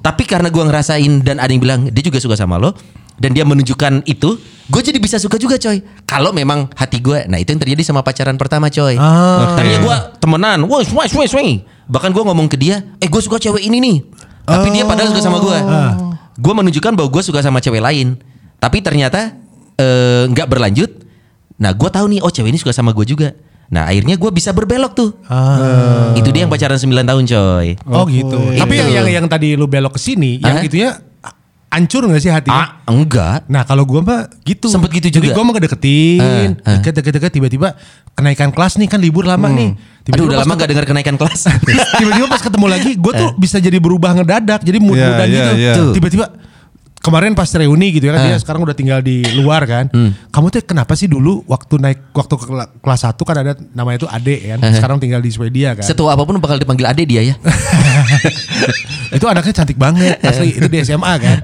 tapi 0.00 0.24
karena 0.24 0.48
gua 0.48 0.64
ngerasain 0.72 1.20
dan 1.20 1.36
ada 1.38 1.52
yang 1.52 1.62
bilang 1.62 1.80
dia 1.92 2.02
juga 2.02 2.18
suka 2.18 2.34
sama 2.34 2.56
lo 2.56 2.72
dan 3.22 3.36
dia 3.36 3.46
menunjukkan 3.46 4.02
itu, 4.08 4.34
gue 4.66 4.82
jadi 4.82 4.98
bisa 4.98 5.14
suka 5.20 5.38
juga 5.38 5.54
coy. 5.54 5.78
Kalau 6.08 6.34
memang 6.34 6.66
hati 6.74 6.98
gue, 6.98 7.28
nah 7.30 7.38
itu 7.38 7.54
yang 7.54 7.62
terjadi 7.62 7.82
sama 7.86 8.02
pacaran 8.02 8.34
pertama 8.34 8.66
coy. 8.66 8.98
Ah. 8.98 9.54
Tadinya 9.54 9.78
gue 9.78 9.96
temenan, 10.18 10.58
wah 10.66 10.82
swing 10.82 11.06
swing 11.06 11.30
swing. 11.30 11.50
Bahkan 11.86 12.10
gue 12.10 12.22
ngomong 12.24 12.50
ke 12.50 12.58
dia, 12.58 12.82
eh 12.98 13.06
gue 13.06 13.22
suka 13.22 13.38
cewek 13.38 13.62
ini 13.62 13.78
nih. 13.78 13.96
Tapi 14.42 14.74
dia 14.74 14.82
padahal 14.82 15.14
suka 15.14 15.22
sama 15.22 15.38
gue. 15.38 15.58
Gue 16.40 16.54
menunjukkan 16.56 16.98
bahwa 16.98 17.08
gue 17.14 17.22
suka 17.22 17.44
sama 17.44 17.62
cewek 17.62 17.78
lain. 17.78 18.18
Tapi 18.58 18.82
ternyata 18.82 19.38
eh, 19.78 20.26
nggak 20.26 20.48
berlanjut. 20.50 20.90
Nah 21.62 21.70
gue 21.76 21.88
tahu 21.94 22.10
nih, 22.10 22.20
oh 22.26 22.32
cewek 22.32 22.50
ini 22.50 22.58
suka 22.58 22.74
sama 22.74 22.90
gue 22.90 23.06
juga. 23.06 23.38
Nah 23.72 23.88
akhirnya 23.88 24.14
gue 24.14 24.30
bisa 24.30 24.52
berbelok 24.52 24.92
tuh. 24.92 25.10
Ah. 25.26 26.12
Itu 26.12 26.28
dia 26.28 26.44
yang 26.44 26.52
pacaran 26.52 26.76
9 26.76 26.92
tahun 26.92 27.24
coy. 27.24 27.68
Oh 27.88 28.04
gitu. 28.04 28.36
Tapi 28.52 28.74
yang, 28.76 28.90
yang 28.92 29.06
yang 29.08 29.26
tadi 29.26 29.56
lu 29.56 29.64
belok 29.64 29.96
ke 29.96 30.00
sini, 30.02 30.36
yang 30.38 30.60
itunya 30.60 31.00
hancur 31.72 32.04
gak 32.04 32.20
sih 32.20 32.28
hatinya? 32.28 32.52
Ah 32.52 32.68
enggak. 32.84 33.48
Nah 33.48 33.64
kalau 33.64 33.88
gua 33.88 34.04
mah 34.04 34.20
gitu. 34.44 34.68
Sempet 34.68 34.92
gitu 34.92 35.08
Jadi 35.08 35.32
juga? 35.32 35.40
gua 35.40 35.44
mau 35.48 35.56
ngedeketin, 35.56 36.20
Ah, 36.60 36.68
ah. 36.68 36.72
deket 36.78 37.00
deket 37.00 37.12
deket 37.16 37.32
tiba-tiba 37.32 37.72
kenaikan 38.12 38.52
kelas 38.52 38.76
nih 38.76 38.92
kan 38.92 39.00
libur 39.00 39.24
lama 39.24 39.48
nih. 39.48 39.72
Hmm. 39.72 40.12
Aduh 40.12 40.28
udah 40.28 40.44
lama 40.44 40.52
gak 40.52 40.68
dengar 40.68 40.84
kenaikan 40.84 41.16
kelas. 41.16 41.48
tiba-tiba 42.00 42.28
pas 42.28 42.44
ketemu 42.44 42.66
lagi 42.68 42.90
gue 42.92 43.12
tuh 43.16 43.30
bisa 43.40 43.56
jadi 43.56 43.80
berubah 43.80 44.20
ngedadak 44.20 44.60
jadi 44.60 44.76
mood 44.76 45.00
Iya, 45.00 45.06
moodan 45.08 45.28
iya, 45.32 45.44
gitu. 45.48 45.80
Tuh. 45.80 45.92
tiba-tiba 45.96 46.26
kemarin 47.02 47.34
pas 47.34 47.50
reuni 47.50 47.90
gitu 47.90 48.06
ya 48.06 48.14
kan 48.14 48.22
dia 48.24 48.38
sekarang 48.38 48.62
udah 48.62 48.72
tinggal 48.72 48.98
di 48.98 49.20
luar 49.36 49.62
kan. 49.64 49.90
Kamu 50.30 50.46
tuh 50.48 50.62
kenapa 50.62 50.94
sih 50.94 51.06
dulu 51.06 51.42
waktu 51.44 51.74
naik 51.76 51.98
waktu 52.10 52.30
ke 52.32 52.44
kela- 52.46 52.70
kelas 52.72 53.02
1 53.04 53.18
kan 53.18 53.36
ada 53.36 53.52
namanya 53.72 53.98
tuh 53.98 54.10
Ade 54.10 54.38
kan 54.40 54.70
sekarang 54.72 54.96
tinggal 54.96 55.18
di 55.18 55.28
Swedia 55.28 55.74
kan. 55.74 55.82
Setua 55.82 56.14
apa 56.14 56.22
pun 56.22 56.38
bakal 56.38 56.56
dipanggil 56.56 56.86
ade 56.86 57.02
dia 57.02 57.22
ya. 57.24 57.34
itu 59.12 59.26
anaknya 59.26 59.52
cantik 59.52 59.76
banget 59.76 60.16
asli 60.20 60.54
itu 60.54 60.66
di 60.66 60.78
SMA 60.80 61.12
kan. 61.18 61.38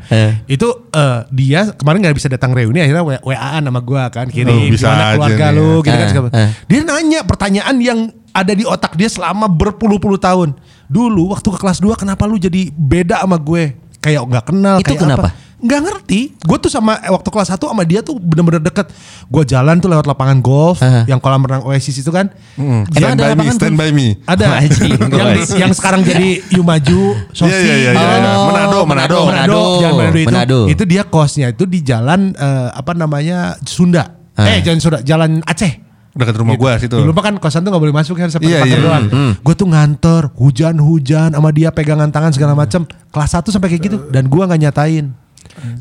Itu 0.47 0.89
eh, 0.89 1.19
dia 1.29 1.69
kemarin 1.71 2.01
nggak 2.01 2.17
bisa 2.17 2.29
datang 2.29 2.51
reuni 2.51 2.79
akhirnya 2.79 3.03
WA-an 3.21 3.63
sama 3.63 3.81
gue 3.81 4.03
kan 4.09 4.27
kirim 4.29 4.49
Oh, 4.49 4.63
bisa 4.65 4.89
gimana 4.89 5.05
keluarga 5.13 5.45
nih 5.45 5.55
lu? 5.55 5.67
ya. 5.67 5.77
gitu 5.77 5.91
kan 5.91 5.99
Eh, 5.99 6.09
segala- 6.09 6.31
eh. 6.33 6.51
dia 6.65 6.81
nanya 6.83 7.21
pertanyaan 7.23 7.77
yang 7.79 7.99
ada 8.31 8.53
di 8.53 8.63
otak 8.63 8.95
dia 8.95 9.07
selama 9.07 9.47
berpuluh-puluh 9.47 10.17
tahun. 10.17 10.55
Dulu 10.87 11.35
waktu 11.35 11.49
ke 11.51 11.59
kelas 11.59 11.79
2 11.79 11.93
kenapa 11.97 12.25
lu 12.25 12.39
jadi 12.39 12.71
beda 12.71 13.21
sama 13.21 13.37
gue? 13.37 13.75
Kayak 13.99 14.23
nggak 14.25 14.45
kenal 14.47 14.77
Itu 14.79 14.89
kayak 14.89 15.03
kenapa? 15.03 15.27
apa 15.27 15.48
nggak 15.59 15.81
ngerti 15.83 16.21
gue 16.39 16.57
tuh 16.57 16.71
sama 16.71 17.03
eh, 17.03 17.11
waktu 17.11 17.27
kelas 17.29 17.51
1 17.51 17.59
sama 17.59 17.83
dia 17.83 17.99
tuh 17.99 18.15
bener-bener 18.15 18.63
deket 18.63 18.95
gue 19.27 19.43
jalan 19.43 19.75
tuh 19.77 19.91
lewat 19.91 20.07
lapangan 20.07 20.39
golf 20.39 20.79
Aha. 20.79 21.03
yang 21.05 21.19
kolam 21.19 21.43
renang 21.43 21.67
Oasis 21.67 21.99
itu 21.99 22.09
kan 22.09 22.31
Emang 22.55 22.87
Stand 22.87 23.19
ada 23.19 23.25
by 23.27 23.35
me, 23.35 23.47
stand 23.51 23.75
by 23.75 23.91
me. 23.91 24.07
ada 24.23 24.63
yang, 25.19 25.35
yang 25.67 25.73
sekarang 25.75 26.07
jadi 26.07 26.47
Yumaju 26.55 27.03
Sosi 27.35 27.51
Iya, 27.51 27.59
iya, 27.59 27.75
iya, 27.75 27.91
iya. 27.91 28.31
Oh, 28.33 28.47
Manado, 28.47 28.79
Manado. 28.87 29.19
Manado, 29.27 29.61
Manado 29.83 30.15
itu, 30.15 30.29
Manado. 30.31 30.59
itu 30.71 30.83
dia 30.87 31.03
kosnya 31.03 31.51
itu 31.51 31.67
di 31.67 31.83
jalan 31.83 32.31
eh, 32.33 32.69
apa 32.71 32.95
namanya 32.95 33.59
Sunda. 33.67 34.15
Ah. 34.39 34.47
Eh 34.47 34.63
jalan 34.63 34.79
Sunda, 34.79 35.03
jalan 35.03 35.43
Aceh. 35.43 35.83
Dekat 36.15 36.35
rumah 36.35 36.55
gua 36.55 36.79
situ. 36.79 36.95
Dulu 36.95 37.11
mah 37.11 37.23
kan 37.25 37.35
kosan 37.37 37.63
tuh 37.63 37.71
gak 37.71 37.79
boleh 37.79 37.95
masuk 37.95 38.15
kan 38.15 38.27
seperti 38.27 38.51
Iya, 38.51 38.63
pagar 38.63 38.75
iya. 38.75 38.83
doang. 38.83 39.05
Gue 39.39 39.55
tuh 39.55 39.67
nganter 39.67 40.23
hujan-hujan 40.35 41.31
sama 41.31 41.51
dia 41.51 41.71
pegangan 41.71 42.11
tangan 42.11 42.31
segala 42.31 42.55
macem. 42.55 42.83
Kelas 43.11 43.31
1 43.35 43.47
sampai 43.49 43.69
kayak 43.69 43.83
gitu 43.83 43.99
dan 44.11 44.27
gua 44.27 44.47
nggak 44.47 44.63
nyatain. 44.67 45.15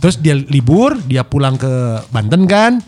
Terus 0.02 0.18
dia 0.22 0.34
libur, 0.34 0.98
dia 1.06 1.22
pulang 1.22 1.58
ke 1.58 2.02
Banten 2.10 2.50
kan. 2.50 2.82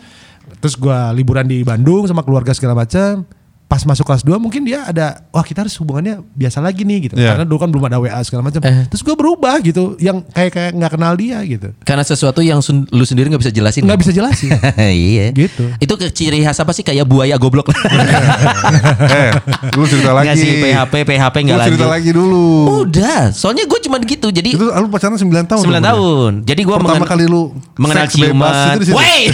Terus 0.60 0.74
gua 0.76 1.14
liburan 1.14 1.46
di 1.46 1.62
Bandung 1.62 2.04
sama 2.04 2.26
keluarga 2.26 2.50
segala 2.52 2.74
macam. 2.74 3.24
Pas 3.70 3.86
masuk 3.86 4.02
kelas 4.02 4.26
2 4.26 4.34
mungkin 4.42 4.66
dia 4.66 4.82
ada 4.82 5.22
wah 5.30 5.46
kita 5.46 5.62
harus 5.62 5.78
hubungannya 5.78 6.26
biasa 6.34 6.58
lagi 6.58 6.82
nih 6.82 7.06
gitu. 7.06 7.14
Iya. 7.14 7.38
Karena 7.38 7.44
dulu 7.46 7.58
kan 7.62 7.70
belum 7.70 7.86
ada 7.86 8.02
WA 8.02 8.18
segala 8.26 8.42
macam. 8.42 8.58
Eh. 8.66 8.90
Terus 8.90 9.06
gue 9.06 9.14
berubah 9.14 9.62
gitu, 9.62 9.94
yang 10.02 10.26
kayak 10.26 10.50
kayak 10.50 10.70
nggak 10.74 10.90
kenal 10.98 11.14
dia 11.14 11.38
gitu. 11.46 11.70
Karena 11.86 12.02
sesuatu 12.02 12.42
yang 12.42 12.58
sun- 12.58 12.90
lu 12.90 13.06
sendiri 13.06 13.30
nggak 13.30 13.46
bisa 13.46 13.54
jelasin. 13.54 13.86
Nggak 13.86 14.00
bisa 14.02 14.10
jelasin. 14.10 14.50
iya. 14.90 15.30
Gitu. 15.30 15.70
Itu 15.78 15.94
ke 15.94 16.10
ciri 16.10 16.42
khas 16.42 16.58
apa 16.58 16.74
sih 16.74 16.82
kayak 16.82 17.06
buaya 17.06 17.38
goblok? 17.38 17.70
eh, 19.14 19.30
lu 19.78 19.86
cerita 19.86 20.18
lagi. 20.18 20.26
Nggak 20.26 20.36
sih 20.42 20.50
PHP 20.58 20.94
PHP 21.06 21.36
nggak 21.46 21.58
lanjut. 21.62 21.70
cerita 21.78 21.86
lagi 21.86 22.10
dulu. 22.10 22.46
Udah, 22.82 23.30
soalnya 23.30 23.70
gue 23.70 23.78
cuma 23.86 24.02
gitu. 24.02 24.34
Jadi 24.34 24.58
Itu 24.58 24.66
lu 24.66 24.90
pacaran 24.90 25.14
9 25.14 25.30
tahun. 25.46 25.62
9 25.62 25.70
umurnya? 25.70 25.82
tahun. 25.94 26.32
Jadi 26.42 26.60
gue 26.66 26.74
Pertama 26.74 27.06
kali 27.06 27.24
lu 27.30 27.54
mengenal 27.78 28.10
ciuman. 28.10 28.82
Woi. 28.82 29.30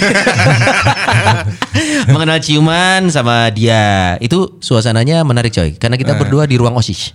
mengenal 2.12 2.38
ciuman 2.44 3.00
sama 3.08 3.48
dia. 3.48 4.20
Itu 4.26 4.58
suasananya 4.58 5.22
menarik 5.22 5.54
coy. 5.54 5.78
Karena 5.78 5.94
kita 5.94 6.18
berdua 6.18 6.50
di 6.50 6.58
ruang 6.58 6.74
OSIS. 6.74 7.14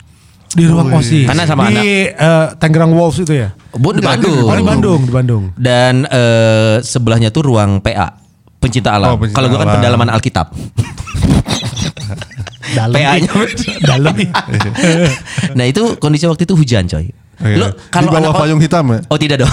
di 0.51 0.68
ruang 0.68 0.91
OSIS. 0.91 1.28
Karena 1.28 1.43
sama 1.47 1.72
di 1.72 2.07
eh, 2.07 2.47
Tangerang 2.59 2.91
Wolves 2.91 3.24
itu 3.24 3.36
ya. 3.36 3.51
Bu, 3.72 3.91
di 3.91 4.03
Bandung. 4.03 4.47
Oh, 4.47 4.55
di 4.55 4.64
Bandung, 4.64 5.01
di 5.03 5.12
Bandung. 5.12 5.43
Dan 5.55 6.07
eh, 6.07 6.80
sebelahnya 6.84 7.32
tuh 7.32 7.47
ruang 7.47 7.80
PA. 7.84 8.16
Pencinta 8.59 8.95
alam. 8.95 9.16
Oh, 9.16 9.28
Kalau 9.32 9.47
gue 9.51 9.59
kan 9.59 9.68
alam. 9.68 9.76
pendalaman 9.80 10.09
Alkitab. 10.12 10.47
Dalam. 12.72 12.95
PA-nya. 12.95 13.32
dalam 13.91 14.16
nah 15.57 15.66
itu 15.68 15.99
kondisi 15.99 16.24
waktu 16.24 16.47
itu 16.47 16.55
hujan 16.55 16.88
coy. 16.88 17.12
Iya. 17.41 17.57
Lu 17.57 17.66
di 17.74 18.07
bawah 18.07 18.22
anak- 18.22 18.38
payung 18.38 18.62
hitam 18.62 18.86
ya? 18.93 18.99
Oh 19.09 19.18
tidak 19.18 19.43
dong. 19.43 19.51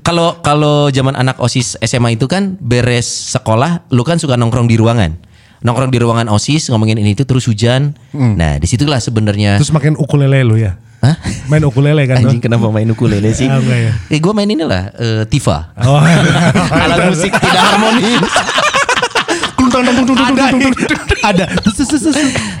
Kalau 0.00 0.38
kalau 0.40 0.88
zaman 0.88 1.18
anak 1.18 1.36
OSIS 1.42 1.74
SMA 1.82 2.14
itu 2.14 2.30
kan 2.30 2.54
beres 2.62 3.34
sekolah, 3.34 3.90
lu 3.90 4.06
kan 4.06 4.16
suka 4.16 4.38
nongkrong 4.38 4.70
di 4.70 4.78
ruangan. 4.78 5.18
Nongkrong 5.60 5.92
di 5.92 6.00
ruangan 6.00 6.32
OSIS 6.32 6.72
ngomongin 6.72 6.96
ini 6.96 7.12
itu 7.12 7.28
terus 7.28 7.44
hujan. 7.44 7.92
Nah, 8.16 8.56
di 8.56 8.64
situlah 8.64 8.96
sebenarnya. 8.96 9.60
Terus 9.60 9.72
makin 9.76 9.96
ukulele 10.00 10.40
lu 10.40 10.56
ya. 10.56 10.80
Hah? 11.00 11.16
Main 11.48 11.64
ukulele 11.64 12.04
kan. 12.04 12.20
Anjing 12.20 12.40
kenapa 12.44 12.68
main 12.68 12.88
ukulele 12.92 13.32
sih? 13.32 13.48
Enggak 13.52 13.78
ya. 13.80 13.92
Eh 14.12 14.20
gue 14.20 14.32
main 14.36 14.48
inilah 14.48 14.92
eh, 14.96 15.22
Tifa. 15.28 15.72
Oh. 15.80 16.00
Alat 16.84 17.08
musik 17.08 17.32
tidak 17.32 17.62
harmonis. 17.72 18.20
ada. 20.28 20.44
ada. 21.24 21.44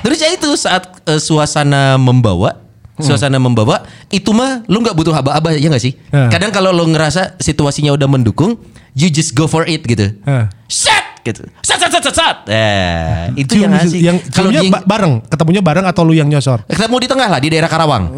Terus 0.04 0.18
ya 0.20 0.28
itu 0.32 0.48
saat 0.56 0.88
eh, 1.04 1.20
suasana 1.20 2.00
membawa 2.00 2.56
suasana 3.00 3.40
membawa 3.40 3.88
itu 4.12 4.28
mah 4.36 4.60
lu 4.68 4.84
nggak 4.84 4.92
butuh 4.92 5.16
aba-aba 5.16 5.56
ya 5.56 5.72
nggak 5.72 5.80
sih? 5.80 5.96
Hmm. 6.12 6.28
Kadang 6.28 6.52
kalau 6.52 6.68
lu 6.68 6.84
ngerasa 6.92 7.40
situasinya 7.40 7.96
udah 7.96 8.04
mendukung, 8.04 8.60
you 8.92 9.08
just 9.08 9.32
go 9.32 9.48
for 9.48 9.64
it 9.64 9.80
gitu. 9.88 10.12
Hmm. 10.28 10.52
Set 10.68 11.09
gitu. 11.24 11.42
Sat 11.60 11.78
sat 11.78 11.90
sat 11.92 12.02
sat. 12.02 12.14
sat. 12.14 12.36
Eh, 12.48 13.44
itu 13.44 13.60
yang 13.60 13.72
asik. 13.76 14.00
Yang 14.00 14.16
kalau 14.32 14.50
dia 14.50 14.66
bareng, 14.66 15.24
ketemunya 15.28 15.62
bareng 15.62 15.84
atau 15.86 16.02
lu 16.04 16.16
yang 16.16 16.28
nyosor? 16.28 16.64
Ketemu 16.66 16.96
di 17.00 17.08
tengah 17.08 17.28
lah 17.28 17.40
di 17.40 17.48
daerah 17.52 17.68
Karawang. 17.68 18.12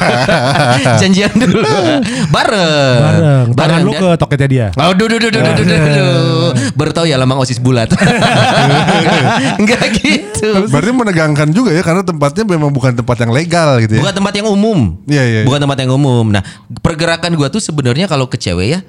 Janjian 1.00 1.32
dulu. 1.34 1.62
Bareng. 2.30 3.00
Bareng. 3.00 3.46
Bareng 3.54 3.80
lu 3.86 3.92
ke 3.94 4.08
toketnya 4.18 4.48
dia. 4.48 4.66
Oh, 4.76 4.92
duh, 4.92 5.06
duh, 5.06 5.18
duh, 5.18 5.30
duh, 5.30 5.42
duh, 5.42 5.64
duh, 5.64 7.04
ya 7.10 7.16
lambang 7.16 7.38
OSIS 7.38 7.62
bulat. 7.62 7.86
Enggak 9.62 9.82
gitu. 10.02 10.66
Berarti 10.68 10.90
menegangkan 10.90 11.48
juga 11.54 11.70
ya 11.70 11.82
karena 11.86 12.02
tempatnya 12.02 12.42
memang 12.42 12.74
bukan 12.74 12.92
tempat 12.98 13.16
yang 13.22 13.30
legal 13.30 13.78
gitu 13.78 13.96
ya. 13.96 14.02
Bukan 14.02 14.14
tempat 14.18 14.32
yang 14.34 14.48
umum. 14.50 14.78
Iya, 15.06 15.22
iya. 15.22 15.40
iya. 15.42 15.46
Bukan 15.46 15.60
tempat 15.62 15.78
yang 15.86 15.92
umum. 15.94 16.26
Nah, 16.34 16.42
pergerakan 16.82 17.32
gua 17.38 17.48
tuh 17.48 17.62
sebenarnya 17.62 18.10
kalau 18.10 18.26
ke 18.26 18.36
cewek 18.36 18.68
ya 18.74 18.80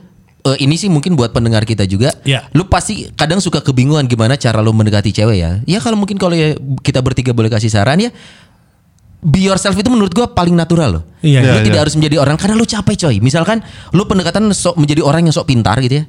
eh, 0.54 0.64
ini 0.64 0.80
sih 0.80 0.88
mungkin 0.88 1.18
buat 1.18 1.36
pendengar 1.36 1.68
kita 1.68 1.84
juga. 1.84 2.14
Iya. 2.24 2.48
Lu 2.56 2.68
pasti 2.72 3.10
kadang 3.18 3.44
suka 3.44 3.60
kebingungan 3.60 4.08
gimana 4.08 4.40
cara 4.40 4.64
lu 4.64 4.72
mendekati 4.72 5.12
cewek 5.12 5.38
ya. 5.38 5.52
Ya 5.68 5.80
kalau 5.84 6.00
mungkin 6.00 6.16
kalau 6.16 6.38
ya 6.38 6.56
kita 6.84 7.04
bertiga 7.04 7.36
boleh 7.36 7.52
kasih 7.52 7.68
saran 7.68 8.00
ya 8.00 8.12
be 9.18 9.42
yourself 9.50 9.74
itu 9.74 9.90
menurut 9.90 10.14
gua 10.14 10.30
paling 10.30 10.54
natural 10.54 11.02
loh. 11.02 11.04
Iya, 11.26 11.42
lu 11.42 11.58
iya. 11.58 11.66
tidak 11.66 11.80
harus 11.90 11.94
menjadi 11.98 12.22
orang 12.22 12.38
karena 12.38 12.54
lu 12.54 12.64
capek 12.70 12.96
coy. 12.96 13.16
Misalkan 13.18 13.66
lu 13.92 14.06
pendekatan 14.06 14.46
sok 14.54 14.78
menjadi 14.78 15.02
orang 15.02 15.26
yang 15.26 15.34
sok 15.34 15.50
pintar 15.50 15.82
gitu 15.82 16.00
ya. 16.00 16.04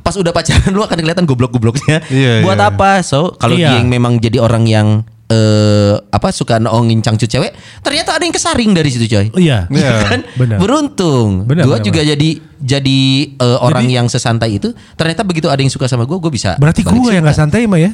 Pas 0.00 0.16
udah 0.16 0.32
pacaran 0.32 0.72
lu 0.76 0.80
akan 0.80 0.96
kelihatan 0.96 1.28
goblok-gobloknya. 1.28 2.00
Hmm. 2.00 2.08
Iya, 2.10 2.32
Buat 2.40 2.58
iya. 2.58 2.68
apa? 2.72 2.90
So 3.04 3.36
kalau 3.36 3.54
Iya. 3.60 3.76
dia 3.76 3.78
yang 3.84 3.92
memang 3.92 4.16
jadi 4.16 4.40
orang 4.40 4.64
yang 4.64 5.04
eh 5.24 5.96
apa 6.12 6.28
suka 6.30 6.60
noongin 6.60 7.00
cangcut 7.00 7.24
cewek, 7.24 7.56
ternyata 7.80 8.12
ada 8.12 8.22
yang 8.22 8.30
kesaring 8.30 8.76
dari 8.76 8.92
situ 8.92 9.08
coy. 9.08 9.32
Iya. 9.40 9.66
Iya. 9.72 9.92
kan? 10.04 10.20
Benar. 10.36 10.58
Beruntung. 10.60 11.48
Benar, 11.48 11.64
Gua 11.64 11.80
benar, 11.80 11.86
juga 11.86 12.00
jadi 12.04 12.30
jadi 12.60 13.00
eh, 13.32 13.58
orang 13.58 13.88
yang 13.88 14.06
sesantai 14.06 14.60
itu. 14.60 14.70
Ternyata 14.94 15.24
begitu 15.24 15.48
ada 15.48 15.58
yang 15.58 15.72
suka 15.72 15.88
sama 15.88 16.04
gua, 16.04 16.20
gua 16.20 16.28
bisa. 16.28 16.60
Berarti 16.60 16.84
gue 16.84 17.10
yang 17.10 17.24
gak 17.24 17.36
santai 17.36 17.64
mah 17.64 17.80
ya. 17.80 17.90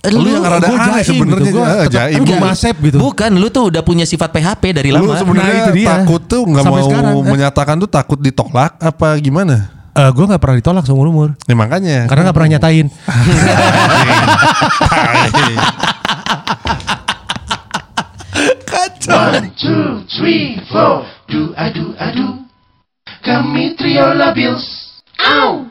Lu 0.00 0.24
yang 0.24 0.40
rada 0.40 0.64
aneh 0.64 1.04
jaim 1.04 1.12
sebenarnya 1.12 1.44
gitu, 1.44 1.60
gua 1.60 1.84
jaim. 1.84 2.20
Gua 2.24 2.38
masep 2.40 2.72
gitu. 2.80 2.96
Bukan, 2.96 3.30
lu 3.36 3.52
tuh 3.52 3.68
udah 3.68 3.84
punya 3.84 4.08
sifat 4.08 4.32
PHP 4.32 4.72
dari 4.72 4.88
Lu 4.94 5.04
lama. 5.04 5.12
sebenarnya 5.12 5.52
Nah, 5.52 5.60
itu 5.60 5.72
dia. 5.76 5.88
takut 5.92 6.22
tuh 6.24 6.42
nggak 6.48 6.64
Sampai 6.64 6.80
mau 6.80 6.88
sekarang, 6.88 7.12
eh. 7.12 7.28
menyatakan 7.28 7.74
tuh 7.76 7.90
takut 7.92 8.16
ditolak 8.16 8.80
apa 8.80 9.20
gimana? 9.20 9.68
Eh, 9.90 10.08
gue 10.08 10.24
gak 10.24 10.40
pernah 10.40 10.56
ditolak 10.56 10.84
seumur 10.86 11.10
umur. 11.10 11.28
Ya 11.44 11.52
makanya. 11.52 12.06
Karena 12.06 12.30
gak 12.30 12.36
pernah 12.38 12.50
nyatain. 12.56 12.86
One, 19.08 19.54
two, 19.60 20.04
three, 20.18 20.60
four. 20.70 21.06
Do 21.28 21.54
I 21.56 21.72
do 21.72 21.94
I 21.98 22.12
do? 22.12 22.44
Kami 23.24 23.76
trio 23.76 24.12
labios. 24.14 25.00
Ow! 25.20 25.66